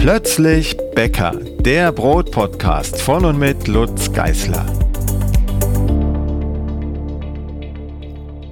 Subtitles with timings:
[0.00, 4.64] Plötzlich Bäcker, der Brotpodcast von und mit Lutz Geißler.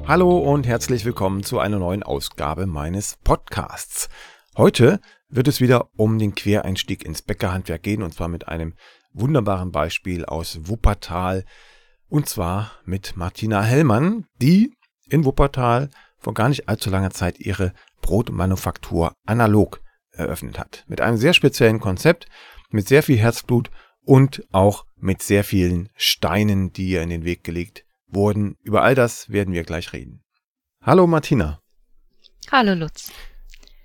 [0.06, 4.10] Hallo und herzlich willkommen zu einer neuen Ausgabe meines Podcasts.
[4.58, 5.00] Heute
[5.30, 8.74] wird es wieder um den Quereinstieg ins Bäckerhandwerk gehen und zwar mit einem
[9.14, 11.46] wunderbaren Beispiel aus Wuppertal
[12.10, 14.74] und zwar mit Martina Hellmann, die
[15.08, 15.88] in Wuppertal
[16.18, 19.80] vor gar nicht allzu langer Zeit ihre Brotmanufaktur analog
[20.18, 20.84] eröffnet hat.
[20.88, 22.26] Mit einem sehr speziellen Konzept,
[22.70, 23.70] mit sehr viel Herzblut
[24.04, 28.56] und auch mit sehr vielen Steinen, die ihr in den Weg gelegt wurden.
[28.62, 30.22] Über all das werden wir gleich reden.
[30.82, 31.60] Hallo Martina.
[32.50, 33.12] Hallo Lutz.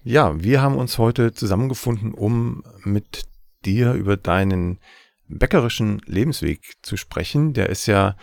[0.04, 3.24] Ja, wir haben uns heute zusammengefunden, um mit
[3.66, 4.80] dir über deinen
[5.28, 7.54] bäckerischen Lebensweg zu sprechen.
[7.54, 8.16] Der ist ja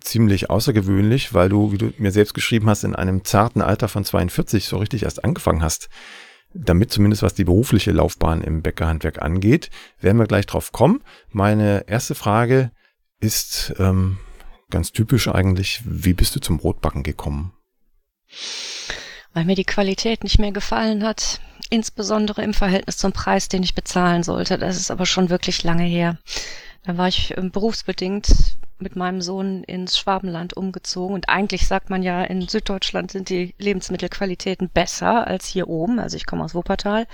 [0.00, 4.04] ziemlich außergewöhnlich, weil du, wie du mir selbst geschrieben hast, in einem zarten Alter von
[4.04, 5.88] 42 so richtig erst angefangen hast,
[6.64, 9.70] damit zumindest was die berufliche Laufbahn im Bäckerhandwerk angeht.
[10.00, 11.02] Werden wir gleich drauf kommen.
[11.30, 12.70] Meine erste Frage
[13.20, 14.18] ist ähm,
[14.70, 17.52] ganz typisch eigentlich, wie bist du zum Brotbacken gekommen?
[19.32, 21.40] Weil mir die Qualität nicht mehr gefallen hat,
[21.70, 24.58] insbesondere im Verhältnis zum Preis, den ich bezahlen sollte.
[24.58, 26.18] Das ist aber schon wirklich lange her.
[26.84, 31.14] Da war ich ähm, berufsbedingt mit meinem Sohn ins Schwabenland umgezogen.
[31.14, 35.98] Und eigentlich sagt man ja, in Süddeutschland sind die Lebensmittelqualitäten besser als hier oben.
[35.98, 37.06] Also ich komme aus Wuppertal.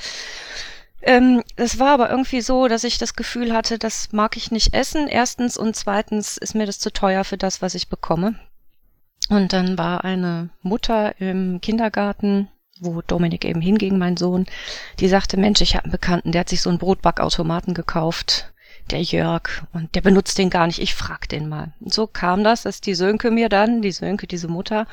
[1.03, 4.75] Ähm, es war aber irgendwie so, dass ich das Gefühl hatte, das mag ich nicht
[4.75, 5.09] essen.
[5.09, 8.35] Erstens und zweitens ist mir das zu teuer für das, was ich bekomme.
[9.29, 12.49] Und dann war eine Mutter im Kindergarten,
[12.81, 14.47] wo Dominik eben hinging, mein Sohn,
[14.99, 18.52] die sagte, Mensch, ich habe einen Bekannten, der hat sich so einen Brotbackautomaten gekauft
[18.93, 21.73] der Jörg, und der benutzt den gar nicht, ich frag den mal.
[21.81, 24.87] Und so kam das, dass die Sönke mir dann, die Sönke, diese Mutter,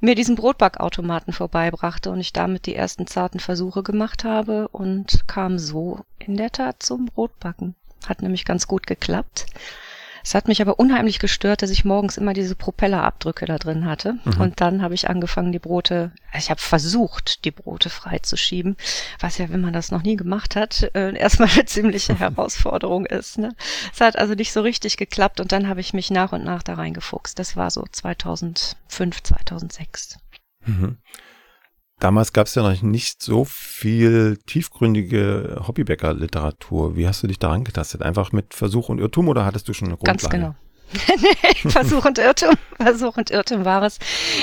[0.00, 5.58] mir diesen Brotbackautomaten vorbeibrachte und ich damit die ersten zarten Versuche gemacht habe und kam
[5.58, 7.76] so in der Tat zum Brotbacken.
[8.06, 9.46] Hat nämlich ganz gut geklappt.
[10.24, 14.18] Es hat mich aber unheimlich gestört, dass ich morgens immer diese Propellerabdrücke da drin hatte.
[14.24, 14.40] Mhm.
[14.40, 18.76] Und dann habe ich angefangen, die Brote, ich habe versucht, die Brote freizuschieben,
[19.20, 23.38] was ja, wenn man das noch nie gemacht hat, äh, erstmal eine ziemliche Herausforderung ist.
[23.38, 23.54] Ne?
[23.92, 26.62] Es hat also nicht so richtig geklappt und dann habe ich mich nach und nach
[26.62, 27.38] da reingefuchst.
[27.38, 30.18] Das war so 2005, 2006.
[30.64, 30.98] Mhm.
[32.02, 36.96] Damals gab es ja noch nicht so viel tiefgründige Hobbybäcker-Literatur.
[36.96, 38.02] Wie hast du dich daran getastet?
[38.02, 40.18] Einfach mit Versuch und Irrtum oder hattest du schon eine Grundlage?
[40.18, 40.54] Ganz genau.
[41.68, 43.98] Versuch und Irrtum, Versuch und Irrtum war es.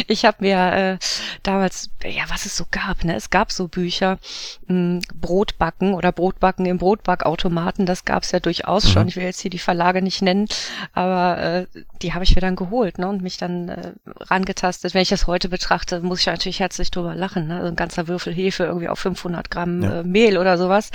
[0.08, 0.98] Ich habe mir äh,
[1.44, 3.16] damals, ja, was es so gab, ne?
[3.16, 4.20] Es gab so Bücher,
[4.68, 8.90] mh, hm, Brotbacken oder Brotbacken im Brotbackautomaten, das gab es ja durchaus mhm.
[8.90, 9.08] schon.
[9.08, 10.48] Ich will jetzt hier die Verlage nicht nennen,
[10.94, 11.66] aber äh,
[12.02, 13.08] die habe ich mir dann geholt ne?
[13.08, 14.94] und mich dann äh, rangetastet.
[14.94, 17.48] Wenn ich das heute betrachte, muss ich natürlich herzlich drüber lachen.
[17.48, 17.58] Ne?
[17.58, 20.00] Also ein ganzer Würfel Hefe irgendwie auf 500 Gramm ja.
[20.00, 20.92] äh, Mehl oder sowas.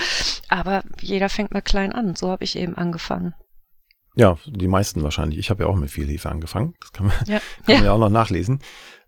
[0.49, 2.17] Aber jeder fängt mal klein an.
[2.17, 3.35] So habe ich eben angefangen.
[4.15, 5.39] Ja, die meisten wahrscheinlich.
[5.39, 6.75] Ich habe ja auch mit viel Hefe angefangen.
[6.81, 8.61] Das kann man ja, kann man ja auch noch nachlesen.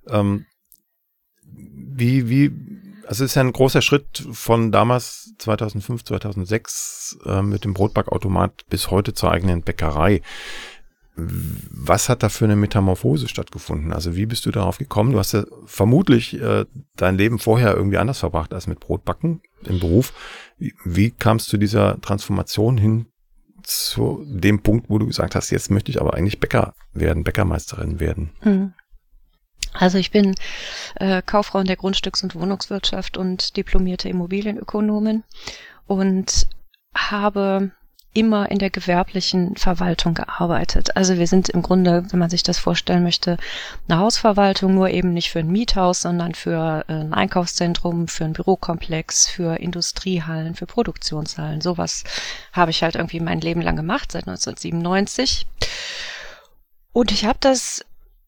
[0.09, 0.47] Ähm,
[1.43, 2.51] wie, wie,
[3.07, 8.67] also es ist ja ein großer Schritt von damals 2005, 2006 äh, mit dem Brotbackautomat
[8.69, 10.23] bis heute zur eigenen Bäckerei.
[11.19, 13.93] Was hat da für eine Metamorphose stattgefunden?
[13.93, 15.13] Also wie bist du darauf gekommen?
[15.13, 19.81] Du hast ja vermutlich äh, dein Leben vorher irgendwie anders verbracht als mit Brotbacken im
[19.81, 20.13] Beruf.
[20.59, 23.07] Wie, wie kamst du zu dieser Transformation hin
[23.67, 27.99] zu dem Punkt, wo du gesagt hast, jetzt möchte ich aber eigentlich Bäcker werden, Bäckermeisterin
[27.99, 28.31] werden?
[28.41, 28.73] Hm.
[29.73, 30.35] Also ich bin
[30.95, 35.25] äh, Kauffrau in der Grundstücks- und Wohnungswirtschaft und diplomierte Immobilienökonomin
[35.87, 36.47] und
[36.95, 37.73] habe
[38.17, 40.97] immer in der gewerblichen Verwaltung gearbeitet.
[40.97, 43.37] Also wir sind im Grunde, wenn man sich das vorstellen möchte,
[43.89, 48.33] eine Hausverwaltung, nur eben nicht für ein Miethaus, sondern für äh, ein Einkaufszentrum, für ein
[48.33, 51.61] Bürokomplex, für Industriehallen, für Produktionshallen.
[51.61, 52.05] Sowas
[52.53, 55.47] habe ich halt irgendwie mein Leben lang gemacht, seit 1997.
[56.93, 57.85] Und ich habe das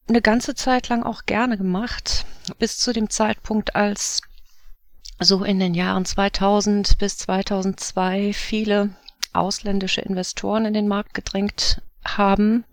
[0.06, 2.26] eine ganze Zeit lang auch gerne gemacht,
[2.58, 4.20] bis zu dem Zeitpunkt, als
[5.18, 8.90] so in den Jahren 2000 bis 2002 viele
[9.38, 12.64] ausländische Investoren in den Markt gedrängt haben,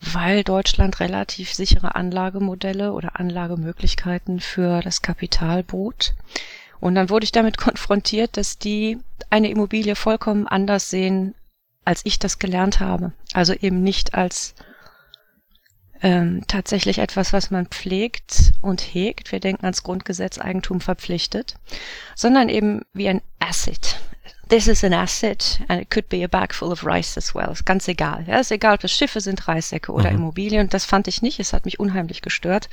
[0.00, 6.14] weil Deutschland relativ sichere Anlagemodelle oder Anlagemöglichkeiten für das Kapital bot.
[6.80, 8.98] Und dann wurde ich damit konfrontiert, dass die
[9.30, 11.34] eine Immobilie vollkommen anders sehen,
[11.84, 13.12] als ich das gelernt habe.
[13.32, 14.54] Also eben nicht als
[16.02, 19.32] ähm, tatsächlich etwas, was man pflegt und hegt.
[19.32, 21.54] Wir denken ans Grundgesetz Eigentum verpflichtet,
[22.14, 23.98] sondern eben wie ein Asset,
[24.48, 27.50] this is an asset and it could be a bag full of rice as well.
[27.52, 28.24] Ist ganz egal.
[28.26, 30.18] Ja, ist egal, ob das Schiffe sind, Reissäcke oder mhm.
[30.18, 30.68] Immobilien.
[30.68, 31.40] Das fand ich nicht.
[31.40, 32.68] Es hat mich unheimlich gestört.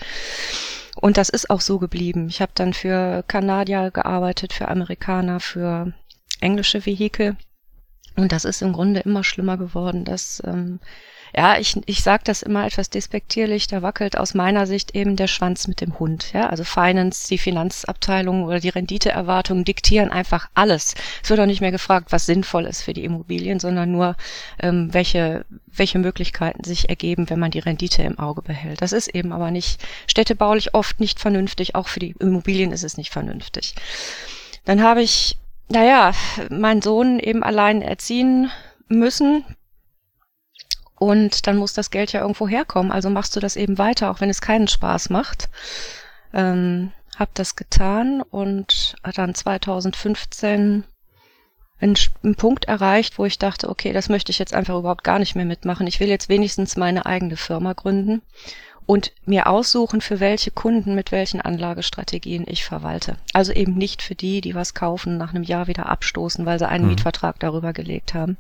[0.96, 2.28] Und das ist auch so geblieben.
[2.30, 5.94] Ich habe dann für Kanadier gearbeitet, für Amerikaner, für
[6.42, 7.38] englische Vehikel.
[8.18, 10.80] Und das ist im Grunde immer schlimmer geworden, dass ähm,
[11.36, 15.28] ja, ich, ich sage das immer etwas despektierlich, da wackelt aus meiner Sicht eben der
[15.28, 16.34] Schwanz mit dem Hund.
[16.34, 16.50] Ja?
[16.50, 20.96] Also Finance, die Finanzabteilung oder die Renditeerwartungen diktieren einfach alles.
[21.24, 24.16] Es wird auch nicht mehr gefragt, was sinnvoll ist für die Immobilien, sondern nur,
[24.60, 28.82] ähm, welche, welche Möglichkeiten sich ergeben, wenn man die Rendite im Auge behält.
[28.82, 32.98] Das ist eben aber nicht städtebaulich oft nicht vernünftig, auch für die Immobilien ist es
[32.98, 33.76] nicht vernünftig.
[34.66, 35.38] Dann habe ich,
[35.70, 36.12] naja,
[36.50, 38.52] meinen Sohn eben allein erziehen
[38.88, 39.46] müssen,
[41.02, 42.92] und dann muss das Geld ja irgendwo herkommen.
[42.92, 45.50] Also machst du das eben weiter, auch wenn es keinen Spaß macht.
[46.32, 50.84] Ähm, hab das getan und dann 2015
[51.80, 55.18] einen, einen Punkt erreicht, wo ich dachte, okay, das möchte ich jetzt einfach überhaupt gar
[55.18, 55.88] nicht mehr mitmachen.
[55.88, 58.22] Ich will jetzt wenigstens meine eigene Firma gründen
[58.86, 63.18] und mir aussuchen, für welche Kunden mit welchen Anlagestrategien ich verwalte.
[63.34, 66.68] Also eben nicht für die, die was kaufen, nach einem Jahr wieder abstoßen, weil sie
[66.68, 66.92] einen mhm.
[66.92, 68.38] Mietvertrag darüber gelegt haben.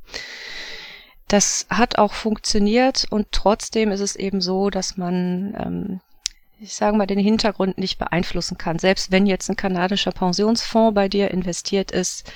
[1.31, 6.01] Das hat auch funktioniert und trotzdem ist es eben so, dass man, ähm,
[6.59, 8.79] ich sage mal, den Hintergrund nicht beeinflussen kann.
[8.79, 12.29] Selbst wenn jetzt ein kanadischer Pensionsfonds bei dir investiert ist,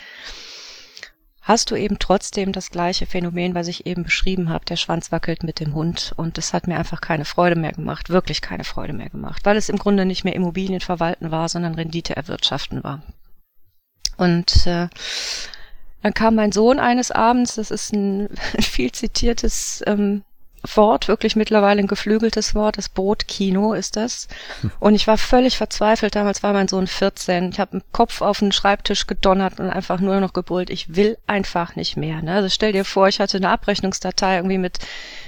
[1.41, 4.63] hast du eben trotzdem das gleiche Phänomen, was ich eben beschrieben habe.
[4.63, 8.09] Der Schwanz wackelt mit dem Hund und das hat mir einfach keine Freude mehr gemacht,
[8.09, 11.75] wirklich keine Freude mehr gemacht, weil es im Grunde nicht mehr Immobilien verwalten war, sondern
[11.75, 13.03] Rendite erwirtschaften war.
[14.15, 14.87] Und äh,
[16.05, 18.29] dann kam mein Sohn eines Abends, das ist ein
[18.61, 20.21] viel zitiertes ähm,
[20.75, 24.27] Wort, wirklich mittlerweile ein geflügeltes Wort, das Brotkino ist das.
[24.79, 27.49] Und ich war völlig verzweifelt, damals war mein Sohn 14.
[27.51, 31.17] Ich habe den Kopf auf den Schreibtisch gedonnert und einfach nur noch gebrüllt, ich will
[31.27, 32.21] einfach nicht mehr.
[32.21, 32.33] Ne?
[32.33, 34.79] Also stell dir vor, ich hatte eine Abrechnungsdatei irgendwie mit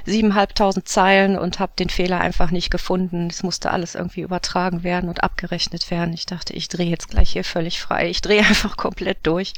[0.05, 3.27] siebeneinhalbtausend Zeilen und habe den Fehler einfach nicht gefunden.
[3.29, 6.13] Es musste alles irgendwie übertragen werden und abgerechnet werden.
[6.13, 8.09] Ich dachte, ich drehe jetzt gleich hier völlig frei.
[8.09, 9.53] Ich drehe einfach komplett durch.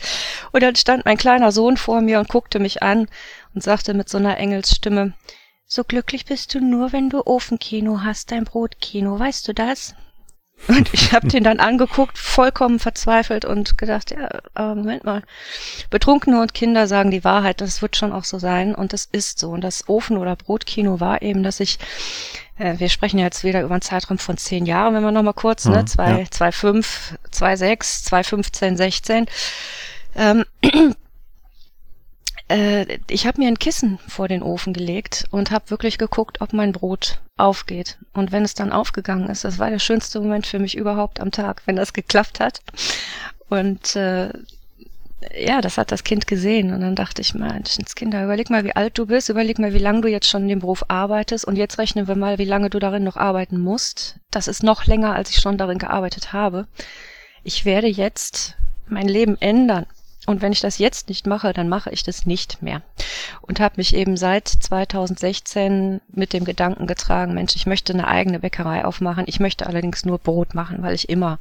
[0.51, 3.07] Und dann stand mein kleiner Sohn vor mir und guckte mich an
[3.53, 5.13] und sagte mit so einer Engelsstimme,
[5.71, 9.93] so glücklich bist du nur, wenn du Ofenkino hast, dein Brotkino, weißt du das?
[10.67, 15.23] Und ich habe den dann angeguckt, vollkommen verzweifelt und gedacht, ja, aber Moment mal,
[15.89, 19.39] Betrunkene und Kinder sagen die Wahrheit, das wird schon auch so sein und das ist
[19.39, 19.51] so.
[19.51, 21.79] Und das Ofen- oder Brotkino war eben, dass ich,
[22.57, 25.33] äh, wir sprechen ja jetzt wieder über einen Zeitraum von zehn Jahren, wenn wir nochmal
[25.33, 26.25] kurz, ne, mhm, ne, zwei, ja.
[26.29, 29.27] zwei fünf, zwei sechs, zwei fünfzehn, sechzehn,
[30.17, 30.43] ähm,
[32.49, 36.53] äh, ich habe mir ein Kissen vor den Ofen gelegt und habe wirklich geguckt, ob
[36.53, 37.97] mein Brot aufgeht.
[38.13, 41.31] Und wenn es dann aufgegangen ist, das war der schönste Moment für mich überhaupt am
[41.31, 42.61] Tag, wenn das geklappt hat.
[43.49, 44.31] Und äh,
[45.37, 46.73] ja, das hat das Kind gesehen.
[46.73, 49.79] Und dann dachte ich, Mensch, Kinder, überleg mal, wie alt du bist, überleg mal, wie
[49.79, 51.45] lange du jetzt schon in dem Beruf arbeitest.
[51.45, 54.15] Und jetzt rechnen wir mal, wie lange du darin noch arbeiten musst.
[54.31, 56.67] Das ist noch länger, als ich schon darin gearbeitet habe.
[57.43, 58.55] Ich werde jetzt
[58.87, 59.85] mein Leben ändern.
[60.29, 62.83] Und wenn ich das jetzt nicht mache, dann mache ich das nicht mehr.
[63.41, 68.39] Und habe mich eben seit 2016 mit dem Gedanken getragen, Mensch, ich möchte eine eigene
[68.39, 69.23] Bäckerei aufmachen.
[69.25, 71.39] Ich möchte allerdings nur Brot machen, weil ich immer,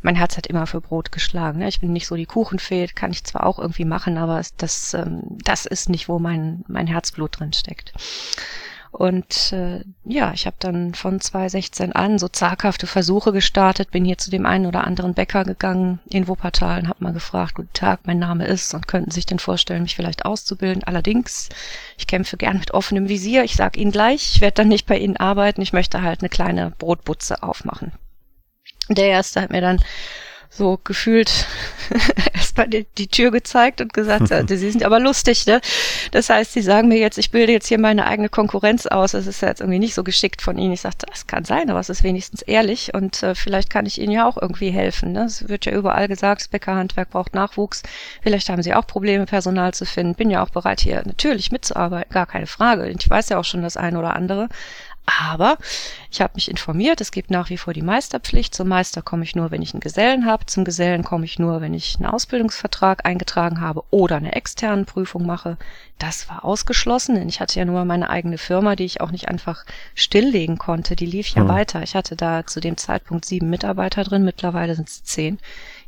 [0.00, 1.58] mein Herz hat immer für Brot geschlagen.
[1.58, 1.68] Ne?
[1.68, 5.20] Ich bin nicht so die Kuchenfee, kann ich zwar auch irgendwie machen, aber das, ähm,
[5.44, 7.92] das ist nicht, wo mein, mein Herzblut drin steckt.
[8.92, 14.18] Und äh, ja, ich habe dann von 2016 an so zaghafte Versuche gestartet, bin hier
[14.18, 18.00] zu dem einen oder anderen Bäcker gegangen in Wuppertal und habe mal gefragt, guten Tag,
[18.04, 20.84] mein Name ist und könnten sich denn vorstellen, mich vielleicht auszubilden.
[20.84, 21.48] Allerdings,
[21.96, 23.44] ich kämpfe gern mit offenem Visier.
[23.44, 26.28] Ich sage Ihnen gleich, ich werde dann nicht bei Ihnen arbeiten, ich möchte halt eine
[26.28, 27.92] kleine Brotbutze aufmachen.
[28.90, 29.80] Der erste hat mir dann
[30.54, 31.46] so gefühlt
[32.34, 35.60] erstmal die, die Tür gezeigt und gesagt, sie sind aber lustig, ne?
[36.10, 39.12] Das heißt, sie sagen mir jetzt, ich bilde jetzt hier meine eigene Konkurrenz aus.
[39.12, 40.72] Das ist ja jetzt irgendwie nicht so geschickt von Ihnen.
[40.72, 44.00] Ich sagte, das kann sein, aber es ist wenigstens ehrlich und äh, vielleicht kann ich
[44.00, 45.12] Ihnen ja auch irgendwie helfen.
[45.12, 45.24] Ne?
[45.24, 47.82] Es wird ja überall gesagt, das Bäckerhandwerk braucht Nachwuchs.
[48.22, 50.14] Vielleicht haben Sie auch Probleme, Personal zu finden.
[50.14, 52.88] Bin ja auch bereit, hier natürlich mitzuarbeiten, gar keine Frage.
[52.88, 54.48] Ich weiß ja auch schon das eine oder andere.
[55.04, 55.58] Aber
[56.10, 58.54] ich habe mich informiert, es gibt nach wie vor die Meisterpflicht.
[58.54, 60.46] Zum Meister komme ich nur, wenn ich einen Gesellen habe.
[60.46, 65.26] Zum Gesellen komme ich nur, wenn ich einen Ausbildungsvertrag eingetragen habe oder eine externe Prüfung
[65.26, 65.58] mache.
[65.98, 69.28] Das war ausgeschlossen, denn ich hatte ja nur meine eigene Firma, die ich auch nicht
[69.28, 70.94] einfach stilllegen konnte.
[70.94, 71.48] Die lief ja mhm.
[71.48, 71.82] weiter.
[71.82, 75.38] Ich hatte da zu dem Zeitpunkt sieben Mitarbeiter drin, mittlerweile sind es zehn.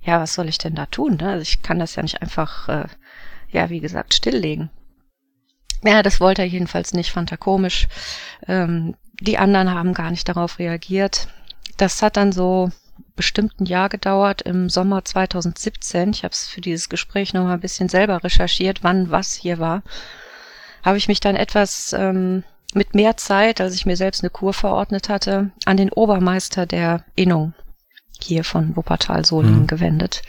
[0.02, 1.18] Ja, was soll ich denn da tun?
[1.21, 1.30] Ne?
[1.30, 2.87] Also ich kann das ja nicht einfach, äh,
[3.50, 4.71] ja, wie gesagt, stilllegen.
[5.84, 7.88] Ja, das wollte er jedenfalls nicht, fand er komisch.
[8.46, 11.28] Ähm, die anderen haben gar nicht darauf reagiert.
[11.76, 12.70] Das hat dann so
[13.16, 16.10] bestimmt ein Jahr gedauert im Sommer 2017.
[16.10, 19.58] Ich habe es für dieses Gespräch noch mal ein bisschen selber recherchiert, wann was hier
[19.58, 19.82] war.
[20.82, 24.52] Habe ich mich dann etwas ähm, mit mehr Zeit, als ich mir selbst eine Kur
[24.52, 27.54] verordnet hatte, an den Obermeister der Innung
[28.20, 29.66] hier von Wuppertal-Solingen mhm.
[29.66, 30.22] gewendet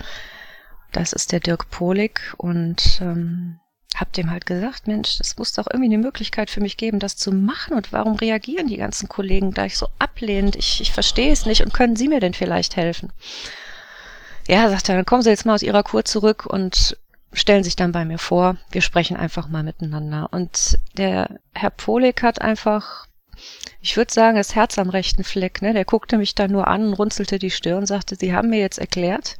[0.95, 3.59] das ist der Dirk Polik und ähm,
[3.95, 7.15] hab dem halt gesagt, Mensch, es muss doch irgendwie eine Möglichkeit für mich geben, das
[7.15, 7.75] zu machen.
[7.75, 10.55] Und warum reagieren die ganzen Kollegen gleich so ablehnend?
[10.55, 13.11] Ich, ich verstehe es nicht und können Sie mir denn vielleicht helfen?
[14.47, 16.97] Ja, sagt er, dann kommen Sie jetzt mal aus Ihrer Kur zurück und
[17.33, 18.57] stellen sich dann bei mir vor.
[18.71, 20.29] Wir sprechen einfach mal miteinander.
[20.31, 23.07] Und der Herr Polik hat einfach,
[23.81, 25.61] ich würde sagen, das Herz am rechten Fleck.
[25.61, 25.73] Ne?
[25.73, 28.79] Der guckte mich dann nur an und runzelte die Stirn, sagte, Sie haben mir jetzt
[28.79, 29.37] erklärt,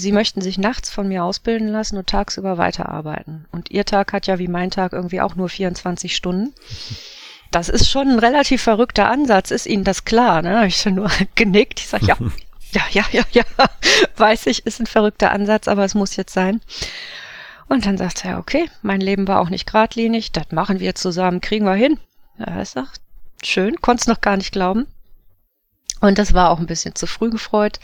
[0.00, 3.46] Sie möchten sich nachts von mir ausbilden lassen und tagsüber weiterarbeiten.
[3.50, 6.54] Und Ihr Tag hat ja wie mein Tag irgendwie auch nur 24 Stunden.
[7.50, 9.50] Das ist schon ein relativ verrückter Ansatz.
[9.50, 10.40] Ist Ihnen das klar?
[10.42, 10.56] Ne?
[10.56, 11.80] Habe ich schon nur genickt.
[11.80, 12.16] Ich sage, ja,
[12.70, 13.44] ja, ja, ja, ja,
[14.16, 16.60] weiß ich, ist ein verrückter Ansatz, aber es muss jetzt sein.
[17.66, 21.40] Und dann sagt er, okay, mein Leben war auch nicht geradlinig, das machen wir zusammen,
[21.40, 21.98] kriegen wir hin.
[22.38, 22.86] Ja, ich sag,
[23.42, 24.86] schön, konnte es noch gar nicht glauben.
[26.00, 27.80] Und das war auch ein bisschen zu früh gefreut,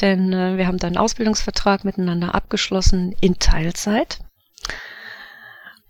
[0.00, 4.20] denn äh, wir haben dann einen Ausbildungsvertrag miteinander abgeschlossen in Teilzeit.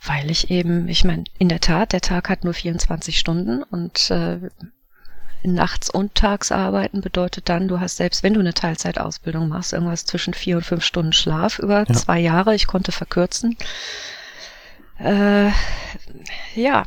[0.03, 4.11] Weil ich eben, ich meine, in der Tat, der Tag hat nur 24 Stunden und
[4.11, 4.39] äh,
[5.43, 10.05] nachts und tags arbeiten bedeutet dann, du hast selbst, wenn du eine Teilzeitausbildung machst, irgendwas
[10.05, 11.95] zwischen vier und fünf Stunden Schlaf über ja.
[11.95, 12.55] zwei Jahre.
[12.55, 13.57] Ich konnte verkürzen.
[14.99, 15.51] Äh,
[16.55, 16.85] ja,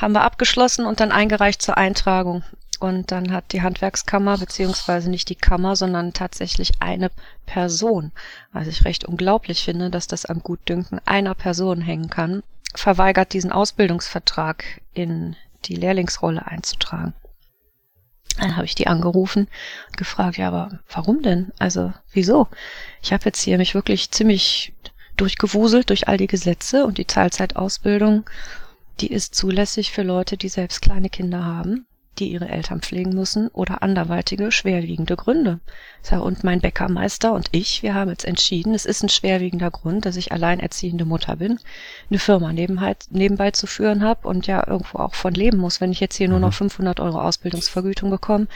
[0.00, 2.42] haben wir abgeschlossen und dann eingereicht zur Eintragung
[2.76, 7.10] und dann hat die Handwerkskammer, beziehungsweise nicht die Kammer, sondern tatsächlich eine
[7.46, 8.12] Person,
[8.52, 12.42] was ich recht unglaublich finde, dass das am Gutdünken einer Person hängen kann,
[12.74, 17.14] verweigert diesen Ausbildungsvertrag in die Lehrlingsrolle einzutragen.
[18.38, 19.48] Dann habe ich die angerufen
[19.88, 21.52] und gefragt, ja, aber warum denn?
[21.58, 22.48] Also, wieso?
[23.00, 24.74] Ich habe jetzt hier mich wirklich ziemlich
[25.16, 28.28] durchgewuselt durch all die Gesetze und die Teilzeitausbildung,
[29.00, 31.86] die ist zulässig für Leute, die selbst kleine Kinder haben
[32.18, 35.60] die ihre Eltern pflegen müssen oder anderweitige schwerwiegende Gründe.
[36.10, 40.04] Ja, und mein Bäckermeister und ich, wir haben jetzt entschieden, es ist ein schwerwiegender Grund,
[40.04, 41.58] dass ich alleinerziehende Mutter bin,
[42.10, 45.80] eine Firma nebenbei, nebenbei zu führen habe und ja irgendwo auch von leben muss.
[45.80, 47.04] Wenn ich jetzt hier nur noch 500 mhm.
[47.04, 48.46] Euro Ausbildungsvergütung bekomme,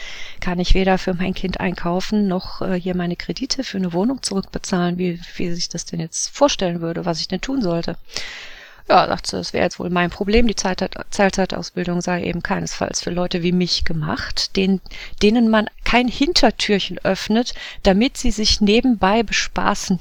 [0.40, 4.22] kann ich weder für mein Kind einkaufen noch äh, hier meine Kredite für eine Wohnung
[4.22, 7.96] zurückbezahlen, wie, wie sich das denn jetzt vorstellen würde, was ich denn tun sollte.
[8.88, 10.47] Ja, sagte, das wäre jetzt wohl mein Problem.
[10.47, 14.80] Die Teilzeitausbildung sei eben keinesfalls für Leute wie mich gemacht, denen,
[15.23, 20.00] denen man kein Hintertürchen öffnet, damit sie sich nebenbei bespaßen.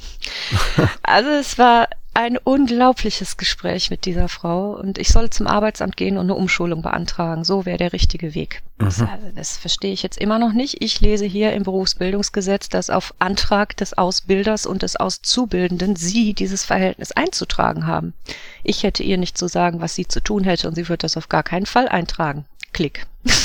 [1.03, 6.17] also es war ein unglaubliches Gespräch mit dieser Frau und ich soll zum Arbeitsamt gehen
[6.17, 7.43] und eine Umschulung beantragen.
[7.43, 8.63] So wäre der richtige Weg.
[8.79, 8.85] Mhm.
[8.85, 10.81] Das, also, das, verstehe ich jetzt immer noch nicht.
[10.81, 16.65] Ich lese hier im Berufsbildungsgesetz, dass auf Antrag des Ausbilders und des Auszubildenden Sie dieses
[16.65, 18.15] Verhältnis einzutragen haben.
[18.63, 21.17] Ich hätte ihr nicht zu sagen, was sie zu tun hätte und sie wird das
[21.17, 22.45] auf gar keinen Fall eintragen.
[22.73, 23.05] Klick.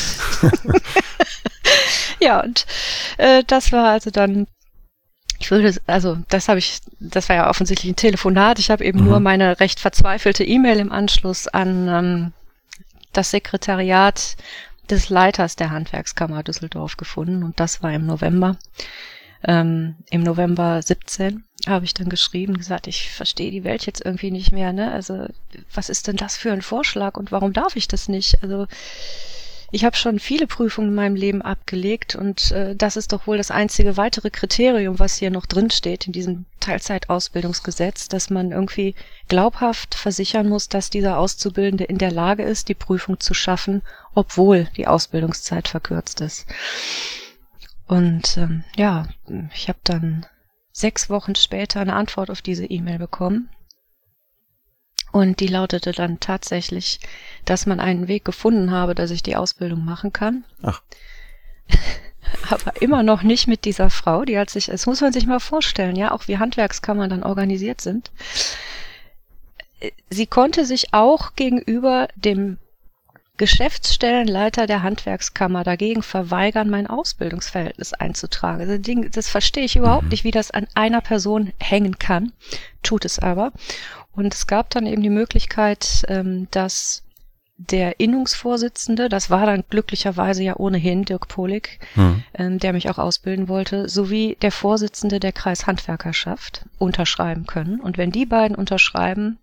[2.21, 2.64] ja, und
[3.19, 4.47] äh, das war also dann
[5.43, 8.59] ich würde, also das habe ich, das war ja offensichtlich ein Telefonat.
[8.59, 9.07] Ich habe eben mhm.
[9.07, 12.33] nur meine recht verzweifelte E-Mail im Anschluss an ähm,
[13.13, 14.37] das Sekretariat
[14.89, 18.57] des Leiters der Handwerkskammer Düsseldorf gefunden und das war im November.
[19.45, 24.31] Ähm, Im November 17 habe ich dann geschrieben, gesagt, ich verstehe die Welt jetzt irgendwie
[24.31, 24.73] nicht mehr.
[24.73, 24.93] Ne?
[24.93, 25.27] Also
[25.75, 28.41] was ist denn das für ein Vorschlag und warum darf ich das nicht?
[28.45, 28.69] Also
[29.75, 33.38] ich habe schon viele Prüfungen in meinem Leben abgelegt und äh, das ist doch wohl
[33.38, 38.95] das einzige weitere Kriterium, was hier noch drin steht in diesem Teilzeitausbildungsgesetz, dass man irgendwie
[39.29, 43.81] glaubhaft versichern muss, dass dieser Auszubildende in der Lage ist, die Prüfung zu schaffen,
[44.14, 46.47] obwohl die Ausbildungszeit verkürzt ist.
[47.87, 49.09] Und ähm, ja,
[49.55, 50.26] ich habe dann
[50.71, 53.49] sechs Wochen später eine Antwort auf diese E-Mail bekommen
[55.12, 56.99] und die lautete dann tatsächlich,
[57.45, 60.45] dass man einen Weg gefunden habe, dass ich die Ausbildung machen kann.
[60.62, 60.83] Ach.
[62.50, 65.40] Aber immer noch nicht mit dieser Frau, die hat sich, das muss man sich mal
[65.40, 68.11] vorstellen, ja, auch wie Handwerkskammern dann organisiert sind.
[70.09, 72.59] Sie konnte sich auch gegenüber dem
[73.43, 78.61] Geschäftsstellenleiter der Handwerkskammer dagegen verweigern, mein Ausbildungsverhältnis einzutragen.
[78.61, 80.11] Also das verstehe ich überhaupt mhm.
[80.11, 82.31] nicht, wie das an einer Person hängen kann,
[82.85, 83.51] tut es aber.
[84.13, 87.03] Und es gab dann eben die Möglichkeit, ähm, dass
[87.57, 92.23] der Innungsvorsitzende, das war dann glücklicherweise ja ohnehin Dirk Polik, mhm.
[92.35, 97.81] ähm, der mich auch ausbilden wollte, sowie der Vorsitzende der Kreishandwerkerschaft unterschreiben können.
[97.81, 99.41] Und wenn die beiden unterschreiben,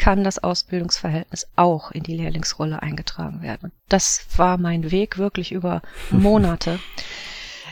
[0.00, 3.70] kann das Ausbildungsverhältnis auch in die Lehrlingsrolle eingetragen werden.
[3.90, 6.80] Das war mein Weg wirklich über Monate.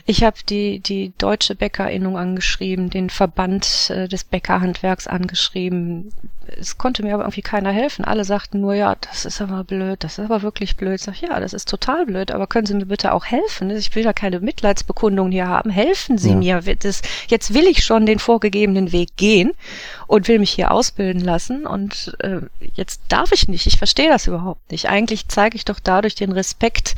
[0.09, 6.11] Ich habe die, die deutsche Bäckerinnung angeschrieben, den Verband äh, des Bäckerhandwerks angeschrieben.
[6.59, 8.05] Es konnte mir aber irgendwie keiner helfen.
[8.05, 10.95] Alle sagten nur, ja, das ist aber blöd, das ist aber wirklich blöd.
[10.95, 13.69] Ich sag, ja, das ist total blöd, aber können Sie mir bitte auch helfen?
[13.69, 15.69] Ich will da keine Mitleidsbekundungen hier haben.
[15.69, 16.59] Helfen Sie ja.
[16.59, 16.75] mir.
[16.77, 19.51] Das, jetzt will ich schon den vorgegebenen Weg gehen
[20.07, 22.39] und will mich hier ausbilden lassen und äh,
[22.73, 23.67] jetzt darf ich nicht.
[23.67, 24.89] Ich verstehe das überhaupt nicht.
[24.89, 26.95] Eigentlich zeige ich doch dadurch den Respekt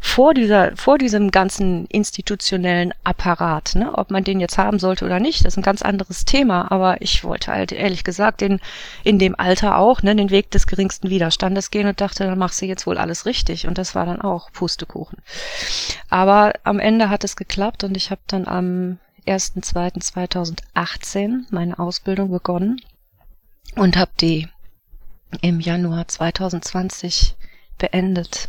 [0.00, 3.92] vor dieser, vor diesem ganzen institutionellen Apparat, ne?
[3.96, 6.70] ob man den jetzt haben sollte oder nicht, das ist ein ganz anderes Thema.
[6.70, 8.60] Aber ich wollte halt ehrlich gesagt den,
[9.02, 12.62] in dem Alter auch, ne, den Weg des geringsten Widerstandes gehen und dachte, dann machst
[12.62, 13.66] du jetzt wohl alles richtig.
[13.66, 15.18] Und das war dann auch Pustekuchen.
[16.08, 22.80] Aber am Ende hat es geklappt und ich habe dann am 1.2.2018 meine Ausbildung begonnen
[23.74, 24.48] und habe die
[25.42, 27.36] im Januar 2020
[27.76, 28.48] beendet.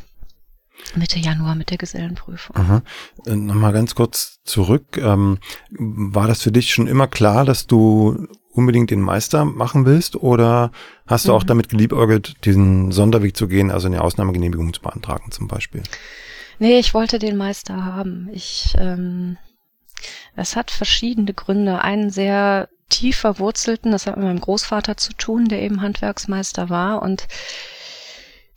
[0.95, 2.55] Mitte Januar mit der Gesellenprüfung.
[2.55, 2.81] Aha.
[3.25, 4.97] Äh, Nochmal ganz kurz zurück.
[4.97, 5.39] Ähm,
[5.71, 10.71] war das für dich schon immer klar, dass du unbedingt den Meister machen willst oder
[11.05, 11.37] hast du mhm.
[11.37, 15.83] auch damit geliebäugelt, diesen Sonderweg zu gehen, also eine Ausnahmegenehmigung zu beantragen zum Beispiel?
[16.59, 18.29] Nee, ich wollte den Meister haben.
[18.33, 19.37] Ich, ähm,
[20.35, 21.81] es hat verschiedene Gründe.
[21.81, 27.01] Einen sehr tief verwurzelten, das hat mit meinem Großvater zu tun, der eben Handwerksmeister war
[27.01, 27.27] und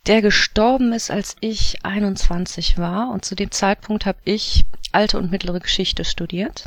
[0.07, 3.09] der gestorben ist, als ich 21 war.
[3.11, 6.65] Und zu dem Zeitpunkt habe ich alte und mittlere Geschichte studiert.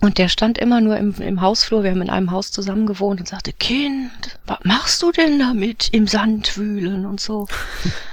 [0.00, 3.20] Und der stand immer nur im, im Hausflur, wir haben in einem Haus zusammen gewohnt
[3.20, 7.48] und sagte, Kind, was machst du denn damit im Sand wühlen und so?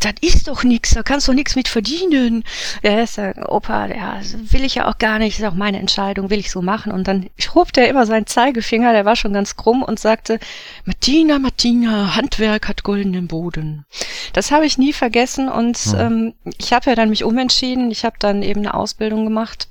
[0.00, 2.44] Das ist doch nix, da kannst du nichts mit verdienen.
[2.82, 6.30] Ja, ist ja, Opa, ja, will ich ja auch gar nicht, ist auch meine Entscheidung,
[6.30, 6.92] will ich so machen.
[6.92, 10.38] Und dann hob der immer seinen Zeigefinger, der war schon ganz krumm und sagte,
[10.84, 13.84] Martina, Martina, Handwerk hat goldenen Boden.
[14.32, 15.98] Das habe ich nie vergessen und hm.
[15.98, 17.90] ähm, ich habe ja dann mich umentschieden.
[17.90, 19.68] Ich habe dann eben eine Ausbildung gemacht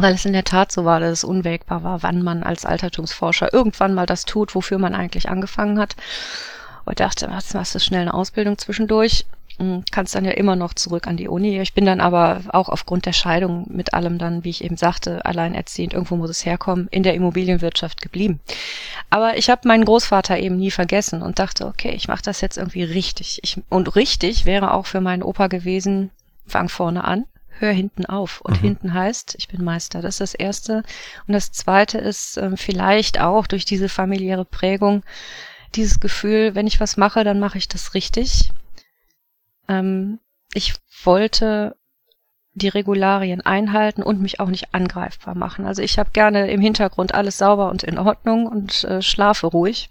[0.00, 3.52] weil es in der Tat so war, dass es unwägbar war, wann man als Altertumsforscher
[3.52, 5.96] irgendwann mal das tut, wofür man eigentlich angefangen hat
[6.88, 9.26] und dachte, was machst du schnell eine Ausbildung zwischendurch?
[9.58, 11.60] Hm, kannst dann ja immer noch zurück an die Uni.
[11.60, 15.24] Ich bin dann aber auch aufgrund der Scheidung mit allem dann, wie ich eben sagte,
[15.24, 18.40] alleinerziehend, irgendwo muss es herkommen, in der Immobilienwirtschaft geblieben.
[19.10, 22.56] Aber ich habe meinen Großvater eben nie vergessen und dachte, okay, ich mache das jetzt
[22.56, 23.40] irgendwie richtig.
[23.42, 26.10] Ich, und richtig wäre auch für meinen Opa gewesen,
[26.46, 27.24] fang vorne an,
[27.58, 28.40] hör hinten auf.
[28.42, 28.66] Und mhm.
[28.66, 30.02] hinten heißt, ich bin Meister.
[30.02, 30.84] Das ist das Erste.
[31.26, 35.02] Und das Zweite ist äh, vielleicht auch durch diese familiäre Prägung,
[35.74, 38.50] dieses Gefühl, wenn ich was mache, dann mache ich das richtig.
[39.68, 40.18] Ähm,
[40.54, 41.76] ich wollte
[42.54, 45.66] die Regularien einhalten und mich auch nicht angreifbar machen.
[45.66, 49.90] Also ich habe gerne im Hintergrund alles sauber und in Ordnung und äh, schlafe ruhig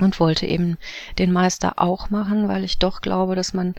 [0.00, 0.78] und wollte eben
[1.18, 3.74] den Meister auch machen, weil ich doch glaube, dass man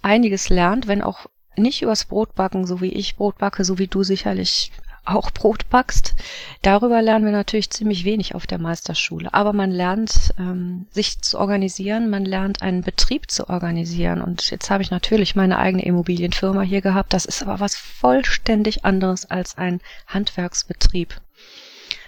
[0.00, 4.02] einiges lernt, wenn auch nicht übers Brotbacken, so wie ich Brot backe, so wie du
[4.02, 4.72] sicherlich
[5.04, 6.14] auch Brot backst.
[6.62, 9.32] Darüber lernen wir natürlich ziemlich wenig auf der Meisterschule.
[9.34, 14.22] Aber man lernt, ähm, sich zu organisieren, man lernt einen Betrieb zu organisieren.
[14.22, 17.12] Und jetzt habe ich natürlich meine eigene Immobilienfirma hier gehabt.
[17.12, 21.20] Das ist aber was vollständig anderes als ein Handwerksbetrieb.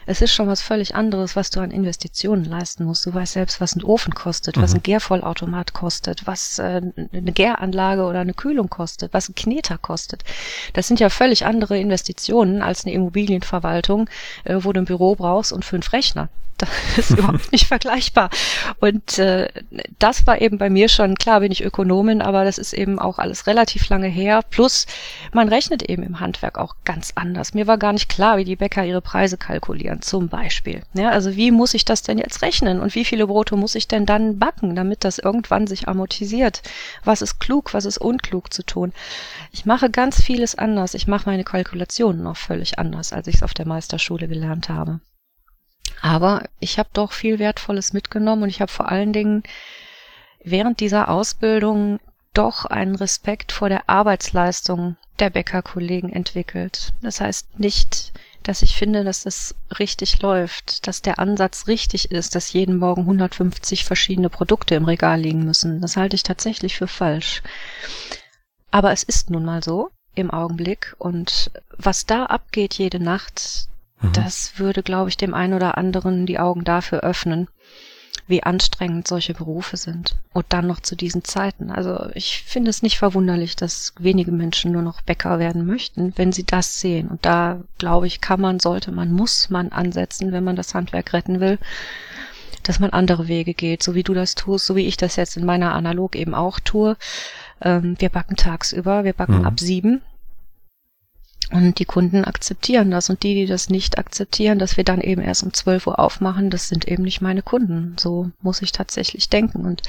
[0.06, 3.06] Es ist schon was völlig anderes, was du an Investitionen leisten musst.
[3.06, 4.62] Du weißt selbst, was ein Ofen kostet, mhm.
[4.62, 9.78] was ein Gärvollautomat kostet, was äh, eine Gäranlage oder eine Kühlung kostet, was ein Kneter
[9.78, 10.24] kostet.
[10.72, 14.08] Das sind ja völlig andere Investitionen als eine Immobilienverwaltung,
[14.44, 16.28] äh, wo du ein Büro brauchst und fünf Rechner.
[16.58, 18.30] Das ist überhaupt nicht vergleichbar.
[18.80, 19.48] Und äh,
[19.98, 23.18] das war eben bei mir schon, klar bin ich Ökonomin, aber das ist eben auch
[23.18, 24.42] alles relativ lange her.
[24.50, 24.86] Plus,
[25.32, 27.54] man rechnet eben im Handwerk auch ganz anders.
[27.54, 30.82] Mir war gar nicht klar, wie die Bäcker ihre Preise kalkulieren, zum Beispiel.
[30.94, 33.88] Ja, also wie muss ich das denn jetzt rechnen und wie viele Brote muss ich
[33.88, 36.62] denn dann backen, damit das irgendwann sich amortisiert?
[37.04, 38.92] Was ist klug, was ist unklug zu tun?
[39.50, 40.94] Ich mache ganz vieles anders.
[40.94, 45.00] Ich mache meine Kalkulationen noch völlig anders, als ich es auf der Meisterschule gelernt habe.
[46.04, 49.42] Aber ich habe doch viel Wertvolles mitgenommen und ich habe vor allen Dingen
[50.44, 51.98] während dieser Ausbildung
[52.34, 56.92] doch einen Respekt vor der Arbeitsleistung der Bäckerkollegen entwickelt.
[57.00, 58.12] Das heißt nicht,
[58.42, 63.00] dass ich finde, dass es richtig läuft, dass der Ansatz richtig ist, dass jeden Morgen
[63.02, 65.80] 150 verschiedene Produkte im Regal liegen müssen.
[65.80, 67.42] Das halte ich tatsächlich für falsch.
[68.70, 73.68] Aber es ist nun mal so im Augenblick und was da abgeht jede Nacht,
[74.00, 74.12] Mhm.
[74.12, 77.48] Das würde, glaube ich, dem einen oder anderen die Augen dafür öffnen,
[78.26, 80.16] wie anstrengend solche Berufe sind.
[80.32, 81.70] Und dann noch zu diesen Zeiten.
[81.70, 86.32] Also ich finde es nicht verwunderlich, dass wenige Menschen nur noch Bäcker werden möchten, wenn
[86.32, 87.08] sie das sehen.
[87.08, 91.12] Und da, glaube ich, kann man, sollte man, muss man ansetzen, wenn man das Handwerk
[91.12, 91.58] retten will,
[92.62, 95.36] dass man andere Wege geht, so wie du das tust, so wie ich das jetzt
[95.36, 96.96] in meiner Analog eben auch tue.
[97.60, 99.44] Ähm, wir backen tagsüber, wir backen mhm.
[99.44, 100.00] ab sieben
[101.50, 103.10] Und die Kunden akzeptieren das.
[103.10, 106.50] Und die, die das nicht akzeptieren, dass wir dann eben erst um 12 Uhr aufmachen,
[106.50, 107.96] das sind eben nicht meine Kunden.
[107.98, 109.64] So muss ich tatsächlich denken.
[109.64, 109.82] Und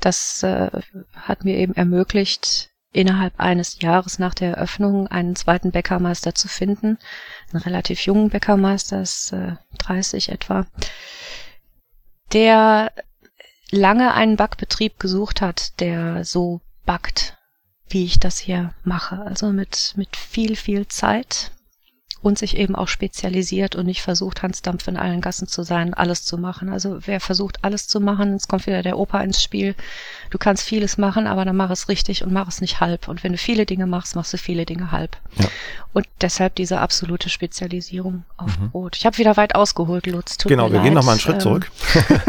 [0.00, 0.70] das äh,
[1.14, 6.98] hat mir eben ermöglicht, innerhalb eines Jahres nach der Eröffnung einen zweiten Bäckermeister zu finden.
[7.52, 10.66] Einen relativ jungen Bäckermeister, ist äh, 30 etwa,
[12.32, 12.92] der
[13.70, 17.38] lange einen Backbetrieb gesucht hat, der so backt,
[17.92, 19.20] wie ich das hier mache.
[19.22, 21.52] Also mit, mit viel, viel Zeit,
[22.22, 26.24] und sich eben auch spezialisiert und nicht versucht, Hansdampf in allen Gassen zu sein, alles
[26.24, 26.68] zu machen.
[26.68, 29.74] Also wer versucht, alles zu machen, es kommt wieder der Opa ins Spiel.
[30.30, 33.08] Du kannst vieles machen, aber dann mach es richtig und mach es nicht halb.
[33.08, 35.16] Und wenn du viele Dinge machst, machst du viele Dinge halb.
[35.36, 35.48] Ja.
[35.92, 38.70] Und deshalb diese absolute Spezialisierung auf mhm.
[38.70, 38.96] Brot.
[38.96, 40.38] Ich habe wieder weit ausgeholt, Lutz.
[40.38, 40.84] Tut genau, wir leid.
[40.84, 41.40] gehen noch mal einen Schritt ähm.
[41.40, 41.70] zurück.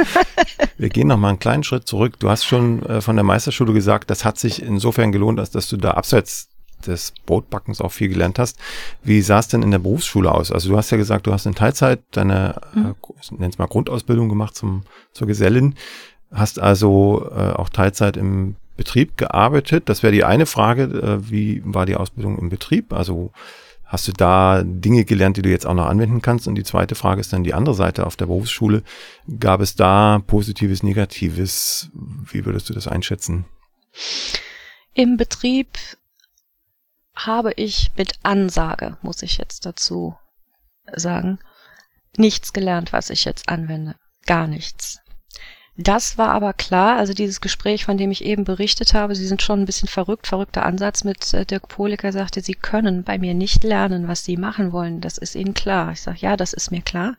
[0.77, 2.19] wir gehen noch mal einen kleinen Schritt zurück.
[2.19, 5.69] Du hast schon äh, von der Meisterschule gesagt, das hat sich insofern gelohnt, als dass
[5.69, 6.49] du da abseits
[6.87, 8.57] des Brotbackens auch viel gelernt hast.
[9.03, 10.51] Wie sah es denn in der Berufsschule aus?
[10.51, 12.95] Also du hast ja gesagt, du hast in Teilzeit deine, mhm.
[13.01, 15.75] äh, nenn's mal Grundausbildung gemacht zum, zur Gesellin,
[16.31, 19.87] hast also äh, auch Teilzeit im Betrieb gearbeitet.
[19.89, 22.93] Das wäre die eine Frage, äh, wie war die Ausbildung im Betrieb?
[22.93, 23.31] Also
[23.85, 26.47] hast du da Dinge gelernt, die du jetzt auch noch anwenden kannst?
[26.47, 28.83] Und die zweite Frage ist dann die andere Seite auf der Berufsschule.
[29.39, 31.91] Gab es da Positives, Negatives?
[31.93, 33.45] Wie würdest du das einschätzen?
[34.95, 35.67] Im Betrieb
[37.15, 40.17] habe ich mit Ansage, muss ich jetzt dazu
[40.91, 41.39] sagen,
[42.17, 43.95] nichts gelernt, was ich jetzt anwende.
[44.25, 44.99] Gar nichts.
[45.75, 49.41] Das war aber klar, also dieses Gespräch, von dem ich eben berichtet habe, Sie sind
[49.41, 53.33] schon ein bisschen verrückt, verrückter Ansatz mit äh, Dirk Poliker sagte, Sie können bei mir
[53.33, 55.01] nicht lernen, was Sie machen wollen.
[55.01, 55.91] Das ist Ihnen klar.
[55.91, 57.15] Ich sage, ja, das ist mir klar.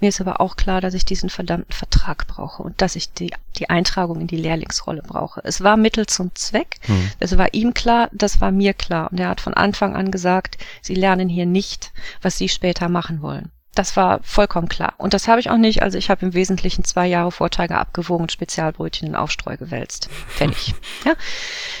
[0.00, 3.34] Mir ist aber auch klar, dass ich diesen verdammten Vertrag brauche und dass ich die,
[3.58, 5.42] die Eintragung in die Lehrlingsrolle brauche.
[5.44, 6.76] Es war Mittel zum Zweck.
[6.86, 7.10] Hm.
[7.18, 9.12] Es war ihm klar, das war mir klar.
[9.12, 13.20] Und er hat von Anfang an gesagt, Sie lernen hier nicht, was Sie später machen
[13.20, 13.50] wollen.
[13.74, 14.94] Das war vollkommen klar.
[14.98, 15.82] Und das habe ich auch nicht.
[15.82, 20.08] Also ich habe im Wesentlichen zwei Jahre Vorteige abgewogen und Spezialbrötchen in Aufstreu gewälzt.
[20.28, 20.74] Fertig.
[21.04, 21.14] ja,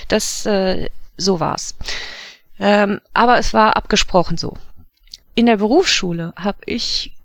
[0.08, 1.74] das, äh, so war's.
[2.58, 4.54] Ähm, aber es war abgesprochen so.
[5.34, 7.16] In der Berufsschule habe ich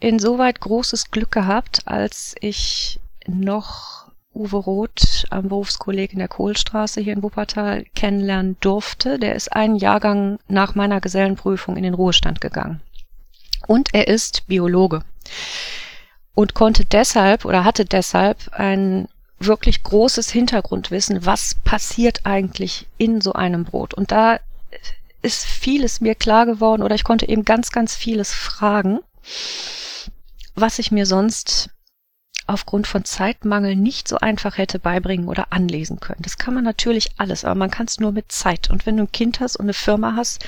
[0.00, 7.14] insoweit großes Glück gehabt, als ich noch Uwe Roth am Berufskolleg in der Kohlstraße hier
[7.14, 9.18] in Wuppertal kennenlernen durfte.
[9.18, 12.82] Der ist einen Jahrgang nach meiner Gesellenprüfung in den Ruhestand gegangen.
[13.66, 15.02] Und er ist Biologe
[16.34, 23.32] und konnte deshalb oder hatte deshalb ein wirklich großes Hintergrundwissen, was passiert eigentlich in so
[23.32, 23.94] einem Brot.
[23.94, 24.38] Und da
[25.22, 29.00] ist vieles mir klar geworden oder ich konnte eben ganz, ganz vieles fragen,
[30.54, 31.70] was ich mir sonst
[32.46, 36.22] aufgrund von Zeitmangel nicht so einfach hätte beibringen oder anlesen können.
[36.22, 38.70] Das kann man natürlich alles, aber man kann es nur mit Zeit.
[38.70, 40.44] Und wenn du ein Kind hast und eine Firma hast,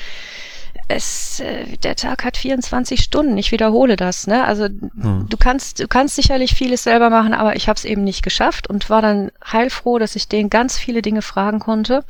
[0.88, 3.36] es, äh, der Tag hat 24 Stunden.
[3.36, 4.26] Ich wiederhole das.
[4.26, 4.44] Ne?
[4.44, 5.26] Also hm.
[5.28, 8.68] du kannst, du kannst sicherlich vieles selber machen, aber ich habe es eben nicht geschafft
[8.68, 12.04] und war dann heilfroh, dass ich den ganz viele Dinge fragen konnte,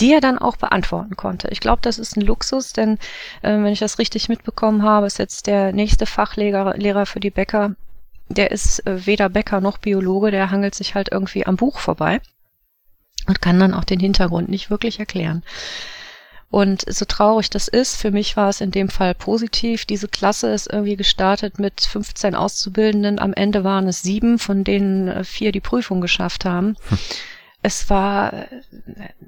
[0.00, 1.48] die er dann auch beantworten konnte.
[1.50, 2.94] Ich glaube, das ist ein Luxus, denn
[3.42, 7.30] äh, wenn ich das richtig mitbekommen habe, ist jetzt der nächste Fachlehrer Lehrer für die
[7.30, 7.74] Bäcker.
[8.28, 12.20] Der ist äh, weder Bäcker noch Biologe, der hangelt sich halt irgendwie am Buch vorbei
[13.26, 15.42] und kann dann auch den Hintergrund nicht wirklich erklären.
[16.52, 19.86] Und so traurig das ist, für mich war es in dem Fall positiv.
[19.86, 23.18] Diese Klasse ist irgendwie gestartet mit 15 Auszubildenden.
[23.18, 26.76] Am Ende waren es sieben, von denen äh, vier die Prüfung geschafft haben.
[26.90, 26.98] Hm.
[27.62, 28.48] Es war,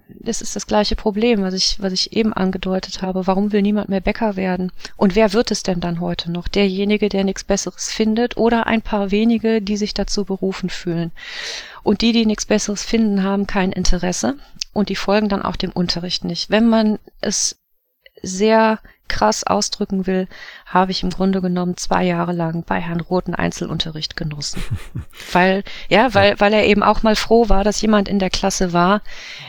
[0.08, 3.26] das ist das gleiche Problem, was ich, was ich eben angedeutet habe.
[3.26, 4.70] Warum will niemand mehr Bäcker werden?
[4.96, 6.46] Und wer wird es denn dann heute noch?
[6.48, 11.10] Derjenige, der nichts Besseres findet oder ein paar wenige, die sich dazu berufen fühlen?
[11.84, 14.36] Und die, die nichts Besseres finden, haben kein Interesse
[14.72, 16.50] und die folgen dann auch dem Unterricht nicht.
[16.50, 17.60] Wenn man es
[18.26, 20.26] sehr krass ausdrücken will,
[20.66, 24.62] habe ich im Grunde genommen zwei Jahre lang bei Herrn Roten Einzelunterricht genossen.
[25.32, 28.72] weil, ja, weil, weil er eben auch mal froh war, dass jemand in der Klasse
[28.72, 29.02] war,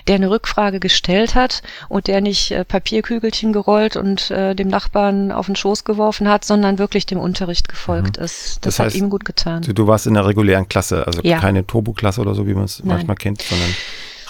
[0.07, 5.31] der eine Rückfrage gestellt hat und der nicht äh, Papierkügelchen gerollt und äh, dem Nachbarn
[5.31, 8.25] auf den Schoß geworfen hat, sondern wirklich dem Unterricht gefolgt mhm.
[8.25, 8.57] ist.
[8.57, 9.61] Das, das heißt, hat ihm gut getan.
[9.63, 11.39] Du, du, warst in der regulären Klasse, also ja.
[11.39, 13.69] keine Turbo-Klasse oder so, wie man es manchmal kennt, sondern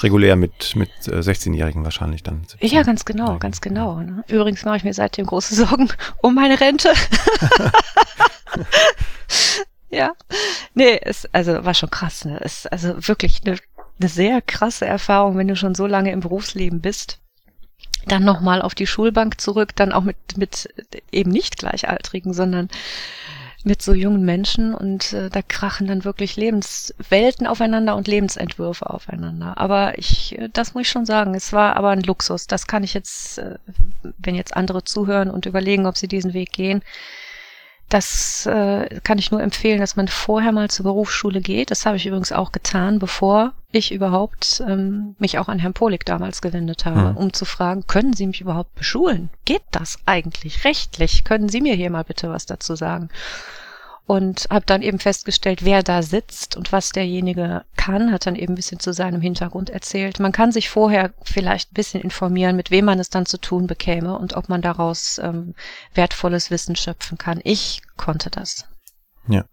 [0.03, 2.43] regulär mit, mit 16-Jährigen äh, wahrscheinlich dann.
[2.47, 2.69] 17.
[2.69, 3.99] Ja, ganz genau, ganz genau.
[3.99, 4.23] Ne?
[4.27, 5.89] Übrigens mache ich mir seitdem große Sorgen
[6.21, 6.93] um meine Rente.
[9.89, 10.13] ja.
[10.73, 12.25] Nee, es also war schon krass.
[12.25, 12.39] Ne?
[12.41, 13.57] Es, also wirklich eine,
[13.99, 17.19] eine sehr krasse Erfahrung, wenn du schon so lange im Berufsleben bist.
[18.07, 20.69] Dann nochmal auf die Schulbank zurück, dann auch mit, mit
[21.11, 22.69] eben nicht Gleichaltrigen, sondern
[23.65, 29.57] mit so jungen Menschen und äh, da krachen dann wirklich Lebenswelten aufeinander und Lebensentwürfe aufeinander.
[29.57, 32.45] Aber ich, äh, das muss ich schon sagen, es war aber ein Luxus.
[32.45, 33.55] Das kann ich jetzt, äh,
[34.19, 36.83] wenn jetzt andere zuhören und überlegen, ob sie diesen Weg gehen,
[37.89, 41.69] das äh, kann ich nur empfehlen, dass man vorher mal zur Berufsschule geht.
[41.71, 46.05] Das habe ich übrigens auch getan, bevor ich überhaupt ähm, mich auch an Herrn Polik
[46.05, 47.17] damals gewendet habe, hm.
[47.17, 49.29] um zu fragen, können Sie mich überhaupt beschulen?
[49.45, 51.23] Geht das eigentlich rechtlich?
[51.23, 53.09] Können Sie mir hier mal bitte was dazu sagen?
[54.07, 58.53] Und habe dann eben festgestellt, wer da sitzt und was derjenige kann, hat dann eben
[58.53, 60.19] ein bisschen zu seinem Hintergrund erzählt.
[60.19, 63.65] Man kann sich vorher vielleicht ein bisschen informieren, mit wem man es dann zu tun
[63.65, 65.55] bekäme und ob man daraus ähm,
[65.93, 67.39] wertvolles Wissen schöpfen kann.
[67.43, 68.67] Ich konnte das.
[69.27, 69.45] Ja.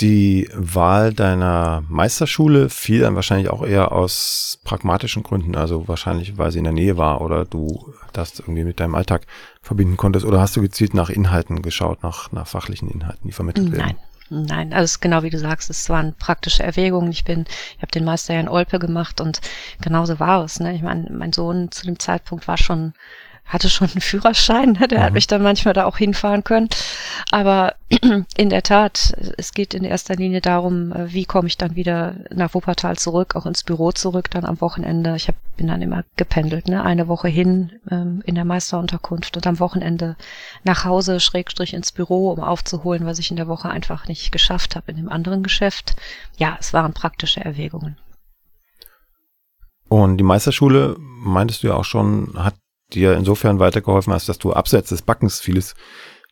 [0.00, 6.52] Die Wahl deiner Meisterschule fiel dann wahrscheinlich auch eher aus pragmatischen Gründen, also wahrscheinlich, weil
[6.52, 9.26] sie in der Nähe war oder du das irgendwie mit deinem Alltag
[9.62, 13.72] verbinden konntest oder hast du gezielt nach Inhalten geschaut, nach, nach fachlichen Inhalten, die vermittelt
[13.72, 13.86] werden?
[13.86, 13.96] Nein.
[14.28, 17.12] Nein, also genau wie du sagst, es waren praktische Erwägungen.
[17.12, 17.44] Ich bin,
[17.76, 19.40] ich habe den Meister ja in Olpe gemacht und
[19.80, 20.58] genauso war es.
[20.58, 20.74] Ne?
[20.74, 22.92] Ich meine, mein Sohn zu dem Zeitpunkt war schon
[23.46, 24.88] hatte schon einen Führerschein, ne?
[24.88, 25.02] der mhm.
[25.04, 26.68] hat mich dann manchmal da auch hinfahren können.
[27.30, 27.74] Aber
[28.36, 32.16] in der Tat, es geht in erster Linie darum, äh, wie komme ich dann wieder
[32.30, 35.14] nach Wuppertal zurück, auch ins Büro zurück, dann am Wochenende.
[35.14, 36.82] Ich hab, bin dann immer gependelt, ne?
[36.82, 40.16] eine Woche hin ähm, in der Meisterunterkunft und am Wochenende
[40.64, 44.74] nach Hause, Schrägstrich ins Büro, um aufzuholen, was ich in der Woche einfach nicht geschafft
[44.74, 45.94] habe in dem anderen Geschäft.
[46.36, 47.96] Ja, es waren praktische Erwägungen.
[49.88, 52.54] Und die Meisterschule, meintest du ja auch schon, hat
[52.92, 55.74] dir insofern weitergeholfen hast, dass du abseits des Backens vieles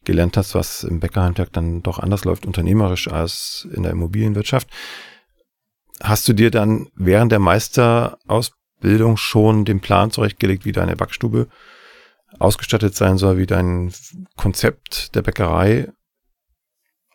[0.05, 4.69] gelernt hast, was im Bäckerhandwerk dann doch anders läuft, unternehmerisch als in der Immobilienwirtschaft.
[6.03, 11.49] Hast du dir dann während der Meisterausbildung schon den Plan zurechtgelegt, wie deine Backstube
[12.39, 13.93] ausgestattet sein soll, wie dein
[14.37, 15.89] Konzept der Bäckerei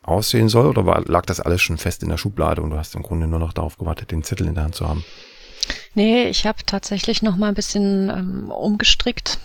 [0.02, 0.67] aussehen soll?
[0.67, 3.28] Oder war, lag das alles schon fest in der Schublade und du hast im Grunde
[3.28, 5.04] nur noch darauf gewartet, den Zettel in der Hand zu haben?
[5.93, 9.39] Nee, ich habe tatsächlich noch mal ein bisschen ähm, umgestrickt.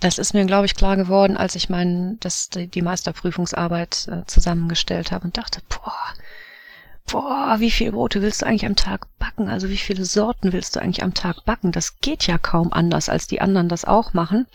[0.00, 5.10] Das ist mir, glaube ich, klar geworden, als ich mein, das, die Meisterprüfungsarbeit äh, zusammengestellt
[5.10, 6.14] habe und dachte, boah,
[7.10, 9.48] boah, wie viele Brote willst du eigentlich am Tag backen?
[9.48, 11.72] Also wie viele Sorten willst du eigentlich am Tag backen?
[11.72, 14.46] Das geht ja kaum anders, als die anderen das auch machen.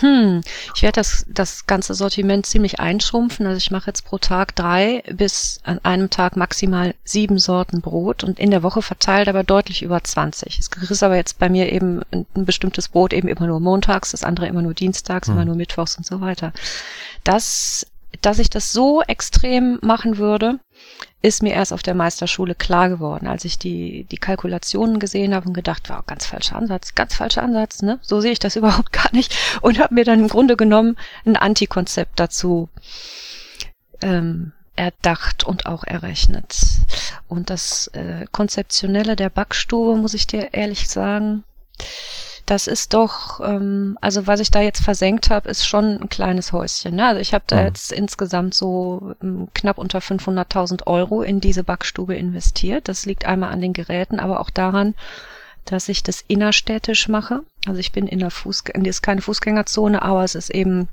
[0.00, 0.42] Hm,
[0.74, 3.46] ich werde das, das ganze Sortiment ziemlich einschrumpfen.
[3.46, 8.22] Also ich mache jetzt pro Tag drei bis an einem Tag maximal sieben Sorten Brot
[8.22, 10.58] und in der Woche verteilt aber deutlich über 20.
[10.58, 14.10] Es ist aber jetzt bei mir eben ein, ein bestimmtes Brot eben immer nur montags,
[14.10, 15.34] das andere immer nur dienstags, hm.
[15.34, 16.52] immer nur mittwochs und so weiter.
[17.24, 17.86] Das,
[18.20, 20.60] dass ich das so extrem machen würde,
[21.20, 25.48] ist mir erst auf der Meisterschule klar geworden, als ich die, die Kalkulationen gesehen habe
[25.48, 27.98] und gedacht, wow, ganz falscher Ansatz, ganz falscher Ansatz, ne?
[28.02, 29.36] So sehe ich das überhaupt gar nicht.
[29.60, 32.68] Und habe mir dann im Grunde genommen ein Antikonzept dazu
[34.00, 36.56] ähm, erdacht und auch errechnet.
[37.26, 41.42] Und das äh, Konzeptionelle der Backstube, muss ich dir ehrlich sagen,
[42.50, 46.52] das ist doch, ähm, also was ich da jetzt versenkt habe, ist schon ein kleines
[46.52, 46.96] Häuschen.
[46.96, 47.06] Ne?
[47.06, 47.66] Also ich habe da mhm.
[47.66, 52.88] jetzt insgesamt so ähm, knapp unter 500.000 Euro in diese Backstube investiert.
[52.88, 54.94] Das liegt einmal an den Geräten, aber auch daran,
[55.66, 57.42] dass ich das innerstädtisch mache.
[57.66, 60.88] Also ich bin in der Fußgänger, ist keine Fußgängerzone, aber es ist eben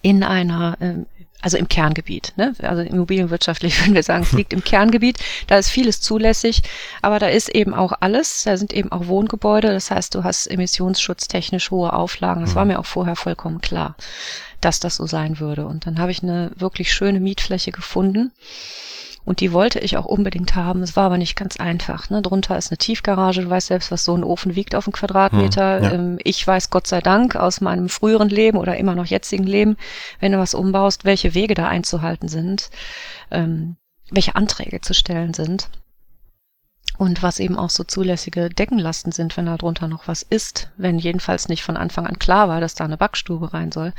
[0.00, 1.06] in einer ähm,
[1.42, 2.54] also im Kerngebiet, ne?
[2.62, 6.62] also immobilienwirtschaftlich würden wir sagen, es liegt im Kerngebiet, da ist vieles zulässig,
[7.02, 10.46] aber da ist eben auch alles, da sind eben auch Wohngebäude, das heißt, du hast
[10.46, 12.72] emissionsschutztechnisch hohe Auflagen, das war mhm.
[12.72, 13.96] mir auch vorher vollkommen klar,
[14.60, 15.66] dass das so sein würde.
[15.66, 18.32] Und dann habe ich eine wirklich schöne Mietfläche gefunden,
[19.26, 20.82] und die wollte ich auch unbedingt haben.
[20.82, 22.08] Es war aber nicht ganz einfach.
[22.10, 22.22] Ne?
[22.22, 23.42] Drunter ist eine Tiefgarage.
[23.42, 25.76] Du weißt selbst, was so ein Ofen wiegt auf einen Quadratmeter.
[25.76, 25.92] Hm, ja.
[25.92, 29.76] Ähm, ich weiß Gott sei Dank aus meinem früheren Leben oder immer noch jetzigen Leben,
[30.20, 32.70] wenn du was umbaust, welche Wege da einzuhalten sind,
[33.32, 33.76] ähm,
[34.10, 35.68] welche Anträge zu stellen sind
[36.98, 40.98] und was eben auch so zulässige Deckenlasten sind, wenn da drunter noch was ist, wenn
[40.98, 43.92] jedenfalls nicht von Anfang an klar war, dass da eine Backstube rein soll,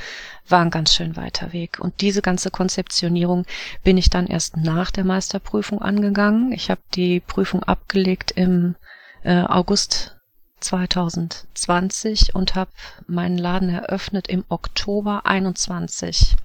[0.47, 1.79] war ein ganz schön weiter Weg.
[1.79, 3.45] Und diese ganze Konzeptionierung
[3.83, 6.51] bin ich dann erst nach der Meisterprüfung angegangen.
[6.51, 8.75] Ich habe die Prüfung abgelegt im
[9.23, 10.15] äh, August
[10.59, 12.71] 2020 und habe
[13.05, 16.35] meinen Laden eröffnet im Oktober 21.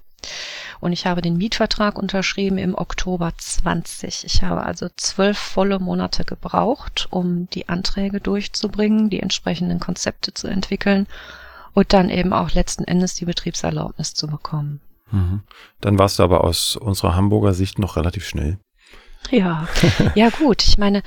[0.79, 4.25] Und ich habe den Mietvertrag unterschrieben im Oktober 20.
[4.25, 10.47] Ich habe also zwölf volle Monate gebraucht, um die Anträge durchzubringen, die entsprechenden Konzepte zu
[10.47, 11.07] entwickeln
[11.73, 14.81] und dann eben auch letzten Endes die Betriebserlaubnis zu bekommen.
[15.11, 15.41] Mhm.
[15.81, 18.57] Dann warst du aber aus unserer Hamburger Sicht noch relativ schnell.
[19.31, 19.67] Ja,
[20.15, 20.63] ja gut.
[20.65, 21.03] Ich meine,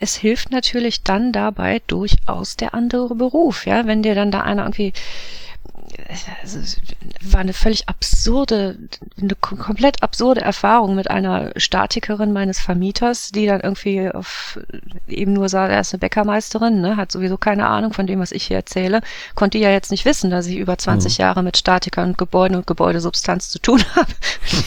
[0.00, 4.62] es hilft natürlich dann dabei durchaus der andere Beruf, ja, wenn dir dann da einer
[4.62, 4.92] irgendwie
[7.20, 8.78] war eine völlig absurde,
[9.20, 14.58] eine komplett absurde Erfahrung mit einer Statikerin meines Vermieters, die dann irgendwie auf,
[15.08, 18.32] eben nur sah, er ist eine Bäckermeisterin, ne, hat sowieso keine Ahnung von dem, was
[18.32, 19.00] ich hier erzähle,
[19.34, 21.22] konnte ja jetzt nicht wissen, dass ich über 20 mhm.
[21.22, 24.12] Jahre mit Statikern und Gebäuden und Gebäudesubstanz zu tun habe.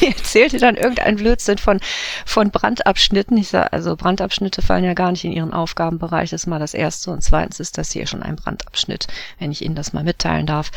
[0.02, 1.80] Die erzählte dann irgendeinen Blödsinn von,
[2.26, 3.38] von Brandabschnitten.
[3.38, 6.74] Ich sage, also Brandabschnitte fallen ja gar nicht in ihren Aufgabenbereich, das ist mal das
[6.74, 7.12] Erste.
[7.12, 9.08] Und zweitens ist das hier schon ein Brandabschnitt,
[9.40, 10.72] wenn ich Ihnen das mal mitteilen darf.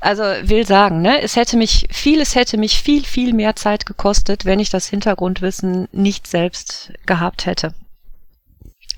[0.00, 4.44] Also will sagen, ne, es hätte mich, vieles hätte mich viel, viel mehr Zeit gekostet,
[4.44, 7.74] wenn ich das Hintergrundwissen nicht selbst gehabt hätte.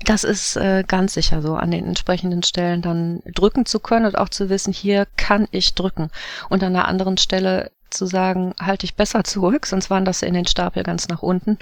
[0.05, 4.17] Das ist äh, ganz sicher so, an den entsprechenden Stellen dann drücken zu können und
[4.17, 6.11] auch zu wissen, hier kann ich drücken.
[6.49, 10.33] Und an einer anderen Stelle zu sagen, halte ich besser zurück, sonst waren das in
[10.33, 11.57] den Stapel ganz nach unten.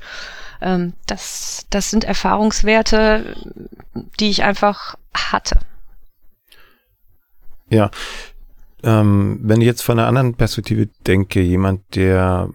[0.62, 3.36] Ähm, das, das sind Erfahrungswerte,
[4.20, 5.60] die ich einfach hatte.
[7.70, 7.90] Ja,
[8.86, 12.50] ähm, wenn ich jetzt von einer anderen Perspektive denke, jemand, der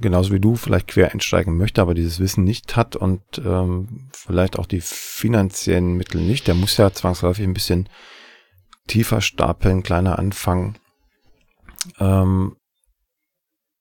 [0.00, 4.60] genauso wie du vielleicht quer einsteigen möchte, aber dieses Wissen nicht hat und ähm, vielleicht
[4.60, 7.88] auch die finanziellen Mittel nicht, der muss ja zwangsläufig ein bisschen
[8.86, 10.78] tiefer stapeln, kleiner anfangen.
[11.98, 12.56] Ähm,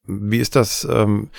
[0.07, 1.29] wie ist das ähm,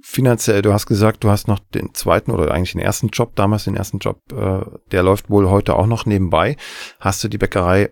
[0.00, 0.62] finanziell?
[0.62, 3.76] Du hast gesagt, du hast noch den zweiten oder eigentlich den ersten Job, damals den
[3.76, 6.56] ersten Job, äh, der läuft wohl heute auch noch nebenbei.
[7.00, 7.90] Hast du die Bäckerei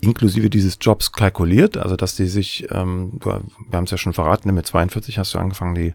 [0.00, 4.52] inklusive dieses Jobs kalkuliert, also dass die sich, ähm, wir haben es ja schon verraten,
[4.54, 5.94] mit 42 hast du angefangen, die,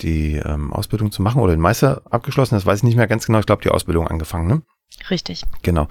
[0.00, 3.26] die ähm, Ausbildung zu machen oder den Meister abgeschlossen, das weiß ich nicht mehr ganz
[3.26, 4.62] genau, ich glaube die Ausbildung angefangen, ne?
[5.10, 5.44] Richtig.
[5.62, 5.88] Genau.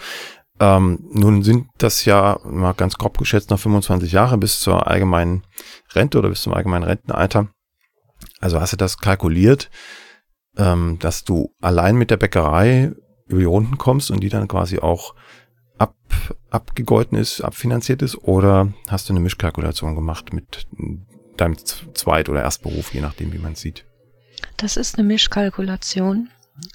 [0.59, 5.43] Ähm, nun sind das ja mal ganz grob geschätzt noch 25 Jahre bis zur allgemeinen
[5.93, 7.49] Rente oder bis zum allgemeinen Rentenalter.
[8.39, 9.69] Also hast du das kalkuliert,
[10.57, 12.93] ähm, dass du allein mit der Bäckerei
[13.27, 15.13] über die Runden kommst und die dann quasi auch
[15.77, 15.95] ab,
[16.49, 20.67] abgegolten ist, abfinanziert ist, oder hast du eine Mischkalkulation gemacht mit
[21.37, 23.85] deinem Zweit- oder Erstberuf, je nachdem, wie man es sieht?
[24.57, 26.29] Das ist eine Mischkalkulation.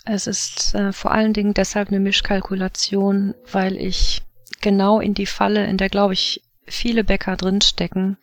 [0.05, 4.23] Es ist äh, vor allen Dingen deshalb eine Mischkalkulation, weil ich
[4.61, 8.17] genau in die Falle, in der, glaube ich, viele Bäcker drinstecken,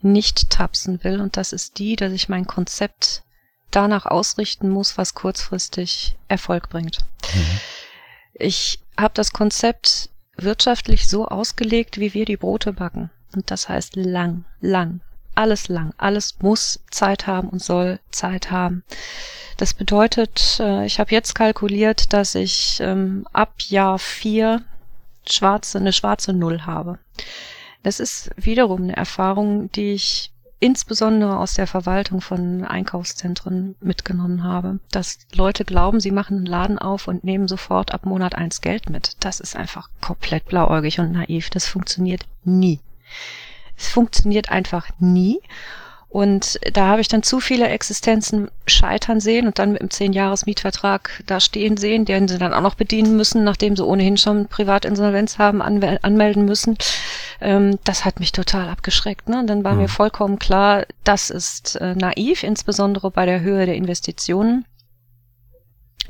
[0.00, 1.20] nicht tapsen will.
[1.20, 3.22] Und das ist die, dass ich mein Konzept
[3.70, 6.98] danach ausrichten muss, was kurzfristig Erfolg bringt.
[7.34, 7.60] Mhm.
[8.34, 10.10] Ich habe das Konzept
[10.42, 13.10] wirtschaftlich so ausgelegt, wie wir die Brote backen.
[13.34, 15.00] Und das heißt lang, lang,
[15.34, 18.84] alles lang, alles muss Zeit haben und soll Zeit haben.
[19.56, 24.62] Das bedeutet, äh, ich habe jetzt kalkuliert, dass ich ähm, ab Jahr vier
[25.28, 26.98] schwarze, eine schwarze Null habe.
[27.82, 30.31] Das ist wiederum eine Erfahrung, die ich
[30.62, 36.78] insbesondere aus der Verwaltung von Einkaufszentren mitgenommen habe, dass Leute glauben, sie machen einen Laden
[36.78, 39.16] auf und nehmen sofort ab Monat eins Geld mit.
[39.18, 41.50] Das ist einfach komplett blauäugig und naiv.
[41.50, 42.78] Das funktioniert nie.
[43.76, 45.40] Es funktioniert einfach nie.
[46.12, 50.12] Und da habe ich dann zu viele Existenzen scheitern sehen und dann mit einem zehn
[50.12, 54.18] Jahres Mietvertrag da stehen sehen, den sie dann auch noch bedienen müssen, nachdem sie ohnehin
[54.18, 56.76] schon Privatinsolvenz haben anmelden müssen.
[57.40, 59.30] Ähm, das hat mich total abgeschreckt.
[59.30, 59.38] Ne?
[59.38, 59.80] Und dann war mhm.
[59.80, 64.66] mir vollkommen klar, das ist äh, naiv, insbesondere bei der Höhe der Investitionen,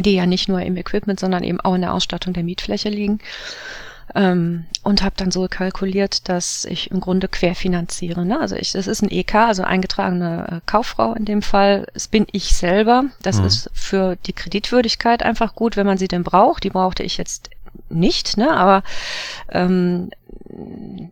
[0.00, 3.20] die ja nicht nur im Equipment, sondern eben auch in der Ausstattung der Mietfläche liegen.
[4.14, 8.26] Ähm, und habe dann so kalkuliert, dass ich im Grunde querfinanziere.
[8.26, 8.40] Ne?
[8.40, 11.86] Also ich, das ist ein EK, also eingetragene äh, Kauffrau in dem Fall.
[11.94, 13.04] Es bin ich selber.
[13.22, 13.46] Das mhm.
[13.46, 16.64] ist für die Kreditwürdigkeit einfach gut, wenn man sie denn braucht.
[16.64, 17.50] Die brauchte ich jetzt
[17.88, 18.50] nicht, ne?
[18.50, 18.82] aber
[19.50, 20.10] ähm,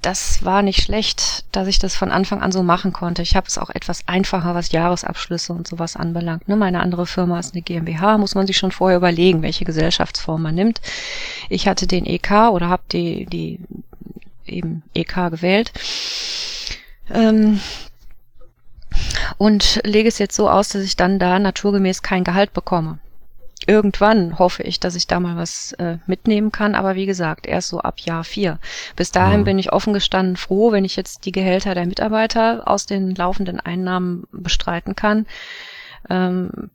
[0.02, 3.22] das war nicht schlecht, dass ich das von Anfang an so machen konnte.
[3.22, 6.48] Ich habe es auch etwas einfacher, was Jahresabschlüsse und sowas anbelangt.
[6.48, 6.56] Ne?
[6.56, 10.54] Meine andere Firma ist eine GmbH, muss man sich schon vorher überlegen, welche Gesellschaftsform man
[10.54, 10.80] nimmt.
[11.48, 13.60] Ich hatte den EK oder habe die, die
[14.46, 15.72] eben EK gewählt.
[17.10, 17.60] Ähm,
[19.38, 22.98] und lege es jetzt so aus, dass ich dann da naturgemäß kein Gehalt bekomme
[23.66, 26.74] irgendwann hoffe ich, dass ich da mal was äh, mitnehmen kann.
[26.74, 28.58] Aber wie gesagt, erst so ab Jahr vier.
[28.96, 29.44] Bis dahin mhm.
[29.44, 33.60] bin ich offen gestanden froh, wenn ich jetzt die Gehälter der Mitarbeiter aus den laufenden
[33.60, 35.26] Einnahmen bestreiten kann.
[36.08, 36.70] Ähm,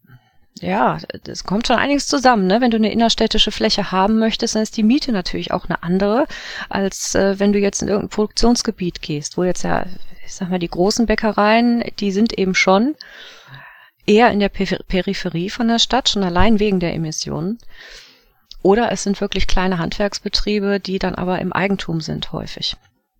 [0.61, 2.47] ja, es kommt schon einiges zusammen.
[2.47, 2.61] Ne?
[2.61, 6.27] Wenn du eine innerstädtische Fläche haben möchtest, dann ist die Miete natürlich auch eine andere,
[6.69, 9.85] als äh, wenn du jetzt in irgendein Produktionsgebiet gehst, wo jetzt ja,
[10.25, 12.95] ich sag mal, die großen Bäckereien, die sind eben schon
[14.05, 17.59] eher in der Peripherie von der Stadt, schon allein wegen der Emissionen.
[18.61, 22.75] Oder es sind wirklich kleine Handwerksbetriebe, die dann aber im Eigentum sind häufig.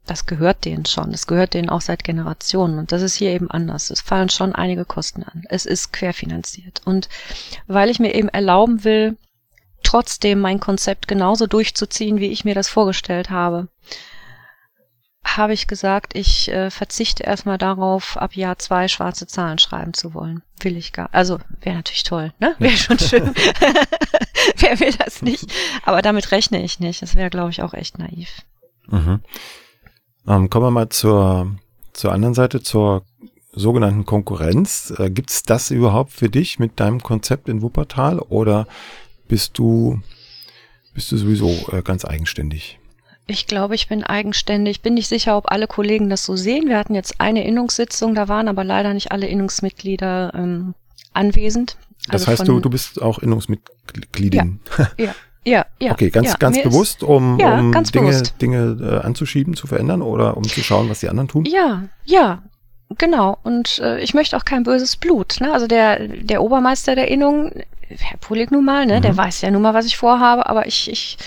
[0.06, 1.12] Das gehört denen schon.
[1.12, 2.78] Das gehört denen auch seit Generationen.
[2.78, 3.90] Und das ist hier eben anders.
[3.90, 5.44] Es fallen schon einige Kosten an.
[5.50, 6.82] Es ist querfinanziert.
[6.86, 7.10] Und
[7.68, 9.18] weil ich mir eben erlauben will,
[9.84, 13.68] trotzdem mein Konzept genauso durchzuziehen, wie ich mir das vorgestellt habe,
[15.26, 20.14] habe ich gesagt, ich äh, verzichte erstmal darauf, ab Jahr zwei schwarze Zahlen schreiben zu
[20.14, 20.44] wollen.
[20.62, 21.10] Will ich gar.
[21.12, 22.56] Also wäre natürlich toll, ne?
[22.60, 23.34] Wäre schon schön.
[24.58, 25.52] Wer will das nicht?
[25.84, 27.02] Aber damit rechne ich nicht.
[27.02, 28.30] Das wäre, glaube ich, auch echt naiv.
[28.88, 29.22] Mhm.
[30.28, 31.56] Ähm, kommen wir mal zur,
[31.94, 33.04] zur anderen Seite, zur
[33.52, 34.94] sogenannten Konkurrenz.
[34.98, 38.68] Äh, Gibt es das überhaupt für dich mit deinem Konzept in Wuppertal oder
[39.28, 40.02] bist du,
[40.94, 42.80] bist du sowieso äh, ganz eigenständig?
[43.28, 44.82] Ich glaube, ich bin eigenständig.
[44.82, 46.68] Bin nicht sicher, ob alle Kollegen das so sehen.
[46.68, 50.76] Wir hatten jetzt eine Innungssitzung, da waren aber leider nicht alle Innungsmitglieder ähm,
[51.14, 51.78] anwesend.
[52.08, 54.60] Das also heißt, du, du bist auch Innungsmitgliedin.
[54.78, 55.16] Ja, ja.
[55.48, 55.92] Ja, ja.
[55.92, 58.34] Okay, ganz, ja, ganz bewusst, um, ja, um ganz Dinge, bewusst.
[58.42, 61.46] Dinge äh, anzuschieben, zu verändern oder um zu schauen, was die anderen tun?
[61.46, 62.42] Ja, ja,
[62.98, 63.38] genau.
[63.44, 65.38] Und äh, ich möchte auch kein böses Blut.
[65.42, 65.54] Ne?
[65.54, 67.52] Also der, der Obermeister der Innung,
[67.88, 69.02] Herr Pulik nun mal, ne, mhm.
[69.04, 71.18] der weiß ja nun mal, was ich vorhabe, aber ich, ich,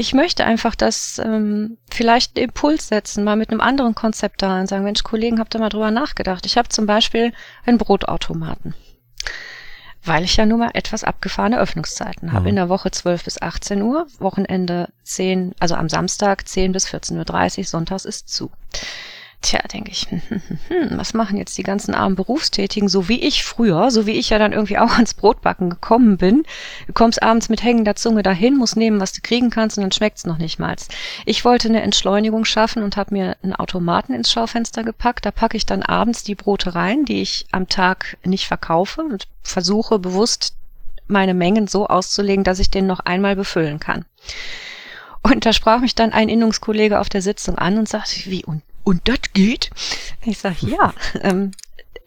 [0.00, 4.58] ich möchte einfach das ähm, vielleicht einen Impuls setzen, mal mit einem anderen Konzept da
[4.58, 6.46] und sagen, Mensch, Kollegen, habt ihr mal drüber nachgedacht?
[6.46, 7.32] Ich habe zum Beispiel
[7.66, 8.74] einen Brotautomaten
[10.02, 12.44] weil ich ja nun mal etwas abgefahrene Öffnungszeiten habe.
[12.44, 12.48] Mhm.
[12.48, 17.58] In der Woche 12 bis 18 Uhr, Wochenende 10, also am Samstag 10 bis 14.30
[17.58, 18.50] Uhr, sonntags ist zu.
[19.42, 23.20] Tja, denke ich, hm, hm, hm, was machen jetzt die ganzen armen Berufstätigen, so wie
[23.20, 26.42] ich früher, so wie ich ja dann irgendwie auch ans Brotbacken gekommen bin.
[26.86, 29.92] Du kommst abends mit hängender Zunge dahin, musst nehmen, was du kriegen kannst und dann
[29.92, 30.76] schmeckt's noch nicht mal.
[31.24, 35.24] Ich wollte eine Entschleunigung schaffen und habe mir einen Automaten ins Schaufenster gepackt.
[35.24, 39.26] Da packe ich dann abends die Brote rein, die ich am Tag nicht verkaufe und
[39.42, 40.54] versuche bewusst
[41.08, 44.04] meine Mengen so auszulegen, dass ich den noch einmal befüllen kann.
[45.22, 48.62] Und da sprach mich dann ein Innungskollege auf der Sitzung an und sagte, wie, und
[48.90, 49.70] und das geht?
[50.24, 51.52] Ich sage, ja, ähm,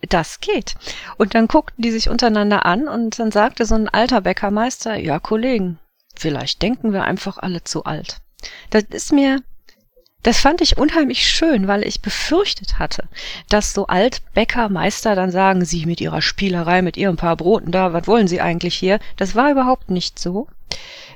[0.09, 0.75] das geht.
[1.17, 5.17] Und dann guckten die sich untereinander an und dann sagte so ein alter Bäckermeister, ja,
[5.19, 5.79] Kollegen,
[6.13, 8.17] vielleicht denken wir einfach alle zu alt.
[8.69, 9.41] Das ist mir,
[10.23, 13.07] das fand ich unheimlich schön, weil ich befürchtet hatte,
[13.47, 18.07] dass so Altbäckermeister dann sagen, sie mit ihrer Spielerei, mit ihren paar Broten da, was
[18.07, 18.99] wollen sie eigentlich hier?
[19.15, 20.47] Das war überhaupt nicht so.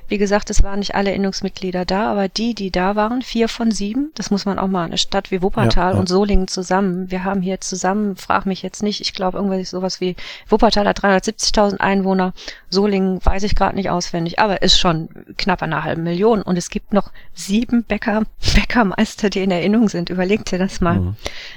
[0.08, 3.70] Wie gesagt, es waren nicht alle Innungsmitglieder da, aber die, die da waren, vier von
[3.70, 5.98] sieben, das muss man auch mal, eine Stadt wie Wuppertal ja, ja.
[6.00, 7.10] und Solingen zusammen.
[7.10, 10.16] Wir haben hier zusammen, frag mich jetzt nicht, ich glaube irgendwas sowas wie,
[10.48, 12.32] Wuppertal hat 370.000 Einwohner,
[12.70, 16.70] Solingen weiß ich gerade nicht auswendig, aber ist schon knapp einer halben Million und es
[16.70, 18.22] gibt noch sieben Bäcker,
[18.54, 20.10] Bäckermeister, die in Erinnerung sind.
[20.10, 21.00] Überleg dir das mal.
[21.00, 21.16] Mhm.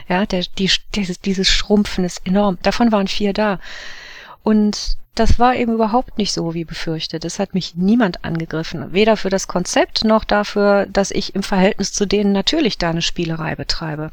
[0.10, 2.58] Ja, der, die, dieses, dieses Schrumpfen ist enorm.
[2.64, 3.60] Davon waren vier da.
[4.44, 7.26] Und das war eben überhaupt nicht so wie befürchtet.
[7.26, 8.94] Es hat mich niemand angegriffen.
[8.94, 13.02] Weder für das Konzept noch dafür, dass ich im Verhältnis zu denen natürlich da eine
[13.02, 14.12] Spielerei betreibe.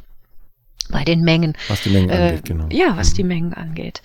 [0.91, 1.57] Bei den Mengen.
[1.69, 2.67] Was die Mengen äh, angeht, genau.
[2.71, 3.15] Ja, was mhm.
[3.15, 4.03] die Mengen angeht.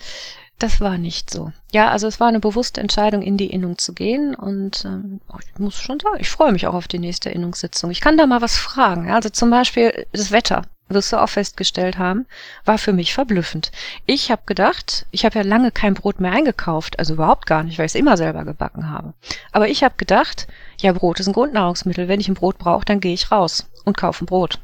[0.58, 1.50] Das war nicht so.
[1.72, 5.58] Ja, also es war eine bewusste Entscheidung, in die Innung zu gehen und ähm, ich
[5.58, 7.90] muss schon sagen, ich freue mich auch auf die nächste Innungssitzung.
[7.90, 9.10] Ich kann da mal was fragen.
[9.10, 12.26] Also zum Beispiel das Wetter wirst du auch festgestellt haben,
[12.64, 13.72] war für mich verblüffend.
[14.06, 17.78] Ich habe gedacht, ich habe ja lange kein Brot mehr eingekauft, also überhaupt gar nicht,
[17.78, 19.14] weil ich es immer selber gebacken habe.
[19.52, 20.46] Aber ich habe gedacht,
[20.78, 22.08] ja, Brot ist ein Grundnahrungsmittel.
[22.08, 24.58] Wenn ich ein Brot brauche, dann gehe ich raus und kaufe ein Brot.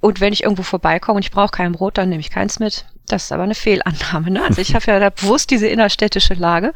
[0.00, 2.84] Und wenn ich irgendwo vorbeikomme und ich brauche kein Brot, dann nehme ich keins mit.
[3.06, 4.30] Das ist aber eine Fehlannahme.
[4.30, 4.42] Ne?
[4.42, 6.72] Also ich habe ja da bewusst diese innerstädtische Lage.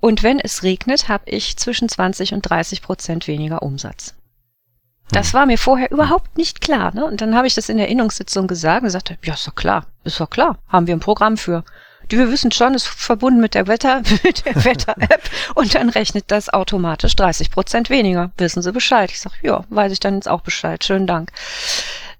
[0.00, 4.14] Und wenn es regnet, habe ich zwischen 20 und 30 Prozent weniger Umsatz.
[5.12, 5.38] Das hm.
[5.38, 6.94] war mir vorher überhaupt nicht klar.
[6.94, 7.04] Ne?
[7.04, 9.86] Und dann habe ich das in der Erinnerungssitzung gesagt und sagte, ja, ist doch klar,
[10.04, 11.64] ist doch klar, haben wir ein Programm für.
[12.10, 16.24] Die wir wissen schon, ist verbunden mit der Wetter, mit der Wetter-App und dann rechnet
[16.28, 18.32] das automatisch 30 Prozent weniger.
[18.36, 19.10] Wissen Sie Bescheid?
[19.12, 20.82] Ich sage, ja, weiß ich dann jetzt auch Bescheid.
[20.82, 21.30] Schönen Dank.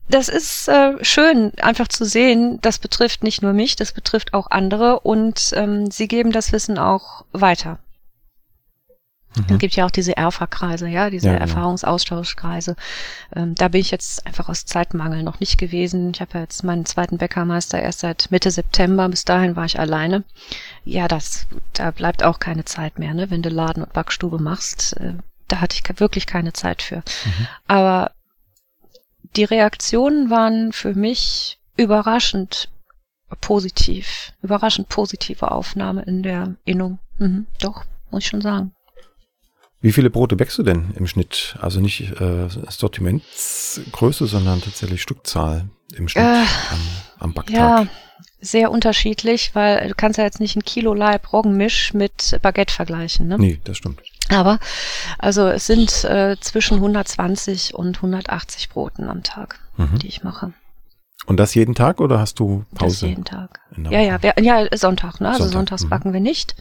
[0.09, 4.51] Das ist äh, schön, einfach zu sehen, das betrifft nicht nur mich, das betrifft auch
[4.51, 7.79] andere und ähm, sie geben das Wissen auch weiter.
[9.37, 9.45] Mhm.
[9.49, 11.45] Es gibt ja auch diese ERFA-Kreise, ja, diese ja, genau.
[11.45, 12.77] Erfahrungsaustauschkreise.
[13.35, 16.11] Ähm, da bin ich jetzt einfach aus Zeitmangel noch nicht gewesen.
[16.15, 19.09] Ich habe ja jetzt meinen zweiten Bäckermeister erst seit Mitte September.
[19.09, 20.25] Bis dahin war ich alleine.
[20.85, 23.31] Ja, das, da bleibt auch keine Zeit mehr, ne?
[23.31, 25.15] Wenn du Laden und Backstube machst, äh,
[25.47, 26.97] da hatte ich wirklich keine Zeit für.
[26.97, 27.47] Mhm.
[27.69, 28.13] Aber
[29.37, 32.69] die Reaktionen waren für mich überraschend
[33.41, 36.99] positiv, überraschend positive Aufnahme in der Innung.
[37.19, 38.73] Mhm, doch, muss ich schon sagen.
[39.81, 41.57] Wie viele Brote bäckst du denn im Schnitt?
[41.61, 46.81] Also nicht äh, Sortimentsgröße, sondern tatsächlich Stückzahl im Schnitt äh, am,
[47.19, 47.57] am Backtag.
[47.57, 47.87] Ja,
[48.41, 53.29] sehr unterschiedlich, weil du kannst ja jetzt nicht ein Kilo Leib Roggenmisch mit Baguette vergleichen.
[53.29, 53.39] Ne?
[53.39, 54.03] Nee, das stimmt.
[54.29, 54.59] Aber
[55.19, 59.99] also es sind äh, zwischen 120 und 180 Broten am Tag, mhm.
[59.99, 60.53] die ich mache.
[61.27, 63.01] Und das jeden Tag oder hast du Pause?
[63.01, 63.61] Das jeden Tag.
[63.91, 65.29] Ja, ja, ja, Sonntag, ne?
[65.29, 65.53] Also Sonntag.
[65.53, 65.89] sonntags mhm.
[65.89, 66.55] backen wir nicht.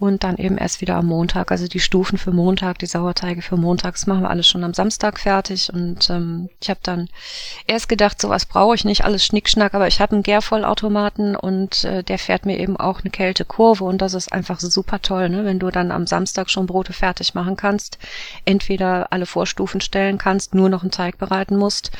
[0.00, 1.52] Und dann eben erst wieder am Montag.
[1.52, 4.72] Also die Stufen für Montag, die Sauerteige für Montag, das machen wir alles schon am
[4.72, 5.70] Samstag fertig.
[5.72, 7.08] Und ähm, ich habe dann
[7.66, 12.02] erst gedacht, sowas brauche ich nicht, alles Schnickschnack, aber ich habe einen Gärvollautomaten und äh,
[12.02, 15.44] der fährt mir eben auch eine Kältekurve und das ist einfach super toll, ne?
[15.44, 17.98] wenn du dann am Samstag schon Brote fertig machen kannst,
[18.46, 21.90] entweder alle Vorstufen stellen kannst, nur noch einen Teig bereiten musst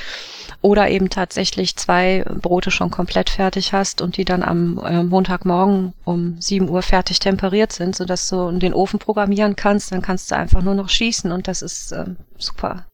[0.62, 5.92] oder eben tatsächlich zwei Brote schon komplett fertig hast und die dann am äh, Montagmorgen
[6.04, 10.30] um 7 Uhr fertig temperiert sind sind, sodass du den Ofen programmieren kannst, dann kannst
[10.30, 12.06] du einfach nur noch schießen und das ist äh,
[12.38, 12.86] super.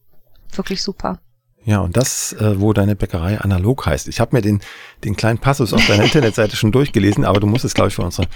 [0.52, 1.18] Wirklich super.
[1.64, 4.06] Ja, und das, äh, wo deine Bäckerei analog heißt.
[4.06, 4.60] Ich habe mir den,
[5.02, 8.02] den kleinen Passus auf deiner Internetseite schon durchgelesen, aber du musst es, glaube ich, für
[8.02, 8.28] unsere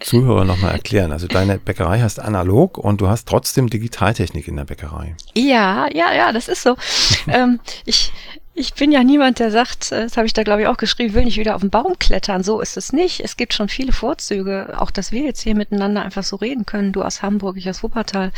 [0.00, 1.10] Zuhörer nochmal erklären.
[1.10, 5.16] Also deine Bäckerei heißt analog und du hast trotzdem Digitaltechnik in der Bäckerei.
[5.34, 6.76] Ja, ja, ja, das ist so.
[7.28, 8.12] ähm, ich,
[8.56, 11.14] ich bin ja niemand, der sagt, äh, das habe ich da glaube ich auch geschrieben,
[11.14, 12.42] will nicht wieder auf den Baum klettern.
[12.42, 13.20] So ist es nicht.
[13.20, 14.74] Es gibt schon viele Vorzüge.
[14.78, 16.92] Auch, dass wir jetzt hier miteinander einfach so reden können.
[16.92, 18.32] Du aus Hamburg, ich aus Wuppertal.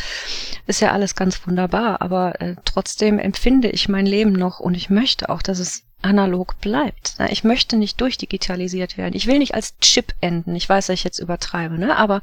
[0.67, 2.03] Ist ja alles ganz wunderbar.
[2.03, 6.61] Aber äh, trotzdem empfinde ich mein Leben noch und ich möchte auch, dass es analog
[6.61, 7.17] bleibt.
[7.31, 9.17] Ich möchte nicht durchdigitalisiert werden.
[9.17, 10.55] Ich will nicht als Chip enden.
[10.55, 11.97] Ich weiß, dass ich jetzt übertreibe, ne?
[11.97, 12.23] aber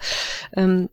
[0.55, 0.89] ähm,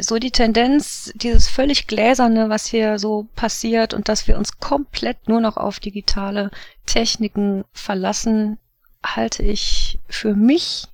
[0.00, 5.28] so die Tendenz, dieses völlig Gläserne, was hier so passiert und dass wir uns komplett
[5.28, 6.50] nur noch auf digitale
[6.86, 8.58] Techniken verlassen,
[9.04, 10.84] halte ich für mich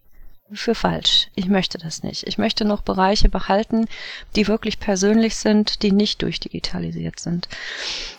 [0.52, 1.28] für falsch.
[1.34, 2.26] Ich möchte das nicht.
[2.26, 3.86] Ich möchte noch Bereiche behalten,
[4.36, 7.48] die wirklich persönlich sind, die nicht durchdigitalisiert sind.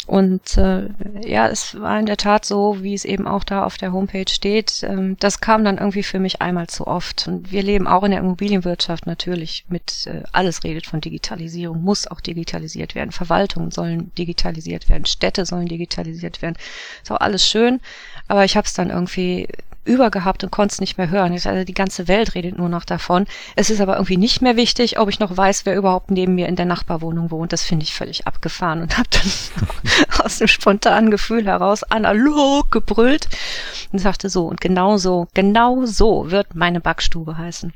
[0.05, 0.89] Und äh,
[1.25, 4.29] ja, es war in der Tat so, wie es eben auch da auf der Homepage
[4.29, 4.83] steht.
[4.83, 7.27] Ähm, das kam dann irgendwie für mich einmal zu oft.
[7.27, 12.07] Und wir leben auch in der Immobilienwirtschaft natürlich mit, äh, alles redet von Digitalisierung, muss
[12.07, 13.11] auch digitalisiert werden.
[13.11, 16.57] Verwaltungen sollen digitalisiert werden, Städte sollen digitalisiert werden.
[17.01, 17.79] Ist auch alles schön,
[18.27, 19.47] aber ich habe es dann irgendwie
[19.87, 21.31] übergehabt und konnte es nicht mehr hören.
[21.31, 23.25] Also die ganze Welt redet nur noch davon.
[23.55, 26.47] Es ist aber irgendwie nicht mehr wichtig, ob ich noch weiß, wer überhaupt neben mir
[26.47, 27.53] in der Nachbarwohnung wohnt.
[27.53, 29.31] Das finde ich völlig abgefahren und habe dann
[30.25, 33.27] aus dem spontanen Gefühl heraus analog gebrüllt
[33.91, 37.73] und sagte so, und genau so, genau so wird meine Backstube heißen.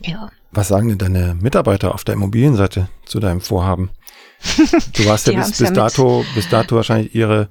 [0.00, 0.30] Ja.
[0.50, 3.90] Was sagen denn deine Mitarbeiter auf der Immobilienseite zu deinem Vorhaben?
[4.96, 7.48] Du warst ja bis, bis ja dato, bis dato wahrscheinlich ihre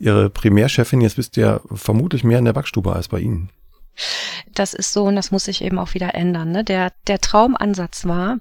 [0.00, 3.50] Ihre Primärchefin, jetzt bist du ja vermutlich mehr in der Backstube als bei Ihnen.
[4.54, 6.52] Das ist so und das muss sich eben auch wieder ändern.
[6.52, 6.64] Ne?
[6.64, 8.38] Der, der Traumansatz war,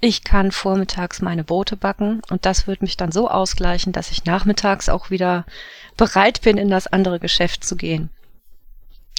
[0.00, 4.24] ich kann vormittags meine Brote backen und das wird mich dann so ausgleichen, dass ich
[4.24, 5.44] nachmittags auch wieder
[5.98, 8.08] bereit bin, in das andere Geschäft zu gehen.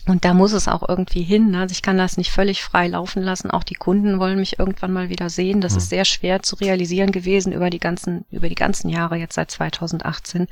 [0.08, 1.52] Und da muss es auch irgendwie hin.
[1.52, 1.60] Ne?
[1.60, 3.52] Also ich kann das nicht völlig frei laufen lassen.
[3.52, 5.62] Auch die Kunden wollen mich irgendwann mal wieder sehen.
[5.62, 5.78] Das mhm.
[5.78, 9.52] ist sehr schwer zu realisieren gewesen über die ganzen, über die ganzen Jahre jetzt seit
[9.52, 10.48] 2018.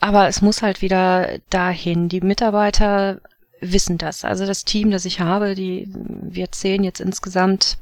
[0.00, 2.08] Aber es muss halt wieder dahin.
[2.08, 3.20] Die Mitarbeiter
[3.60, 4.24] wissen das.
[4.24, 7.78] Also das Team, das ich habe, die, wir zehn jetzt insgesamt,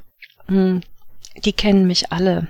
[0.47, 0.81] hm,
[1.43, 2.47] die kennen mich alle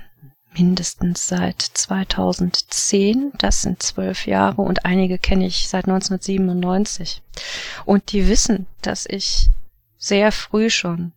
[0.57, 3.33] mindestens seit 2010.
[3.37, 7.21] Das sind zwölf Jahre und einige kenne ich seit 1997.
[7.85, 9.49] Und die wissen, dass ich
[9.97, 11.13] sehr früh schon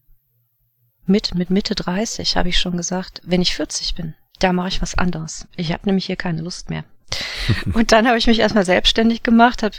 [1.07, 4.83] mit, mit Mitte 30 habe ich schon gesagt, wenn ich 40 bin, da mache ich
[4.83, 5.47] was anderes.
[5.57, 6.85] Ich habe nämlich hier keine Lust mehr.
[7.73, 9.77] und dann habe ich mich erstmal selbstständig gemacht, habe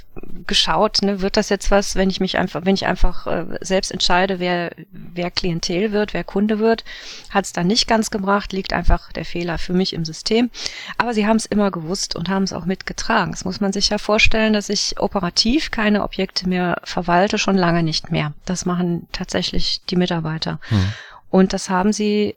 [0.47, 3.91] geschaut, ne, wird das jetzt was, wenn ich mich einfach, wenn ich einfach äh, selbst
[3.91, 6.83] entscheide, wer, wer Klientel wird, wer Kunde wird,
[7.29, 10.49] hat es dann nicht ganz gebracht, liegt einfach der Fehler für mich im System.
[10.97, 13.31] Aber sie haben es immer gewusst und haben es auch mitgetragen.
[13.31, 17.83] Das muss man sich ja vorstellen, dass ich operativ keine Objekte mehr verwalte, schon lange
[17.83, 18.33] nicht mehr.
[18.45, 20.59] Das machen tatsächlich die Mitarbeiter.
[20.69, 20.93] Hm.
[21.29, 22.35] Und das haben sie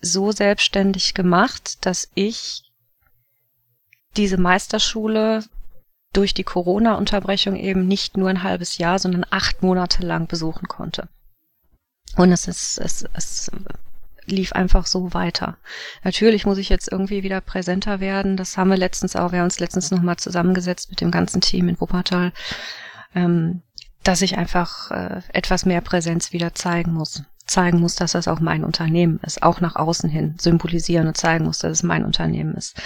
[0.00, 2.63] so selbstständig gemacht, dass ich
[4.16, 5.44] diese Meisterschule
[6.12, 11.08] durch die Corona-Unterbrechung eben nicht nur ein halbes Jahr, sondern acht Monate lang besuchen konnte.
[12.16, 13.50] Und es ist, es, es
[14.26, 15.56] lief einfach so weiter.
[16.02, 18.36] Natürlich muss ich jetzt irgendwie wieder präsenter werden.
[18.36, 21.68] Das haben wir letztens auch, wir haben uns letztens nochmal zusammengesetzt mit dem ganzen Team
[21.68, 22.32] in Wuppertal,
[23.14, 23.62] ähm,
[24.02, 27.22] dass ich einfach äh, etwas mehr Präsenz wieder zeigen muss.
[27.46, 31.44] Zeigen muss, dass das auch mein Unternehmen ist, auch nach außen hin symbolisieren und zeigen
[31.44, 32.80] muss, dass es mein Unternehmen ist.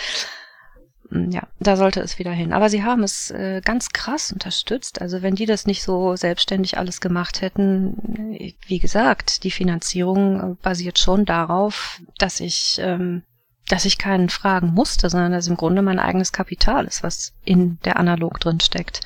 [1.10, 2.52] Hm, ja, da sollte es wieder hin.
[2.52, 5.00] Aber sie haben es äh, ganz krass unterstützt.
[5.00, 10.98] Also wenn die das nicht so selbstständig alles gemacht hätten, wie gesagt, die Finanzierung basiert
[10.98, 13.22] schon darauf, dass ich, ähm,
[13.68, 17.78] dass ich keinen fragen musste, sondern dass im Grunde mein eigenes Kapital ist, was in
[17.84, 19.00] der Analog drin steckt.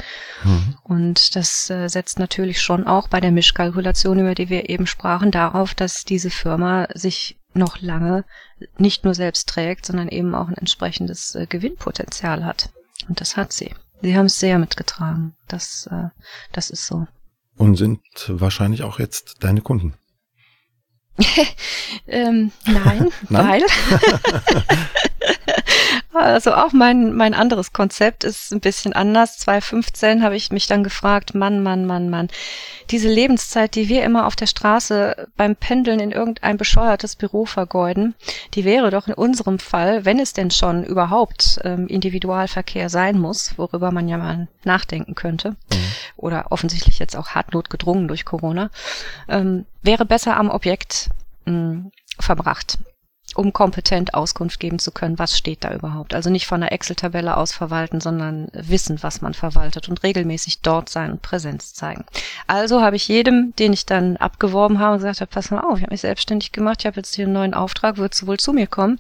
[0.45, 0.77] Mhm.
[0.83, 5.31] Und das äh, setzt natürlich schon auch bei der Mischkalkulation, über die wir eben sprachen,
[5.31, 8.25] darauf, dass diese Firma sich noch lange
[8.79, 12.71] nicht nur selbst trägt, sondern eben auch ein entsprechendes äh, Gewinnpotenzial hat.
[13.09, 13.75] Und das hat sie.
[14.03, 15.35] Sie haben es sehr mitgetragen.
[15.49, 16.09] Das, äh,
[16.53, 17.07] das ist so.
[17.57, 19.95] Und sind wahrscheinlich auch jetzt deine Kunden.
[22.07, 23.63] ähm, nein, nein, weil
[26.15, 29.39] Also auch mein, mein anderes Konzept ist ein bisschen anders.
[29.39, 32.29] 2015 habe ich mich dann gefragt, Mann, Mann, Mann, Mann,
[32.91, 38.15] diese Lebenszeit, die wir immer auf der Straße beim Pendeln in irgendein bescheuertes Büro vergeuden,
[38.53, 43.57] die wäre doch in unserem Fall, wenn es denn schon überhaupt ähm, Individualverkehr sein muss,
[43.57, 45.57] worüber man ja mal nachdenken könnte, mhm.
[46.17, 48.71] oder offensichtlich jetzt auch hartnotgedrungen durch Corona,
[49.29, 51.09] ähm, wäre besser am Objekt
[51.47, 52.79] mh, mm, verbracht
[53.37, 56.15] um kompetent Auskunft geben zu können, was steht da überhaupt.
[56.15, 60.89] Also nicht von der Excel-Tabelle aus verwalten, sondern wissen, was man verwaltet und regelmäßig dort
[60.89, 62.05] sein und Präsenz zeigen.
[62.47, 65.93] Also habe ich jedem, den ich dann abgeworben habe, gesagt, pass mal auf, ich habe
[65.93, 68.67] mich selbstständig gemacht, ich habe jetzt hier einen neuen Auftrag, würdest du wohl zu mir
[68.67, 68.99] kommen?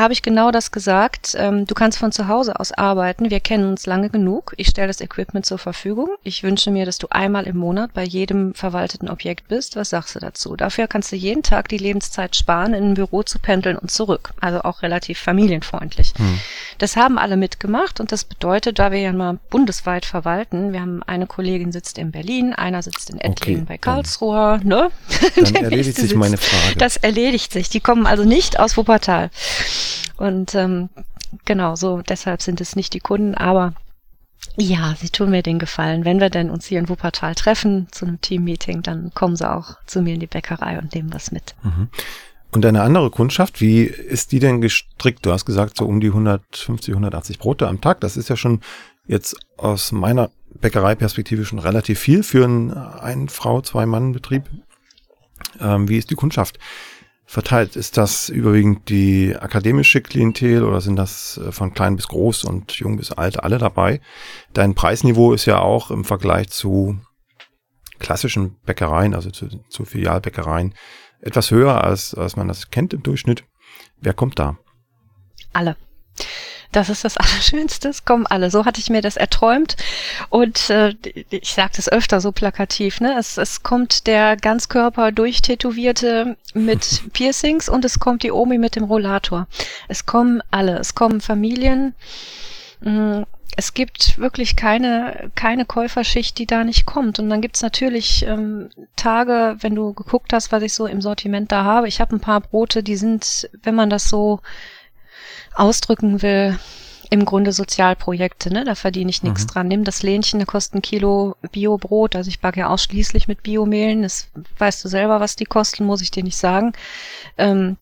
[0.00, 1.36] Habe ich genau das gesagt.
[1.38, 3.30] Ähm, du kannst von zu Hause aus arbeiten.
[3.30, 4.54] Wir kennen uns lange genug.
[4.56, 6.08] Ich stelle das Equipment zur Verfügung.
[6.24, 9.76] Ich wünsche mir, dass du einmal im Monat bei jedem verwalteten Objekt bist.
[9.76, 10.56] Was sagst du dazu?
[10.56, 14.32] Dafür kannst du jeden Tag die Lebenszeit sparen, in ein Büro zu pendeln und zurück.
[14.40, 16.14] Also auch relativ familienfreundlich.
[16.16, 16.40] Hm.
[16.78, 21.02] Das haben alle mitgemacht und das bedeutet, da wir ja mal bundesweit verwalten, wir haben
[21.02, 24.90] eine Kollegin sitzt in Berlin, einer sitzt in Ettlingen okay, bei Karlsruhe, ne?
[25.36, 26.78] Dann erledigt sich meine Frage.
[26.78, 27.68] Das erledigt sich.
[27.68, 29.30] Die kommen also nicht aus Wuppertal.
[30.16, 30.88] Und ähm,
[31.44, 33.74] genau, so deshalb sind es nicht die Kunden, aber
[34.56, 36.04] ja, sie tun mir den Gefallen.
[36.04, 39.76] Wenn wir denn uns hier in Wuppertal treffen zu einem Team-Meeting, dann kommen sie auch
[39.86, 41.54] zu mir in die Bäckerei und nehmen was mit.
[41.62, 41.88] Mhm.
[42.52, 45.24] Und eine andere Kundschaft, wie ist die denn gestrickt?
[45.24, 48.00] Du hast gesagt, so um die 150, 180 Brote am Tag.
[48.00, 48.60] Das ist ja schon
[49.06, 50.30] jetzt aus meiner
[50.60, 54.44] Bäckereiperspektive schon relativ viel für einen ein Frau, zwei Mann Betrieb.
[55.60, 56.58] Ähm, wie ist die Kundschaft?
[57.30, 57.76] Verteilt?
[57.76, 62.72] Ist das überwiegend die akademische Klientel oder sind das äh, von klein bis groß und
[62.72, 64.00] jung bis alt alle dabei?
[64.52, 66.98] Dein Preisniveau ist ja auch im Vergleich zu
[68.00, 70.74] klassischen Bäckereien, also zu, zu Filialbäckereien,
[71.20, 73.44] etwas höher, als, als man das kennt im Durchschnitt.
[74.00, 74.58] Wer kommt da?
[75.52, 75.76] Alle.
[76.72, 78.50] Das ist das Allerschönste, es kommen alle.
[78.50, 79.76] So hatte ich mir das erträumt.
[80.28, 80.94] Und äh,
[81.30, 83.16] ich sage das öfter so plakativ, ne?
[83.18, 88.84] Es, es kommt der Ganzkörper durchtätowierte mit Piercings und es kommt die Omi mit dem
[88.84, 89.46] Rollator.
[89.88, 90.78] Es kommen alle.
[90.78, 91.94] Es kommen Familien.
[92.80, 93.22] Mm,
[93.56, 97.18] es gibt wirklich keine, keine Käuferschicht, die da nicht kommt.
[97.18, 101.50] Und dann gibt's natürlich ähm, Tage, wenn du geguckt hast, was ich so im Sortiment
[101.50, 101.88] da habe.
[101.88, 104.40] Ich habe ein paar Brote, die sind, wenn man das so
[105.60, 106.58] ausdrücken will,
[107.10, 108.64] im Grunde Sozialprojekte, ne?
[108.64, 109.48] Da verdiene ich nichts mhm.
[109.48, 109.68] dran.
[109.68, 112.14] Nimm das Lähnchen, da kostet ein Kilo Biobrot.
[112.14, 114.02] Also ich backe ja ausschließlich mit Biomehlen.
[114.02, 116.72] Das weißt du selber, was die kosten, muss ich dir nicht sagen.
[117.36, 117.76] Ähm,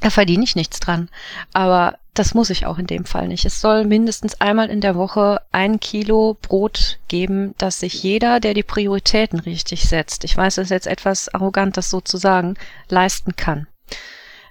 [0.00, 1.08] da verdiene ich nichts dran.
[1.54, 3.46] Aber das muss ich auch in dem Fall nicht.
[3.46, 8.54] Es soll mindestens einmal in der Woche ein Kilo Brot geben, dass sich jeder, der
[8.54, 12.54] die Prioritäten richtig setzt, ich weiß, es ist jetzt etwas arrogant, das so zu sagen,
[12.88, 13.66] leisten kann.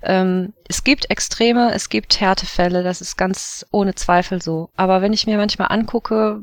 [0.03, 4.69] Ähm, es gibt Extreme, es gibt Härtefälle, das ist ganz ohne Zweifel so.
[4.75, 6.39] Aber wenn ich mir manchmal angucke,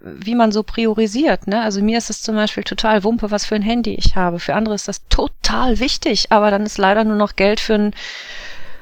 [0.00, 1.62] wie man so priorisiert, ne?
[1.62, 4.40] Also mir ist es zum Beispiel total Wumpe, was für ein Handy ich habe.
[4.40, 7.94] Für andere ist das total wichtig, aber dann ist leider nur noch Geld für ein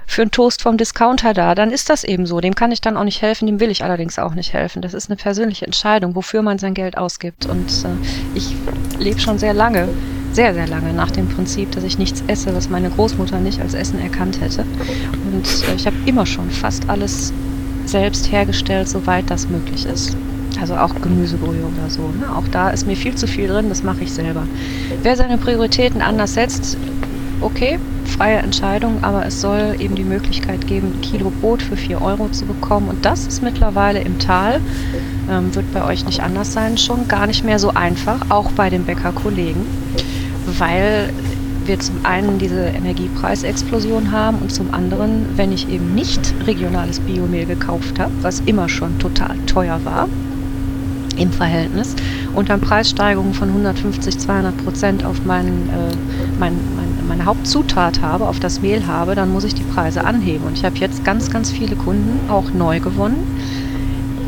[0.06, 2.40] für einen Toast vom Discounter da, dann ist das eben so.
[2.40, 4.82] Dem kann ich dann auch nicht helfen, dem will ich allerdings auch nicht helfen.
[4.82, 7.46] Das ist eine persönliche Entscheidung, wofür man sein Geld ausgibt.
[7.46, 8.54] Und äh, ich
[8.98, 9.88] lebe schon sehr lange
[10.32, 13.74] sehr, sehr lange nach dem Prinzip, dass ich nichts esse, was meine Großmutter nicht als
[13.74, 14.64] Essen erkannt hätte.
[15.32, 17.32] Und äh, ich habe immer schon fast alles
[17.84, 20.16] selbst hergestellt, soweit das möglich ist.
[20.60, 22.02] Also auch Gemüsebrühe oder so.
[22.02, 22.34] Ne?
[22.34, 24.46] Auch da ist mir viel zu viel drin, das mache ich selber.
[25.02, 26.76] Wer seine Prioritäten anders setzt,
[27.42, 32.00] okay, freie Entscheidung, aber es soll eben die Möglichkeit geben, ein Kilo Brot für 4
[32.00, 32.88] Euro zu bekommen.
[32.88, 34.60] Und das ist mittlerweile im Tal,
[35.30, 38.70] ähm, wird bei euch nicht anders sein, schon gar nicht mehr so einfach, auch bei
[38.70, 39.66] den Bäckerkollegen
[40.46, 41.12] weil
[41.64, 47.46] wir zum einen diese Energiepreisexplosion haben und zum anderen, wenn ich eben nicht regionales Biomehl
[47.46, 50.08] gekauft habe, was immer schon total teuer war
[51.16, 51.94] im Verhältnis,
[52.34, 55.94] und dann Preissteigerungen von 150, 200 Prozent auf meinen, äh,
[56.40, 56.54] mein,
[57.08, 60.46] meine Hauptzutat habe, auf das Mehl habe, dann muss ich die Preise anheben.
[60.46, 63.18] Und ich habe jetzt ganz, ganz viele Kunden auch neu gewonnen,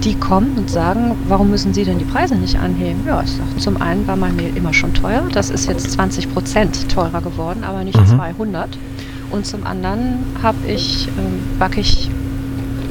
[0.05, 3.01] die kommen und sagen, warum müssen Sie denn die Preise nicht anheben?
[3.07, 6.33] Ja, ich sage, zum einen war mein Mehl immer schon teuer, das ist jetzt 20
[6.33, 8.07] Prozent teurer geworden, aber nicht mhm.
[8.07, 8.69] 200.
[9.31, 12.11] Und zum anderen habe ich, ähm, backe ich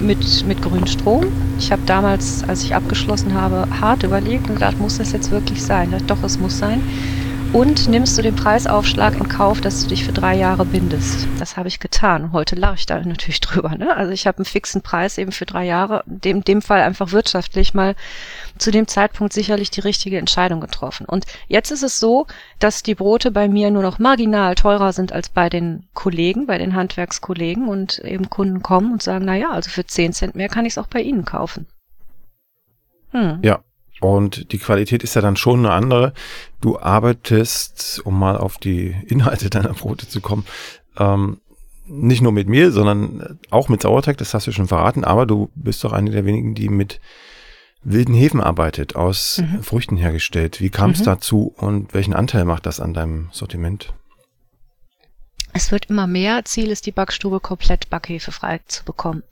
[0.02, 1.26] mit, mit Grünstrom.
[1.60, 5.64] Ich habe damals, als ich abgeschlossen habe, hart überlegt und gedacht, muss das jetzt wirklich
[5.64, 5.92] sein?
[5.92, 6.82] Dachte, doch, es muss sein.
[7.54, 11.28] Und nimmst du den Preisaufschlag in Kauf, dass du dich für drei Jahre bindest?
[11.38, 12.32] Das habe ich getan.
[12.32, 13.78] Heute lache ich da natürlich drüber.
[13.78, 13.96] Ne?
[13.96, 17.76] Also ich habe einen fixen Preis eben für drei Jahre, in dem Fall einfach wirtschaftlich
[17.76, 17.94] mal
[18.58, 21.06] zu dem Zeitpunkt sicherlich die richtige Entscheidung getroffen.
[21.06, 22.26] Und jetzt ist es so,
[22.58, 26.58] dass die Brote bei mir nur noch marginal teurer sind als bei den Kollegen, bei
[26.58, 30.50] den Handwerkskollegen und eben Kunden kommen und sagen, na ja, also für 10 Cent mehr
[30.50, 31.68] kann ich es auch bei Ihnen kaufen.
[33.12, 33.38] Hm.
[33.44, 33.60] Ja,
[34.04, 36.14] und die Qualität ist ja dann schon eine andere.
[36.60, 40.46] Du arbeitest, um mal auf die Inhalte deiner Brote zu kommen,
[40.98, 41.38] ähm,
[41.86, 45.50] nicht nur mit Mehl, sondern auch mit Sauerteig, das hast du schon verraten, aber du
[45.56, 47.00] bist doch eine der wenigen, die mit
[47.82, 49.64] wilden Hefen arbeitet, aus mhm.
[49.64, 50.60] Früchten hergestellt.
[50.60, 51.06] Wie kam es mhm.
[51.06, 53.94] dazu und welchen Anteil macht das an deinem Sortiment?
[55.54, 56.44] Es wird immer mehr.
[56.44, 59.24] Ziel ist, die Backstube komplett backhefefrei zu bekommen.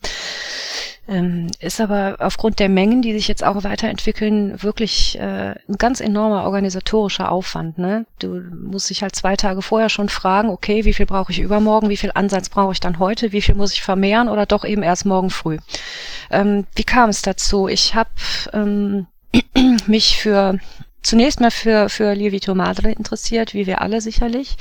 [1.11, 5.99] Ähm, ist aber aufgrund der Mengen, die sich jetzt auch weiterentwickeln, wirklich äh, ein ganz
[5.99, 7.77] enormer organisatorischer Aufwand.
[7.77, 8.05] Ne?
[8.19, 11.89] Du musst dich halt zwei Tage vorher schon fragen, okay, wie viel brauche ich übermorgen,
[11.89, 14.83] wie viel Ansatz brauche ich dann heute, wie viel muss ich vermehren oder doch eben
[14.83, 15.57] erst morgen früh.
[16.29, 17.67] Ähm, wie kam es dazu?
[17.67, 18.09] Ich habe
[18.53, 19.07] ähm,
[19.87, 20.59] mich für
[21.01, 24.55] zunächst mal für, für Lievito Madre interessiert, wie wir alle sicherlich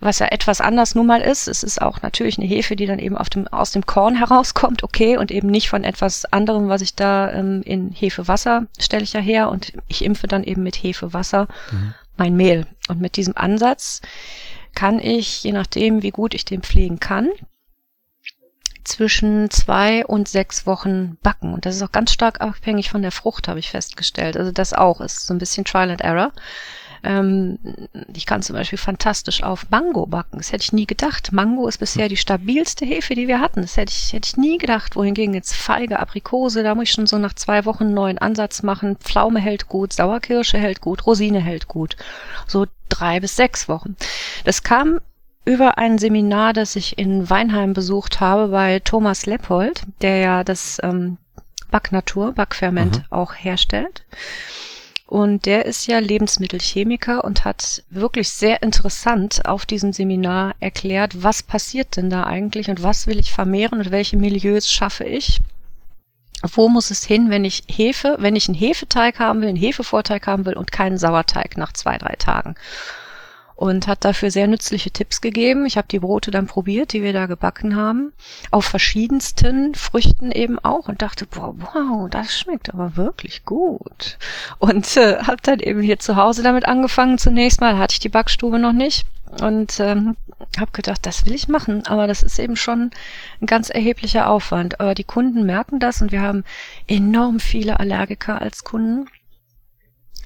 [0.00, 1.48] was ja etwas anders nun mal ist.
[1.48, 4.82] Es ist auch natürlich eine Hefe, die dann eben auf dem, aus dem Korn herauskommt,
[4.82, 9.12] okay, und eben nicht von etwas anderem, was ich da ähm, in Hefewasser stelle ich
[9.12, 11.94] ja her und ich impfe dann eben mit Hefewasser mhm.
[12.16, 12.66] mein Mehl.
[12.88, 14.02] Und mit diesem Ansatz
[14.74, 17.30] kann ich, je nachdem, wie gut ich den pflegen kann,
[18.86, 21.52] zwischen zwei und sechs Wochen backen.
[21.52, 24.36] Und das ist auch ganz stark abhängig von der Frucht, habe ich festgestellt.
[24.36, 26.32] Also das auch ist so ein bisschen Trial and Error.
[27.06, 27.58] Ähm,
[28.14, 30.38] ich kann zum Beispiel fantastisch auf Mango backen.
[30.38, 31.32] Das hätte ich nie gedacht.
[31.32, 33.62] Mango ist bisher die stabilste Hefe, die wir hatten.
[33.62, 34.96] Das hätte ich, hätte ich nie gedacht.
[34.96, 38.64] Wohingegen jetzt Feige, Aprikose, da muss ich schon so nach zwei Wochen einen neuen Ansatz
[38.64, 38.96] machen.
[38.96, 41.96] Pflaume hält gut, Sauerkirsche hält gut, Rosine hält gut.
[42.48, 43.96] So drei bis sechs Wochen.
[44.44, 44.98] Das kam
[45.44, 50.80] über ein Seminar, das ich in Weinheim besucht habe bei Thomas Leppold, der ja das
[50.82, 51.18] ähm,
[51.70, 53.04] Backnatur, Backferment mhm.
[53.10, 54.04] auch herstellt.
[55.06, 61.44] Und der ist ja Lebensmittelchemiker und hat wirklich sehr interessant auf diesem Seminar erklärt, was
[61.44, 65.40] passiert denn da eigentlich und was will ich vermehren und welche Milieus schaffe ich.
[66.42, 70.26] Wo muss es hin, wenn ich Hefe, wenn ich einen Hefeteig haben will, einen Hefevorteig
[70.26, 72.56] haben will und keinen Sauerteig nach zwei, drei Tagen?
[73.56, 75.66] Und hat dafür sehr nützliche Tipps gegeben.
[75.66, 78.12] Ich habe die Brote dann probiert, die wir da gebacken haben,
[78.50, 84.18] auf verschiedensten Früchten eben auch und dachte, boah, wow, das schmeckt aber wirklich gut.
[84.58, 87.18] Und äh, habe dann eben hier zu Hause damit angefangen.
[87.18, 89.06] Zunächst mal hatte ich die Backstube noch nicht
[89.40, 90.16] und ähm,
[90.58, 92.90] habe gedacht, das will ich machen, aber das ist eben schon
[93.40, 94.80] ein ganz erheblicher Aufwand.
[94.80, 96.44] Aber die Kunden merken das und wir haben
[96.86, 99.06] enorm viele Allergiker als Kunden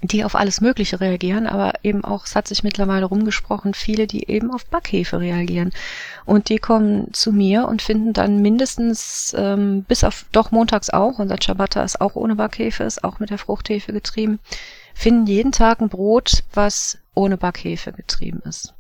[0.03, 4.29] die auf alles Mögliche reagieren, aber eben auch, es hat sich mittlerweile rumgesprochen, viele, die
[4.31, 5.73] eben auf Backhefe reagieren.
[6.25, 11.19] Und die kommen zu mir und finden dann mindestens, ähm, bis auf, doch montags auch,
[11.19, 14.39] unser Ciabatta ist auch ohne Backhefe, ist auch mit der Fruchthefe getrieben,
[14.95, 18.75] finden jeden Tag ein Brot, was ohne Backhefe getrieben ist.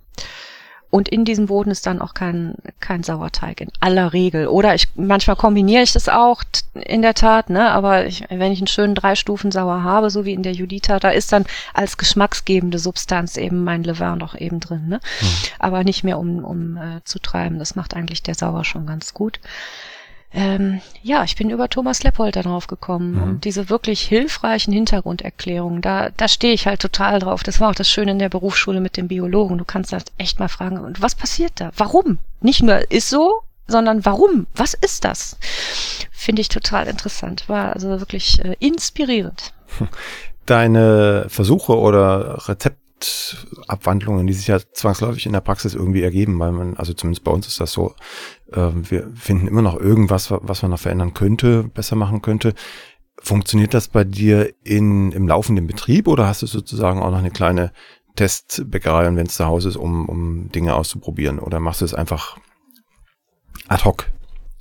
[0.91, 4.49] Und in diesem Boden ist dann auch kein, kein Sauerteig in aller Regel.
[4.49, 6.43] Oder ich, manchmal kombiniere ich das auch
[6.74, 7.70] in der Tat, ne?
[7.70, 10.99] Aber ich, wenn ich einen schönen drei Stufen Sauer habe, so wie in der Judita,
[10.99, 15.01] da ist dann als geschmacksgebende Substanz eben mein Levain noch eben drin, ne?
[15.20, 15.26] Mhm.
[15.61, 17.61] Aber nicht mehr um, um äh, zu treiben.
[17.61, 19.38] Das macht eigentlich der Sauer schon ganz gut
[20.33, 23.22] ähm, ja, ich bin über Thomas Leppold darauf gekommen mhm.
[23.22, 27.43] und diese wirklich hilfreichen Hintergrunderklärungen, da, da stehe ich halt total drauf.
[27.43, 29.59] Das war auch das Schöne in der Berufsschule mit dem Biologen.
[29.59, 31.72] Du kannst das echt mal fragen, und was passiert da?
[31.76, 32.18] Warum?
[32.41, 34.47] Nicht nur ist so, sondern warum?
[34.55, 35.37] Was ist das?
[36.12, 37.49] Finde ich total interessant.
[37.49, 39.53] War also wirklich äh, inspirierend.
[40.47, 42.81] Deine Versuche oder Rezepte
[43.66, 47.31] Abwandlungen, die sich ja zwangsläufig in der Praxis irgendwie ergeben, weil man, also zumindest bei
[47.31, 47.95] uns ist das so,
[48.53, 52.55] wir finden immer noch irgendwas, was man noch verändern könnte, besser machen könnte.
[53.22, 57.30] Funktioniert das bei dir in, im laufenden Betrieb oder hast du sozusagen auch noch eine
[57.30, 57.72] kleine
[58.16, 61.38] Testbäckerei und wenn es zu Hause ist, um, um Dinge auszuprobieren?
[61.38, 62.38] Oder machst du es einfach
[63.68, 64.11] ad hoc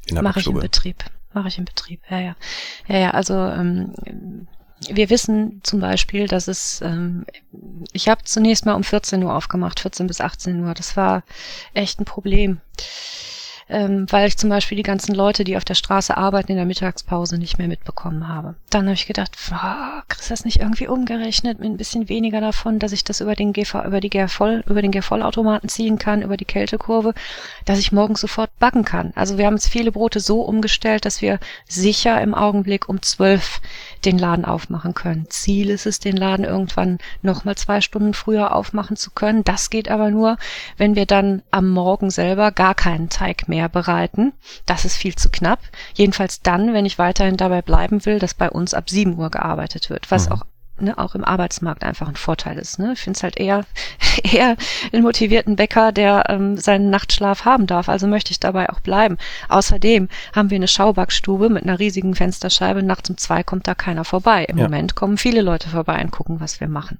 [0.08, 0.60] in der Mach Backstube?
[0.60, 1.06] ich im Betrieb.
[1.34, 2.36] Mache ich im Betrieb, ja, ja.
[2.88, 3.94] Ja, ja, also ähm,
[4.88, 7.26] wir wissen zum Beispiel, dass es, ähm,
[7.92, 10.74] ich habe zunächst mal um 14 Uhr aufgemacht, 14 bis 18 Uhr.
[10.74, 11.24] Das war
[11.74, 12.62] echt ein Problem.
[13.70, 16.66] Ähm, weil ich zum Beispiel die ganzen Leute, die auf der Straße arbeiten, in der
[16.66, 18.56] Mittagspause nicht mehr mitbekommen habe.
[18.70, 22.42] Dann habe ich gedacht, oh, kriegst du das nicht irgendwie umgerechnet mit ein bisschen weniger
[22.42, 26.24] davon, dass ich das über den GV, über die GV, über den GV-Automaten ziehen kann,
[26.24, 27.14] über die Kältekurve,
[27.66, 29.14] dass ich morgens sofort backen kann.
[29.16, 33.62] Also wir haben jetzt viele Brote so umgestellt, dass wir sicher im Augenblick um zwölf
[34.04, 35.28] den Laden aufmachen können.
[35.30, 39.44] Ziel ist es, den Laden irgendwann nochmal zwei Stunden früher aufmachen zu können.
[39.44, 40.38] Das geht aber nur,
[40.78, 44.34] wenn wir dann am Morgen selber gar keinen Teig mehr bereiten.
[44.66, 45.60] Das ist viel zu knapp.
[45.94, 49.90] Jedenfalls dann, wenn ich weiterhin dabei bleiben will, dass bei uns ab 7 Uhr gearbeitet
[49.90, 50.34] wird, was mhm.
[50.34, 50.46] auch
[50.82, 52.80] ne, auch im Arbeitsmarkt einfach ein Vorteil ist.
[52.80, 52.94] Ne?
[52.94, 53.66] Ich finde es halt eher,
[54.24, 54.56] eher
[54.92, 57.90] einen motivierten Bäcker, der ähm, seinen Nachtschlaf haben darf.
[57.90, 59.18] Also möchte ich dabei auch bleiben.
[59.48, 62.84] Außerdem haben wir eine Schaubackstube mit einer riesigen Fensterscheibe.
[62.84, 64.46] Nachts um zwei kommt da keiner vorbei.
[64.46, 64.64] Im ja.
[64.64, 67.00] Moment kommen viele Leute vorbei und gucken, was wir machen.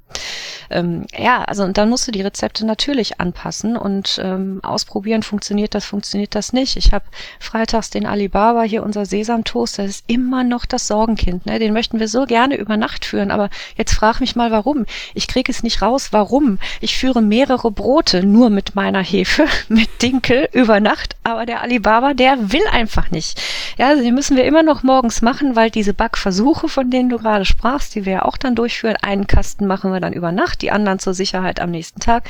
[0.70, 5.74] Ähm, ja, also und dann musst du die Rezepte natürlich anpassen und ähm, ausprobieren, funktioniert
[5.74, 6.78] das, funktioniert das nicht.
[6.78, 7.06] Ich habe
[7.40, 11.46] freitags den Alibaba, hier unser Sesamtoast, das ist immer noch das Sorgenkind.
[11.46, 11.60] Ne?
[11.60, 14.86] Den möchten wir so gerne über Nacht führen, aber Jetzt frag mich mal, warum.
[15.14, 16.60] Ich kriege es nicht raus, warum.
[16.82, 22.14] Ich führe mehrere Brote nur mit meiner Hefe, mit Dinkel über Nacht, aber der Alibaba,
[22.14, 23.42] der will einfach nicht.
[23.78, 27.18] Ja, also die müssen wir immer noch morgens machen, weil diese Backversuche, von denen du
[27.18, 30.62] gerade sprachst, die wir ja auch dann durchführen, einen Kasten machen wir dann über Nacht,
[30.62, 32.30] die anderen zur Sicherheit am nächsten Tag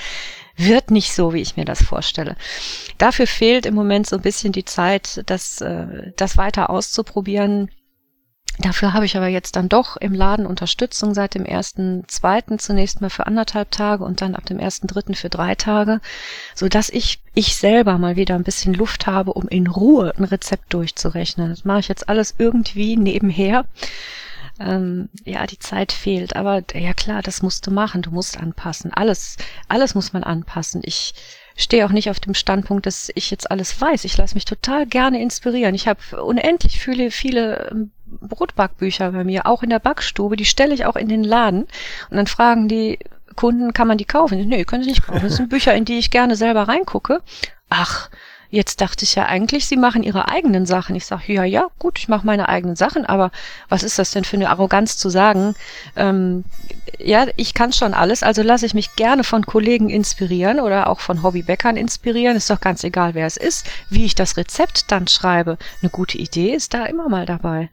[0.60, 2.36] wird nicht so, wie ich mir das vorstelle.
[2.98, 7.72] Dafür fehlt im Moment so ein bisschen die Zeit, das, äh, das weiter auszuprobieren.
[8.62, 13.00] Dafür habe ich aber jetzt dann doch im Laden Unterstützung seit dem ersten, zweiten zunächst
[13.00, 16.02] mal für anderthalb Tage und dann ab dem ersten, dritten für drei Tage,
[16.56, 20.26] so dass ich, ich selber mal wieder ein bisschen Luft habe, um in Ruhe ein
[20.26, 21.50] Rezept durchzurechnen.
[21.50, 23.64] Das mache ich jetzt alles irgendwie nebenher.
[24.60, 26.36] Ähm, ja, die Zeit fehlt.
[26.36, 28.02] Aber ja klar, das musst du machen.
[28.02, 28.92] Du musst anpassen.
[28.94, 29.38] Alles,
[29.70, 30.82] alles muss man anpassen.
[30.84, 31.14] Ich,
[31.60, 34.06] stehe auch nicht auf dem Standpunkt, dass ich jetzt alles weiß.
[34.06, 35.76] Ich lasse mich total gerne inspirieren.
[35.76, 37.92] Ich habe unendlich viele, viele ähm,
[38.22, 40.36] Brotbackbücher bei mir, auch in der Backstube.
[40.36, 41.64] Die stelle ich auch in den Laden.
[42.10, 43.00] Und dann fragen die
[43.36, 44.48] Kunden, kann man die kaufen?
[44.48, 45.22] Nee, können sie nicht kaufen.
[45.24, 47.22] Das sind Bücher, in die ich gerne selber reingucke.
[47.70, 48.10] Ach,
[48.52, 50.96] Jetzt dachte ich ja eigentlich, sie machen ihre eigenen Sachen.
[50.96, 53.32] Ich sage, ja, ja, gut, ich mache meine eigenen Sachen, aber
[53.68, 55.54] was ist das denn für eine Arroganz zu sagen?
[55.96, 56.44] Ähm,
[56.98, 61.00] ja, ich kann schon alles, also lasse ich mich gerne von Kollegen inspirieren oder auch
[61.00, 62.36] von Hobbybäckern inspirieren.
[62.36, 63.68] Ist doch ganz egal, wer es ist.
[63.90, 67.70] Wie ich das Rezept dann schreibe, eine gute Idee ist da immer mal dabei.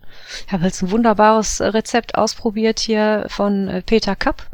[0.46, 4.46] Ich habe jetzt ein wunderbares Rezept ausprobiert hier von äh, Peter Kapp.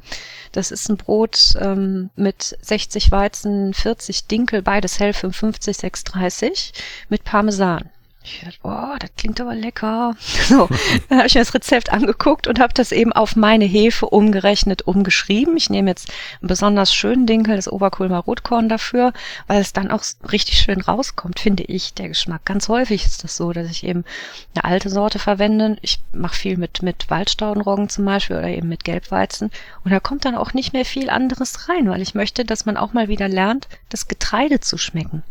[0.53, 6.72] Das ist ein Brot ähm, mit 60 Weizen, 40 Dinkel, beides hell 55, 630
[7.09, 7.90] mit Parmesan.
[8.24, 10.14] Ich dachte, boah, das klingt aber lecker.
[10.48, 10.68] So,
[11.08, 14.82] dann habe ich mir das Rezept angeguckt und habe das eben auf meine Hefe umgerechnet,
[14.82, 15.56] umgeschrieben.
[15.56, 19.12] Ich nehme jetzt einen besonders schönen Dinkel, das Oberkulmer Rotkorn dafür,
[19.46, 22.44] weil es dann auch richtig schön rauskommt, finde ich, der Geschmack.
[22.44, 24.04] Ganz häufig ist das so, dass ich eben
[24.54, 25.76] eine alte Sorte verwende.
[25.80, 29.50] Ich mache viel mit, mit Waldstaudenroggen zum Beispiel oder eben mit Gelbweizen.
[29.84, 32.76] Und da kommt dann auch nicht mehr viel anderes rein, weil ich möchte, dass man
[32.76, 35.22] auch mal wieder lernt, das Getreide zu schmecken.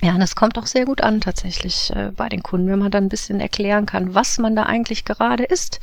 [0.00, 3.04] Ja, das kommt auch sehr gut an tatsächlich äh, bei den Kunden, wenn man dann
[3.04, 5.80] ein bisschen erklären kann, was man da eigentlich gerade isst.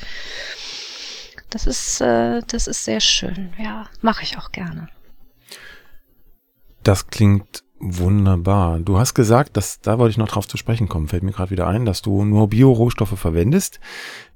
[1.50, 3.54] Das ist, äh, das ist sehr schön.
[3.58, 4.90] Ja, mache ich auch gerne.
[6.84, 8.80] Das klingt wunderbar.
[8.80, 11.08] Du hast gesagt, dass da wollte ich noch drauf zu sprechen kommen.
[11.08, 13.80] Fällt mir gerade wieder ein, dass du nur Bio-Rohstoffe verwendest.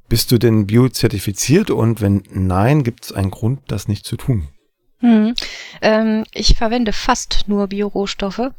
[0.07, 4.47] Bist du denn biozertifiziert und wenn nein, gibt es einen Grund, das nicht zu tun?
[5.03, 5.33] Hm.
[5.81, 8.51] Ähm, ich verwende fast nur Biorohstoffe.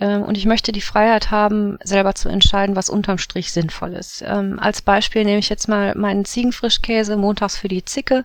[0.00, 4.22] Ähm, und ich möchte die Freiheit haben, selber zu entscheiden, was unterm Strich sinnvoll ist.
[4.26, 8.24] Ähm, als Beispiel nehme ich jetzt mal meinen Ziegenfrischkäse montags für die Zicke.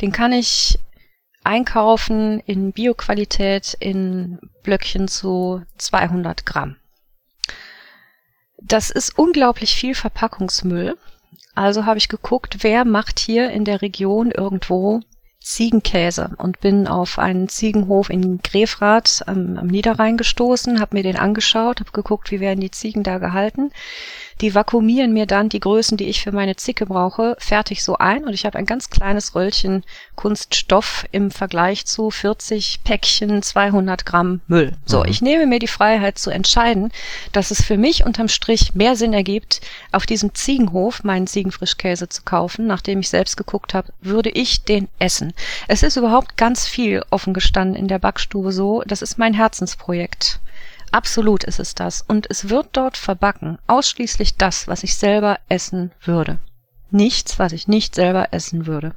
[0.00, 0.78] Den kann ich
[1.44, 6.76] einkaufen in Bioqualität in Blöckchen zu 200 Gramm.
[8.60, 10.96] Das ist unglaublich viel Verpackungsmüll.
[11.54, 15.00] Also habe ich geguckt, wer macht hier in der Region irgendwo
[15.48, 21.16] Ziegenkäse und bin auf einen Ziegenhof in Grefrath am, am Niederrhein gestoßen, habe mir den
[21.16, 23.72] angeschaut, habe geguckt, wie werden die Ziegen da gehalten.
[24.42, 28.24] Die vakuumieren mir dann die Größen, die ich für meine Zicke brauche, fertig so ein
[28.24, 29.84] und ich habe ein ganz kleines Röllchen
[30.14, 34.76] Kunststoff im Vergleich zu 40 Päckchen 200 Gramm Müll.
[34.84, 35.08] So, mhm.
[35.08, 36.92] ich nehme mir die Freiheit zu entscheiden,
[37.32, 42.22] dass es für mich unterm Strich mehr Sinn ergibt, auf diesem Ziegenhof meinen Ziegenfrischkäse zu
[42.22, 45.32] kaufen, nachdem ich selbst geguckt habe, würde ich den essen.
[45.66, 50.40] Es ist überhaupt ganz viel offen gestanden in der Backstube so, das ist mein Herzensprojekt.
[50.90, 52.02] Absolut ist es das.
[52.02, 53.58] Und es wird dort verbacken.
[53.66, 56.38] Ausschließlich das, was ich selber essen würde.
[56.90, 58.94] Nichts, was ich nicht selber essen würde.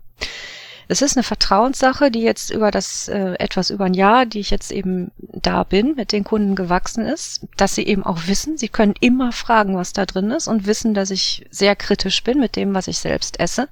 [0.91, 4.49] Es ist eine Vertrauenssache, die jetzt über das äh, etwas über ein Jahr, die ich
[4.49, 8.67] jetzt eben da bin, mit den Kunden gewachsen ist, dass sie eben auch wissen, sie
[8.67, 12.57] können immer fragen, was da drin ist und wissen, dass ich sehr kritisch bin mit
[12.57, 13.69] dem, was ich selbst esse.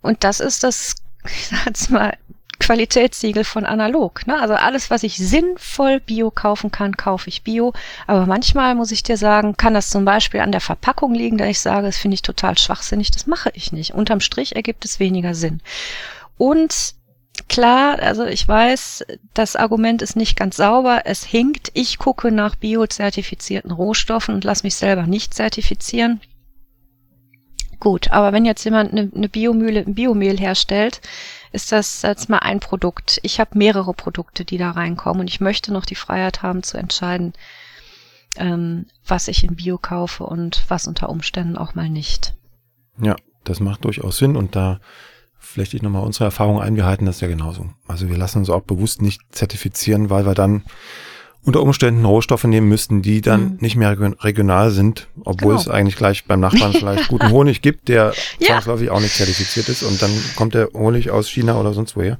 [0.00, 0.94] Und das ist das,
[1.24, 2.16] ich sag's mal,
[2.60, 4.26] Qualitätssiegel von analog.
[4.26, 4.38] Ne?
[4.38, 7.72] Also alles, was ich sinnvoll bio kaufen kann, kaufe ich bio.
[8.06, 11.46] Aber manchmal muss ich dir sagen, kann das zum Beispiel an der Verpackung liegen, da
[11.46, 13.94] ich sage, das finde ich total schwachsinnig, das mache ich nicht.
[13.94, 15.60] Unterm Strich ergibt es weniger Sinn.
[16.36, 16.94] Und
[17.48, 19.04] klar, also ich weiß,
[19.34, 21.70] das Argument ist nicht ganz sauber, es hinkt.
[21.74, 26.20] Ich gucke nach biozertifizierten Rohstoffen und lasse mich selber nicht zertifizieren.
[27.80, 31.00] Gut, aber wenn jetzt jemand eine, eine Biomühle, ein Biomehl herstellt,
[31.50, 33.18] ist das jetzt mal ein Produkt.
[33.22, 36.76] Ich habe mehrere Produkte, die da reinkommen und ich möchte noch die Freiheit haben zu
[36.76, 37.32] entscheiden,
[38.36, 42.34] ähm, was ich in Bio kaufe und was unter Umständen auch mal nicht.
[43.00, 44.78] Ja, das macht durchaus Sinn und da
[45.38, 47.70] flechte ich nochmal unsere Erfahrung ein, wir halten das ja genauso.
[47.88, 50.64] Also wir lassen uns auch bewusst nicht zertifizieren, weil wir dann
[51.42, 53.58] unter Umständen Rohstoffe nehmen müssten, die dann mhm.
[53.60, 55.60] nicht mehr regional sind, obwohl genau.
[55.60, 58.48] es eigentlich gleich beim Nachbarn vielleicht guten Honig gibt, der ja.
[58.48, 62.18] zwangsläufig auch nicht zertifiziert ist und dann kommt der Honig aus China oder sonst woher.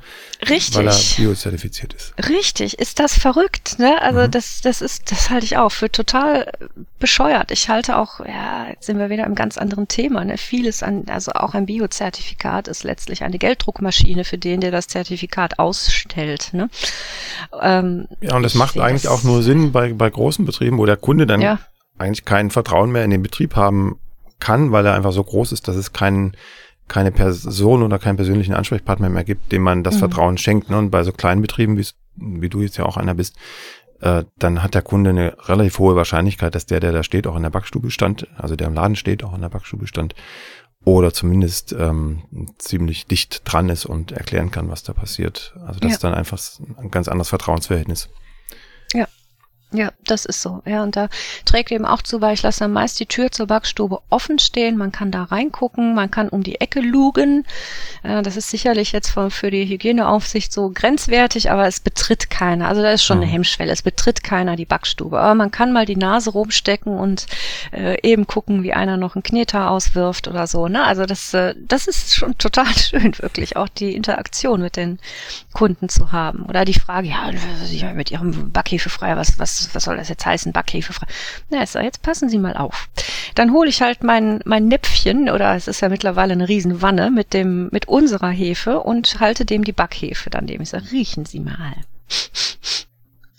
[0.49, 0.77] Richtig.
[0.77, 2.15] Weil er biozertifiziert ist.
[2.31, 2.79] Richtig.
[2.79, 4.01] Ist das verrückt, ne?
[4.01, 4.31] Also mhm.
[4.31, 6.51] das, das ist, das halte ich auch für total
[6.99, 7.51] bescheuert.
[7.51, 10.39] Ich halte auch, ja, jetzt sind wir wieder im ganz anderen Thema, ne?
[10.39, 15.59] Vieles an, also auch ein Biozertifikat ist letztlich eine Gelddruckmaschine für den, der das Zertifikat
[15.59, 16.71] ausstellt, ne?
[17.61, 20.97] Ähm, ja, und das macht eigentlich auch nur Sinn bei, bei großen Betrieben, wo der
[20.97, 21.59] Kunde dann ja.
[21.99, 23.99] eigentlich kein Vertrauen mehr in den Betrieb haben
[24.39, 26.37] kann, weil er einfach so groß ist, dass es keinen
[26.89, 29.99] keine Person oder keinen persönlichen Ansprechpartner mehr gibt, dem man das mhm.
[30.01, 30.71] Vertrauen schenkt.
[30.71, 30.77] Ne?
[30.77, 31.81] Und bei so kleinen Betrieben,
[32.17, 33.37] wie du jetzt ja auch einer bist,
[34.01, 37.37] äh, dann hat der Kunde eine relativ hohe Wahrscheinlichkeit, dass der, der da steht, auch
[37.37, 40.15] in der Backstube stand, also der im Laden steht, auch in der Backstube stand,
[40.85, 42.23] oder zumindest ähm,
[42.59, 45.55] ziemlich dicht dran ist und erklären kann, was da passiert.
[45.67, 45.95] Also das ja.
[45.95, 46.41] ist dann einfach
[46.79, 48.09] ein ganz anderes Vertrauensverhältnis.
[49.73, 50.63] Ja, das ist so.
[50.67, 51.09] Ja, und da
[51.45, 54.77] trägt eben auch zu, weil ich lasse dann meist die Tür zur Backstube offen stehen.
[54.77, 57.47] Man kann da reingucken, man kann um die Ecke lugen.
[58.03, 62.67] Äh, das ist sicherlich jetzt für die Hygieneaufsicht so grenzwertig, aber es betritt keiner.
[62.67, 63.31] Also da ist schon eine mhm.
[63.31, 63.71] Hemmschwelle.
[63.71, 65.21] Es betritt keiner die Backstube.
[65.21, 67.27] Aber man kann mal die Nase rumstecken und
[67.73, 70.67] äh, eben gucken, wie einer noch einen Kneter auswirft oder so.
[70.67, 70.83] Ne?
[70.83, 74.99] Also das, äh, das ist schon total schön, wirklich auch die Interaktion mit den
[75.53, 76.47] Kunden zu haben.
[76.47, 77.31] Oder die Frage, ja,
[77.95, 81.07] mit ihrem Backhefefrei, was, was was soll das jetzt heißen, Backhefefrei?
[81.51, 82.89] Na, ist jetzt passen Sie mal auf.
[83.35, 87.33] Dann hole ich halt mein, mein Näpfchen, oder es ist ja mittlerweile eine Riesenwanne mit
[87.33, 90.63] dem, mit unserer Hefe und halte dem die Backhefe daneben.
[90.63, 91.75] Ich sage, riechen Sie mal.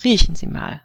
[0.04, 0.82] Riechen Sie mal.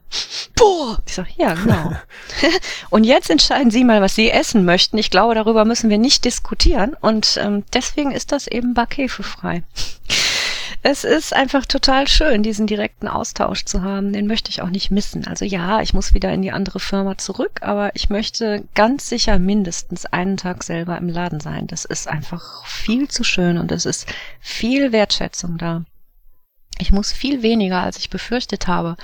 [0.56, 0.98] Boah!
[1.06, 1.92] Ich sage, ja, genau.
[2.90, 4.98] und jetzt entscheiden Sie mal, was Sie essen möchten.
[4.98, 6.94] Ich glaube, darüber müssen wir nicht diskutieren.
[7.00, 9.62] Und ähm, deswegen ist das eben backhefefrei
[10.88, 14.12] es ist einfach total schön, diesen direkten Austausch zu haben.
[14.12, 15.26] Den möchte ich auch nicht missen.
[15.26, 19.40] Also ja, ich muss wieder in die andere Firma zurück, aber ich möchte ganz sicher
[19.40, 21.66] mindestens einen Tag selber im Laden sein.
[21.66, 24.06] Das ist einfach viel zu schön und es ist
[24.38, 25.84] viel Wertschätzung da.
[26.78, 28.96] Ich muss viel weniger, als ich befürchtet habe,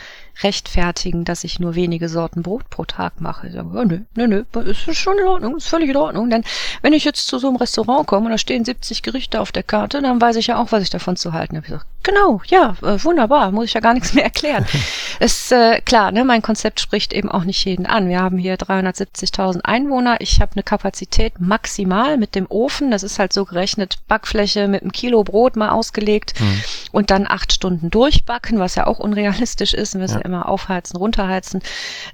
[0.42, 3.48] rechtfertigen, dass ich nur wenige Sorten Brot pro Tag mache.
[3.48, 6.30] Ich sage, oh, nö, nö, nö, ist schon in Ordnung, ist völlig in Ordnung.
[6.30, 6.44] Denn
[6.80, 9.62] wenn ich jetzt zu so einem Restaurant komme und da stehen 70 Gerichte auf der
[9.62, 11.66] Karte, dann weiß ich ja auch, was ich davon zu halten habe.
[11.66, 14.66] Ich sage, genau, ja, äh, wunderbar, muss ich ja gar nichts mehr erklären.
[15.20, 18.08] ist äh, klar, ne, mein Konzept spricht eben auch nicht jeden an.
[18.08, 20.16] Wir haben hier 370.000 Einwohner.
[20.20, 22.90] Ich habe eine Kapazität maximal mit dem Ofen.
[22.90, 26.62] Das ist halt so gerechnet Backfläche mit einem Kilo Brot mal ausgelegt mhm.
[26.92, 29.98] und dann acht Stunden durchbacken, was ja auch unrealistisch ist.
[29.98, 31.62] Wir ja immer aufheizen, runterheizen,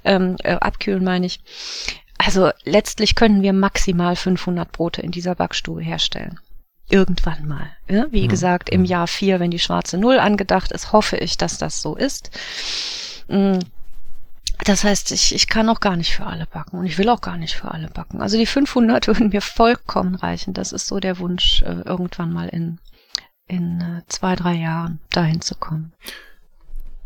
[0.03, 1.39] ähm, äh, abkühlen meine ich.
[2.19, 6.39] Also letztlich können wir maximal 500 Brote in dieser Backstube herstellen.
[6.89, 7.71] Irgendwann mal.
[7.87, 8.07] Ja?
[8.11, 8.27] Wie mhm.
[8.27, 11.95] gesagt, im Jahr vier, wenn die schwarze Null angedacht ist, hoffe ich, dass das so
[11.95, 12.31] ist.
[13.27, 13.59] Mm.
[14.65, 17.21] Das heißt, ich, ich kann auch gar nicht für alle backen und ich will auch
[17.21, 18.21] gar nicht für alle backen.
[18.21, 20.53] Also die 500 würden mir vollkommen reichen.
[20.53, 22.79] Das ist so der Wunsch, äh, irgendwann mal in,
[23.47, 25.93] in äh, zwei, drei Jahren dahin zu kommen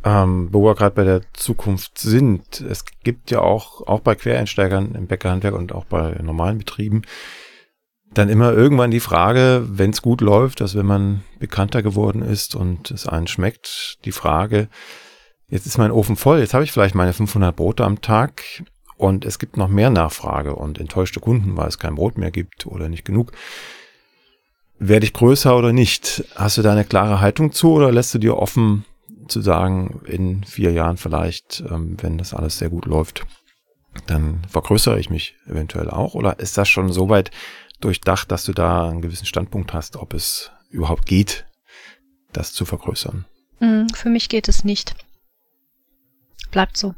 [0.04, 2.62] ähm, wo wir gerade bei der Zukunft sind.
[2.62, 7.04] Es gibt ja auch, auch bei Quereinsteigern im Bäckerhandwerk und auch bei normalen Betrieben,
[8.14, 12.56] dann immer irgendwann die Frage, wenn es gut läuft, dass wenn man bekannter geworden ist
[12.56, 14.68] und es einen schmeckt, die Frage,
[15.48, 18.44] jetzt ist mein Ofen voll, jetzt habe ich vielleicht meine 500 Brote am Tag
[18.98, 22.68] und es gibt noch mehr Nachfrage und enttäuschte Kunden, weil es kein Brot mehr gibt
[22.68, 23.32] oder nicht genug.
[24.78, 26.26] Werde ich größer oder nicht?
[26.36, 28.86] Hast du da eine klare Haltung zu oder lässt du dir offen,
[29.28, 33.26] zu sagen, in vier Jahren vielleicht, ähm, wenn das alles sehr gut läuft,
[34.08, 36.16] dann vergrößere ich mich eventuell auch?
[36.16, 37.32] Oder ist das schon so weit
[37.80, 41.46] durchdacht, dass du da einen gewissen Standpunkt hast, ob es überhaupt geht,
[42.32, 43.26] das zu vergrößern.
[43.60, 44.96] Mm, für mich geht es nicht.
[46.52, 46.96] Bleibt so.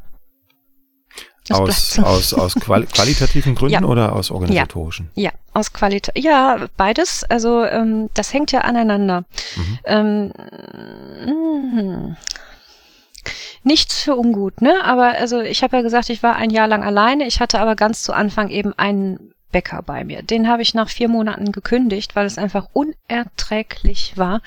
[1.47, 2.01] Das aus, so.
[2.01, 3.83] aus, aus quali qualitativen Gründen ja.
[3.83, 5.11] oder aus organisatorischen?
[5.15, 6.17] Ja, ja aus Qualität.
[6.17, 7.23] Ja, beides.
[7.23, 9.25] Also ähm, das hängt ja aneinander.
[9.55, 9.79] Mhm.
[9.85, 10.31] Ähm,
[11.25, 12.17] mh.
[13.63, 14.83] Nichts für ungut, ne?
[14.83, 17.25] Aber also ich habe ja gesagt, ich war ein Jahr lang alleine.
[17.25, 20.21] Ich hatte aber ganz zu Anfang eben einen Bäcker bei mir.
[20.21, 24.41] Den habe ich nach vier Monaten gekündigt, weil es einfach unerträglich war.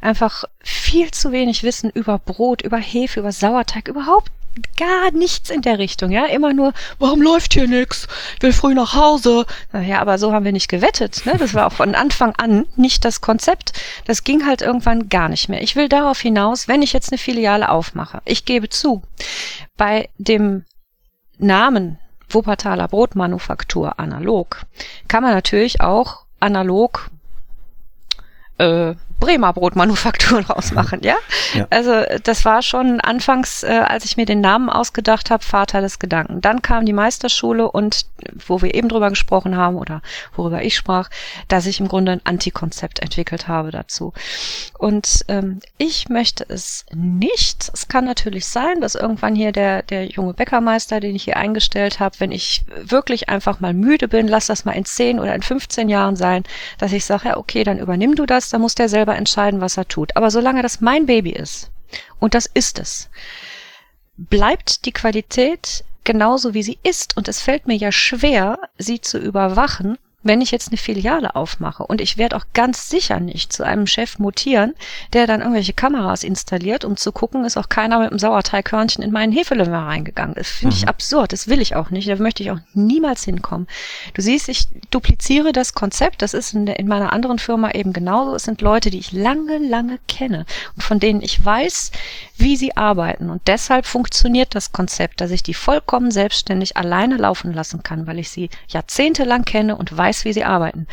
[0.00, 4.30] Einfach viel zu wenig Wissen über Brot, über Hefe, über Sauerteig, überhaupt
[4.76, 8.08] gar nichts in der Richtung, ja, immer nur, warum läuft hier nix?
[8.36, 9.46] Ich will früh nach Hause.
[9.72, 11.34] Ja, aber so haben wir nicht gewettet, ne?
[11.38, 13.72] Das war auch von Anfang an nicht das Konzept.
[14.06, 15.62] Das ging halt irgendwann gar nicht mehr.
[15.62, 19.02] Ich will darauf hinaus, wenn ich jetzt eine Filiale aufmache, ich gebe zu,
[19.76, 20.64] bei dem
[21.38, 21.98] Namen
[22.28, 24.62] Wuppertaler Brotmanufaktur analog
[25.08, 27.10] kann man natürlich auch analog
[28.58, 31.16] äh, Bremer Brotmanufakturen rausmachen, ja?
[31.54, 31.66] ja?
[31.70, 35.98] Also das war schon anfangs, äh, als ich mir den Namen ausgedacht habe, Vater des
[35.98, 36.40] Gedanken.
[36.40, 38.06] Dann kam die Meisterschule und
[38.46, 40.02] wo wir eben drüber gesprochen haben oder
[40.34, 41.10] worüber ich sprach,
[41.48, 44.12] dass ich im Grunde ein Antikonzept entwickelt habe dazu.
[44.78, 47.70] Und ähm, ich möchte es nicht.
[47.72, 52.00] Es kann natürlich sein, dass irgendwann hier der, der junge Bäckermeister, den ich hier eingestellt
[52.00, 55.42] habe, wenn ich wirklich einfach mal müde bin, lass das mal in 10 oder in
[55.42, 56.44] 15 Jahren sein,
[56.78, 59.60] dass ich sage, ja, okay, dann übernimm du das, dann muss der selber selber entscheiden,
[59.60, 60.16] was er tut.
[60.16, 61.70] Aber solange das mein Baby ist,
[62.20, 63.10] und das ist es,
[64.16, 67.16] bleibt die Qualität genauso wie sie ist.
[67.16, 71.82] Und es fällt mir ja schwer, sie zu überwachen, wenn ich jetzt eine Filiale aufmache
[71.84, 74.74] und ich werde auch ganz sicher nicht zu einem Chef mutieren,
[75.14, 79.12] der dann irgendwelche Kameras installiert, um zu gucken, ist auch keiner mit einem Sauerteighörnchen in
[79.12, 80.34] meinen Hefelöffel reingegangen.
[80.34, 80.82] Das finde mhm.
[80.82, 83.66] ich absurd, das will ich auch nicht, da möchte ich auch niemals hinkommen.
[84.12, 88.34] Du siehst, ich dupliziere das Konzept, das ist in, in meiner anderen Firma eben genauso.
[88.34, 90.44] Es sind Leute, die ich lange, lange kenne
[90.76, 91.92] und von denen ich weiß,
[92.36, 97.52] wie sie arbeiten und deshalb funktioniert das Konzept, dass ich die vollkommen selbstständig alleine laufen
[97.54, 100.86] lassen kann, weil ich sie jahrzehntelang kenne und weiß, weiß, wie sie arbeiten.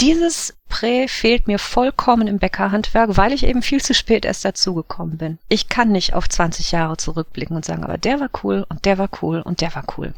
[0.00, 5.16] Dieses Prä fehlt mir vollkommen im Bäckerhandwerk, weil ich eben viel zu spät erst dazugekommen
[5.16, 5.38] bin.
[5.48, 8.98] Ich kann nicht auf 20 Jahre zurückblicken und sagen, aber der war cool und der
[8.98, 10.12] war cool und der war cool.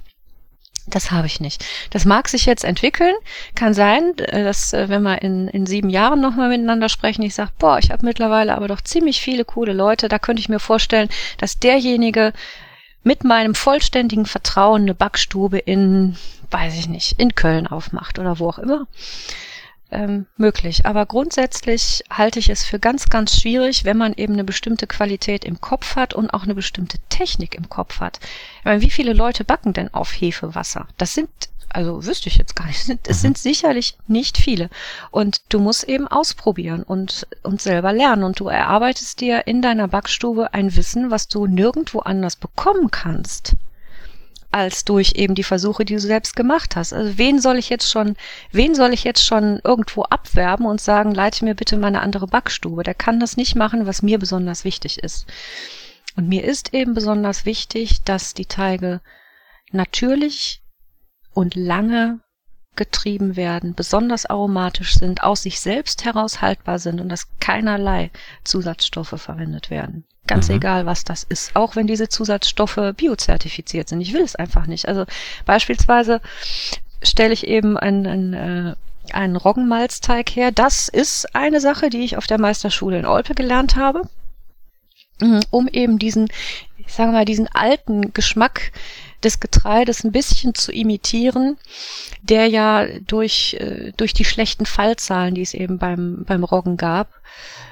[0.89, 1.65] Das habe ich nicht.
[1.91, 3.15] Das mag sich jetzt entwickeln.
[3.55, 7.35] Kann sein, äh, dass äh, wenn wir in, in sieben Jahren nochmal miteinander sprechen, ich
[7.35, 10.09] sage, boah, ich habe mittlerweile aber doch ziemlich viele coole Leute.
[10.09, 12.33] Da könnte ich mir vorstellen, dass derjenige
[13.09, 16.17] mit meinem vollständigen Vertrauen eine Backstube in
[16.51, 18.87] weiß ich nicht, in Köln aufmacht oder wo auch immer.
[19.91, 20.85] Ähm, möglich.
[20.85, 25.47] Aber grundsätzlich halte ich es für ganz, ganz schwierig, wenn man eben eine bestimmte Qualität
[25.47, 28.21] im Kopf hat und auch eine bestimmte Technik im Kopf hat.
[28.59, 30.87] Ich meine, wie viele Leute backen denn auf Hefewasser?
[30.99, 31.31] Das sind,
[31.71, 33.13] also wüsste ich jetzt gar nicht, es mhm.
[33.13, 34.71] sind sicherlich nicht viele.
[35.11, 38.25] Und du musst eben ausprobieren und, und selber lernen.
[38.25, 43.55] Und du erarbeitest dir in deiner Backstube ein Wissen, was du nirgendwo anders bekommen kannst
[44.51, 46.93] als durch eben die Versuche, die du selbst gemacht hast.
[46.93, 48.17] Also wen soll ich jetzt schon,
[48.51, 52.27] wen soll ich jetzt schon irgendwo abwerben und sagen, leite mir bitte mal eine andere
[52.27, 52.83] Backstube?
[52.83, 55.27] Der kann das nicht machen, was mir besonders wichtig ist.
[56.17, 59.01] Und mir ist eben besonders wichtig, dass die Teige
[59.71, 60.63] natürlich
[61.39, 62.19] und lange
[62.75, 68.11] getrieben werden, besonders aromatisch sind, aus sich selbst heraus haltbar sind und dass keinerlei
[68.43, 70.05] Zusatzstoffe verwendet werden.
[70.27, 70.57] Ganz mhm.
[70.57, 71.55] egal, was das ist.
[71.55, 74.01] Auch wenn diese Zusatzstoffe biozertifiziert sind.
[74.01, 74.89] Ich will es einfach nicht.
[74.89, 75.05] Also
[75.47, 76.21] beispielsweise
[77.03, 78.75] stelle ich eben ein, ein, äh,
[79.13, 80.51] einen Roggenmalzteig her.
[80.51, 84.03] Das ist eine Sache, die ich auf der Meisterschule in Olpe gelernt habe,
[85.21, 86.31] mhm, um eben diesen,
[86.79, 88.73] ich sage mal, diesen alten Geschmack
[89.25, 91.57] des Getreides ein bisschen zu imitieren,
[92.23, 97.09] der ja durch, äh, durch die schlechten Fallzahlen, die es eben beim, beim Roggen gab,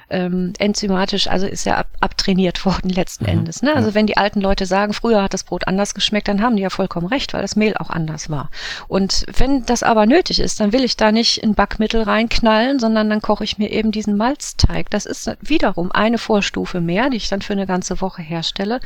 [0.09, 3.31] ähm, enzymatisch, also ist ja ab, abtrainiert worden letzten mhm.
[3.31, 3.63] Endes.
[3.63, 3.75] Ne?
[3.75, 6.63] Also wenn die alten Leute sagen, früher hat das Brot anders geschmeckt, dann haben die
[6.63, 8.51] ja vollkommen recht, weil das Mehl auch anders war.
[8.87, 13.11] Und wenn das aber nötig ist, dann will ich da nicht ein Backmittel reinknallen, sondern
[13.11, 14.91] dann koche ich mir eben diesen Malzteig.
[14.91, 18.81] Das ist wiederum eine Vorstufe mehr, die ich dann für eine ganze Woche herstelle.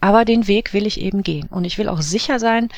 [0.00, 1.48] Aber den Weg will ich eben gehen.
[1.48, 2.68] Und ich will auch sicher sein,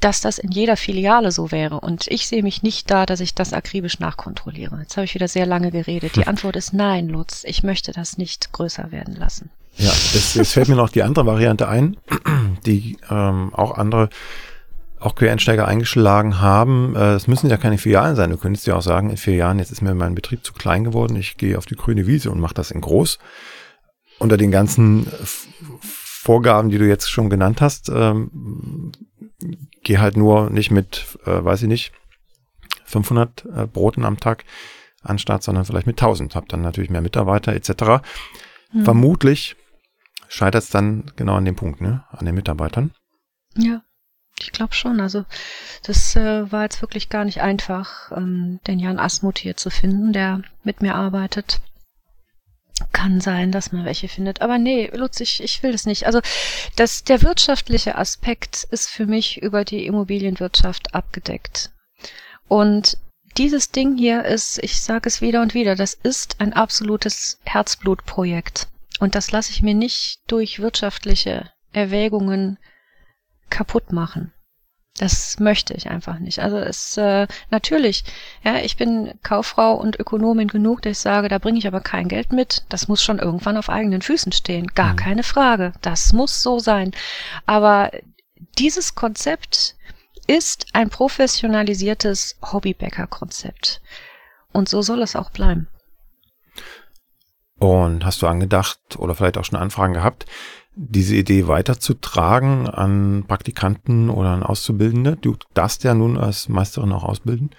[0.00, 1.80] dass das in jeder Filiale so wäre.
[1.80, 4.78] Und ich sehe mich nicht da, dass ich das akribisch nachkontrolliere.
[4.80, 6.16] Jetzt habe ich wieder sehr lange geredet.
[6.16, 7.42] Die Antwort ist nein, Lutz.
[7.44, 9.50] Ich möchte das nicht größer werden lassen.
[9.76, 11.96] Ja, es, es fällt mir noch die andere Variante ein,
[12.66, 14.08] die ähm, auch andere
[15.00, 16.96] auch Quereinsteiger eingeschlagen haben.
[16.96, 18.30] Äh, es müssen ja keine Filialen sein.
[18.30, 20.84] Du könntest ja auch sagen, in vier Jahren, jetzt ist mir mein Betrieb zu klein
[20.84, 23.18] geworden, ich gehe auf die grüne Wiese und mache das in groß.
[24.18, 25.06] Unter den ganzen
[26.28, 28.92] Vorgaben, die du jetzt schon genannt hast, ähm,
[29.82, 31.92] geh halt nur nicht mit, äh, weiß ich nicht,
[32.84, 34.44] 500 äh, Broten am Tag
[35.02, 36.36] an Start, sondern vielleicht mit 1000.
[36.36, 38.04] Hab dann natürlich mehr Mitarbeiter etc.
[38.72, 38.84] Hm.
[38.84, 39.56] Vermutlich
[40.28, 42.04] scheitert es dann genau an dem Punkt, ne?
[42.10, 42.90] An den Mitarbeitern.
[43.56, 43.80] Ja,
[44.38, 45.00] ich glaube schon.
[45.00, 45.24] Also
[45.84, 50.12] das äh, war jetzt wirklich gar nicht einfach, ähm, den Jan Asmuth hier zu finden,
[50.12, 51.62] der mit mir arbeitet.
[52.92, 54.40] Kann sein, dass man welche findet.
[54.40, 56.06] Aber nee, Lutz, ich, ich will das nicht.
[56.06, 56.20] Also
[56.76, 61.70] das, der wirtschaftliche Aspekt ist für mich über die Immobilienwirtschaft abgedeckt.
[62.46, 62.96] Und
[63.36, 68.68] dieses Ding hier ist, ich sage es wieder und wieder, das ist ein absolutes Herzblutprojekt.
[69.00, 72.58] Und das lasse ich mir nicht durch wirtschaftliche Erwägungen
[73.50, 74.32] kaputt machen.
[74.98, 76.40] Das möchte ich einfach nicht.
[76.40, 78.04] Also es äh, natürlich,
[78.42, 82.08] ja, ich bin Kauffrau und Ökonomin genug, dass ich sage, da bringe ich aber kein
[82.08, 82.64] Geld mit.
[82.68, 84.66] Das muss schon irgendwann auf eigenen Füßen stehen.
[84.74, 84.96] Gar mhm.
[84.96, 85.72] keine Frage.
[85.82, 86.90] Das muss so sein.
[87.46, 87.92] Aber
[88.58, 89.76] dieses Konzept
[90.26, 93.80] ist ein professionalisiertes Hobbybäcker-Konzept.
[94.52, 95.68] Und so soll es auch bleiben.
[97.58, 100.26] Und hast du angedacht oder vielleicht auch schon Anfragen gehabt,
[100.78, 105.16] diese Idee weiterzutragen an Praktikanten oder an Auszubildende?
[105.20, 107.50] Du darfst ja nun als Meisterin auch ausbilden.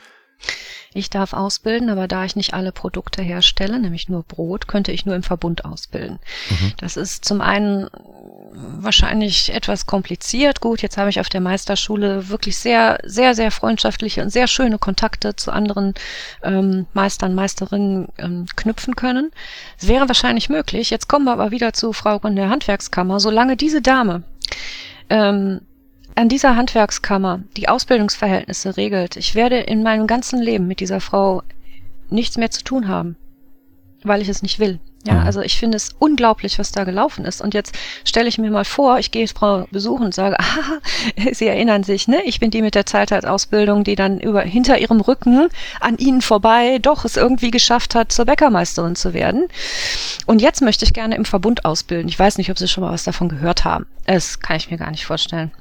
[0.94, 5.06] Ich darf ausbilden, aber da ich nicht alle Produkte herstelle, nämlich nur Brot, könnte ich
[5.06, 6.20] nur im Verbund ausbilden.
[6.49, 6.74] Mhm.
[6.78, 7.88] Das ist zum einen
[8.52, 10.61] wahrscheinlich etwas kompliziert.
[10.61, 14.80] Gut, jetzt habe ich auf der Meisterschule wirklich sehr, sehr, sehr freundschaftliche und sehr schöne
[14.80, 15.94] Kontakte zu anderen
[16.41, 19.32] ähm, Meistern, Meisterinnen ähm, knüpfen können.
[19.80, 20.90] Es wäre wahrscheinlich möglich.
[20.90, 23.20] Jetzt kommen wir aber wieder zu Frau von der Handwerkskammer.
[23.20, 24.24] Solange diese Dame
[25.10, 25.61] ähm,
[26.20, 31.44] an dieser Handwerkskammer die Ausbildungsverhältnisse regelt, ich werde in meinem ganzen Leben mit dieser Frau
[32.10, 33.16] nichts mehr zu tun haben,
[34.04, 34.80] weil ich es nicht will.
[35.08, 35.26] Ja, mhm.
[35.26, 37.41] also ich finde es unglaublich, was da gelaufen ist.
[37.41, 37.74] Und jetzt
[38.04, 40.82] stelle ich mir mal vor, ich gehe Frau besuchen und sage, ah,
[41.32, 42.22] Sie erinnern sich, ne?
[42.26, 45.48] Ich bin die mit der Zeithaltsausbildung, die dann über hinter ihrem Rücken
[45.80, 49.48] an Ihnen vorbei doch es irgendwie geschafft hat, zur Bäckermeisterin zu werden.
[50.26, 52.10] Und jetzt möchte ich gerne im Verbund ausbilden.
[52.10, 53.86] Ich weiß nicht, ob Sie schon mal was davon gehört haben.
[54.06, 55.54] Das kann ich mir gar nicht vorstellen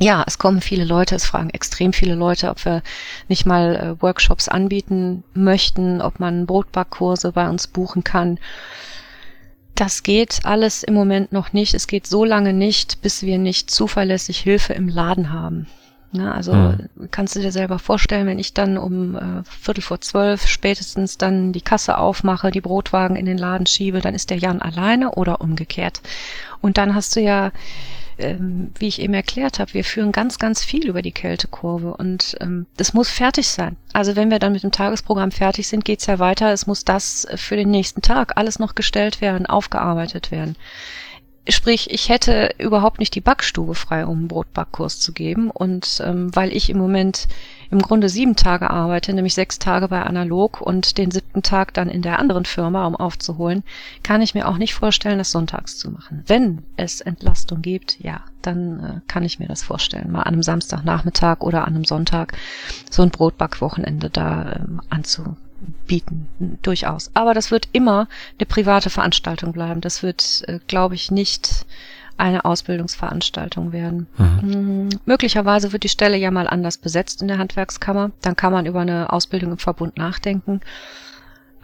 [0.00, 2.82] ja, es kommen viele Leute, es fragen extrem viele Leute, ob wir
[3.28, 8.38] nicht mal äh, Workshops anbieten möchten, ob man Brotbackkurse bei uns buchen kann.
[9.76, 11.74] Das geht alles im Moment noch nicht.
[11.74, 15.66] Es geht so lange nicht, bis wir nicht zuverlässig Hilfe im Laden haben.
[16.12, 16.88] Ja, also mhm.
[17.10, 21.52] kannst du dir selber vorstellen, wenn ich dann um äh, Viertel vor zwölf spätestens dann
[21.52, 25.40] die Kasse aufmache, die Brotwagen in den Laden schiebe, dann ist der Jan alleine oder
[25.40, 26.02] umgekehrt.
[26.60, 27.50] Und dann hast du ja
[28.18, 32.36] ähm, wie ich eben erklärt habe, wir führen ganz, ganz viel über die Kältekurve und
[32.40, 33.76] ähm, das muss fertig sein.
[33.92, 36.52] Also wenn wir dann mit dem Tagesprogramm fertig sind, geht's ja weiter.
[36.52, 40.56] Es muss das für den nächsten Tag alles noch gestellt werden, aufgearbeitet werden.
[41.46, 45.50] Sprich, ich hätte überhaupt nicht die Backstube frei, um einen Brotbackkurs zu geben.
[45.50, 47.28] Und ähm, weil ich im Moment
[47.70, 51.90] im Grunde sieben Tage arbeite, nämlich sechs Tage bei Analog und den siebten Tag dann
[51.90, 53.62] in der anderen Firma, um aufzuholen,
[54.02, 56.24] kann ich mir auch nicht vorstellen, das sonntags zu machen.
[56.26, 60.42] Wenn es Entlastung gibt, ja, dann äh, kann ich mir das vorstellen, mal an einem
[60.42, 62.32] Samstagnachmittag oder an einem Sonntag
[62.90, 65.36] so ein Brotbackwochenende da ähm, anzu
[65.86, 66.28] bieten,
[66.62, 67.10] durchaus.
[67.14, 68.08] Aber das wird immer
[68.38, 69.80] eine private Veranstaltung bleiben.
[69.80, 71.66] Das wird, äh, glaube ich, nicht
[72.16, 74.06] eine Ausbildungsveranstaltung werden.
[74.18, 74.40] Mhm.
[74.42, 74.88] Mhm.
[75.04, 78.12] Möglicherweise wird die Stelle ja mal anders besetzt in der Handwerkskammer.
[78.22, 80.60] Dann kann man über eine Ausbildung im Verbund nachdenken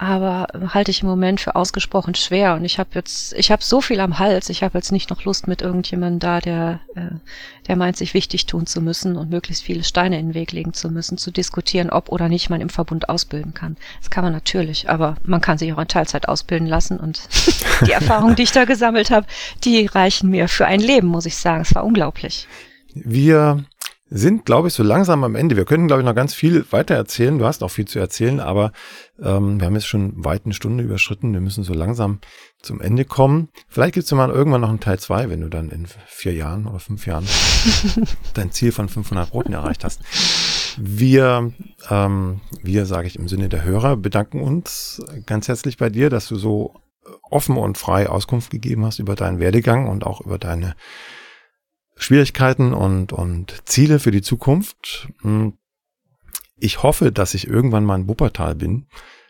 [0.00, 2.54] aber halte ich im Moment für ausgesprochen schwer.
[2.54, 5.24] Und ich habe jetzt, ich habe so viel am Hals, ich habe jetzt nicht noch
[5.24, 7.16] Lust mit irgendjemandem da, der, äh,
[7.68, 10.72] der meint, sich wichtig tun zu müssen und möglichst viele Steine in den Weg legen
[10.72, 13.76] zu müssen, zu diskutieren, ob oder nicht man im Verbund ausbilden kann.
[13.98, 17.20] Das kann man natürlich, aber man kann sich auch in Teilzeit ausbilden lassen und
[17.86, 19.26] die Erfahrungen, die ich da gesammelt habe,
[19.64, 21.60] die reichen mir für ein Leben, muss ich sagen.
[21.60, 22.48] Es war unglaublich.
[22.94, 23.66] Wir
[24.10, 25.56] sind, glaube ich, so langsam am Ende.
[25.56, 27.38] Wir könnten, glaube ich, noch ganz viel weiter erzählen.
[27.38, 28.72] Du hast auch viel zu erzählen, aber
[29.22, 31.32] ähm, wir haben jetzt schon weit eine Stunde überschritten.
[31.32, 32.18] Wir müssen so langsam
[32.60, 33.50] zum Ende kommen.
[33.68, 36.34] Vielleicht gibt es ja mal irgendwann noch einen Teil zwei, wenn du dann in vier
[36.34, 37.24] Jahren oder fünf Jahren
[38.34, 40.00] dein Ziel von 500 Broten erreicht hast.
[40.76, 41.52] Wir,
[41.88, 46.26] ähm, wir sage ich im Sinne der Hörer, bedanken uns ganz herzlich bei dir, dass
[46.26, 46.74] du so
[47.22, 50.74] offen und frei Auskunft gegeben hast über deinen Werdegang und auch über deine
[52.00, 55.08] Schwierigkeiten und, und Ziele für die Zukunft.
[55.20, 55.58] Hm.
[56.56, 58.86] Ich hoffe, dass ich irgendwann mal in Wuppertal bin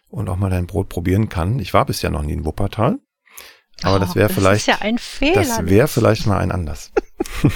[0.09, 1.59] und auch mal dein Brot probieren kann.
[1.59, 2.99] Ich war bisher noch nie in Wuppertal.
[3.83, 6.93] Aber oh, das wäre vielleicht, ja ein Fehler, das wäre vielleicht mal ein Anlass.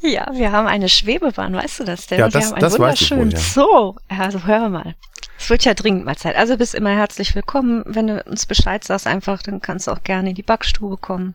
[0.00, 2.20] ja, wir haben eine Schwebebahn, weißt du das denn?
[2.20, 3.38] Ja, das, wir haben das weiß ich wohl, ja.
[3.38, 3.96] Zoo.
[4.08, 4.94] Also hör mal.
[5.38, 6.36] Es wird ja dringend mal Zeit.
[6.36, 7.82] Also bist immer herzlich willkommen.
[7.84, 11.34] Wenn du uns Bescheid sagst einfach, dann kannst du auch gerne in die Backstube kommen.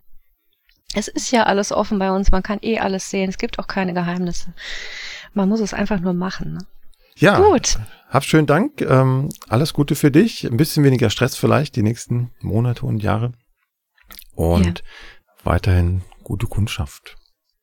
[0.94, 3.68] Es ist ja alles offen bei uns, man kann eh alles sehen, es gibt auch
[3.68, 4.54] keine Geheimnisse.
[5.34, 6.54] Man muss es einfach nur machen.
[6.54, 6.60] Ne?
[7.18, 7.40] Ja.
[7.40, 7.78] Gut.
[8.10, 8.82] Hab schönen Dank.
[8.82, 10.46] Ähm, alles Gute für dich.
[10.46, 13.34] Ein bisschen weniger Stress vielleicht die nächsten Monate und Jahre.
[14.34, 14.86] Und ja.
[15.44, 17.18] weiterhin gute Kundschaft.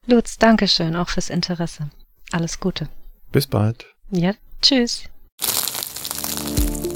[0.07, 1.89] Lutz, Dankeschön auch fürs Interesse.
[2.31, 2.89] Alles Gute.
[3.33, 3.87] Bis bald.
[4.11, 5.09] Ja, tschüss.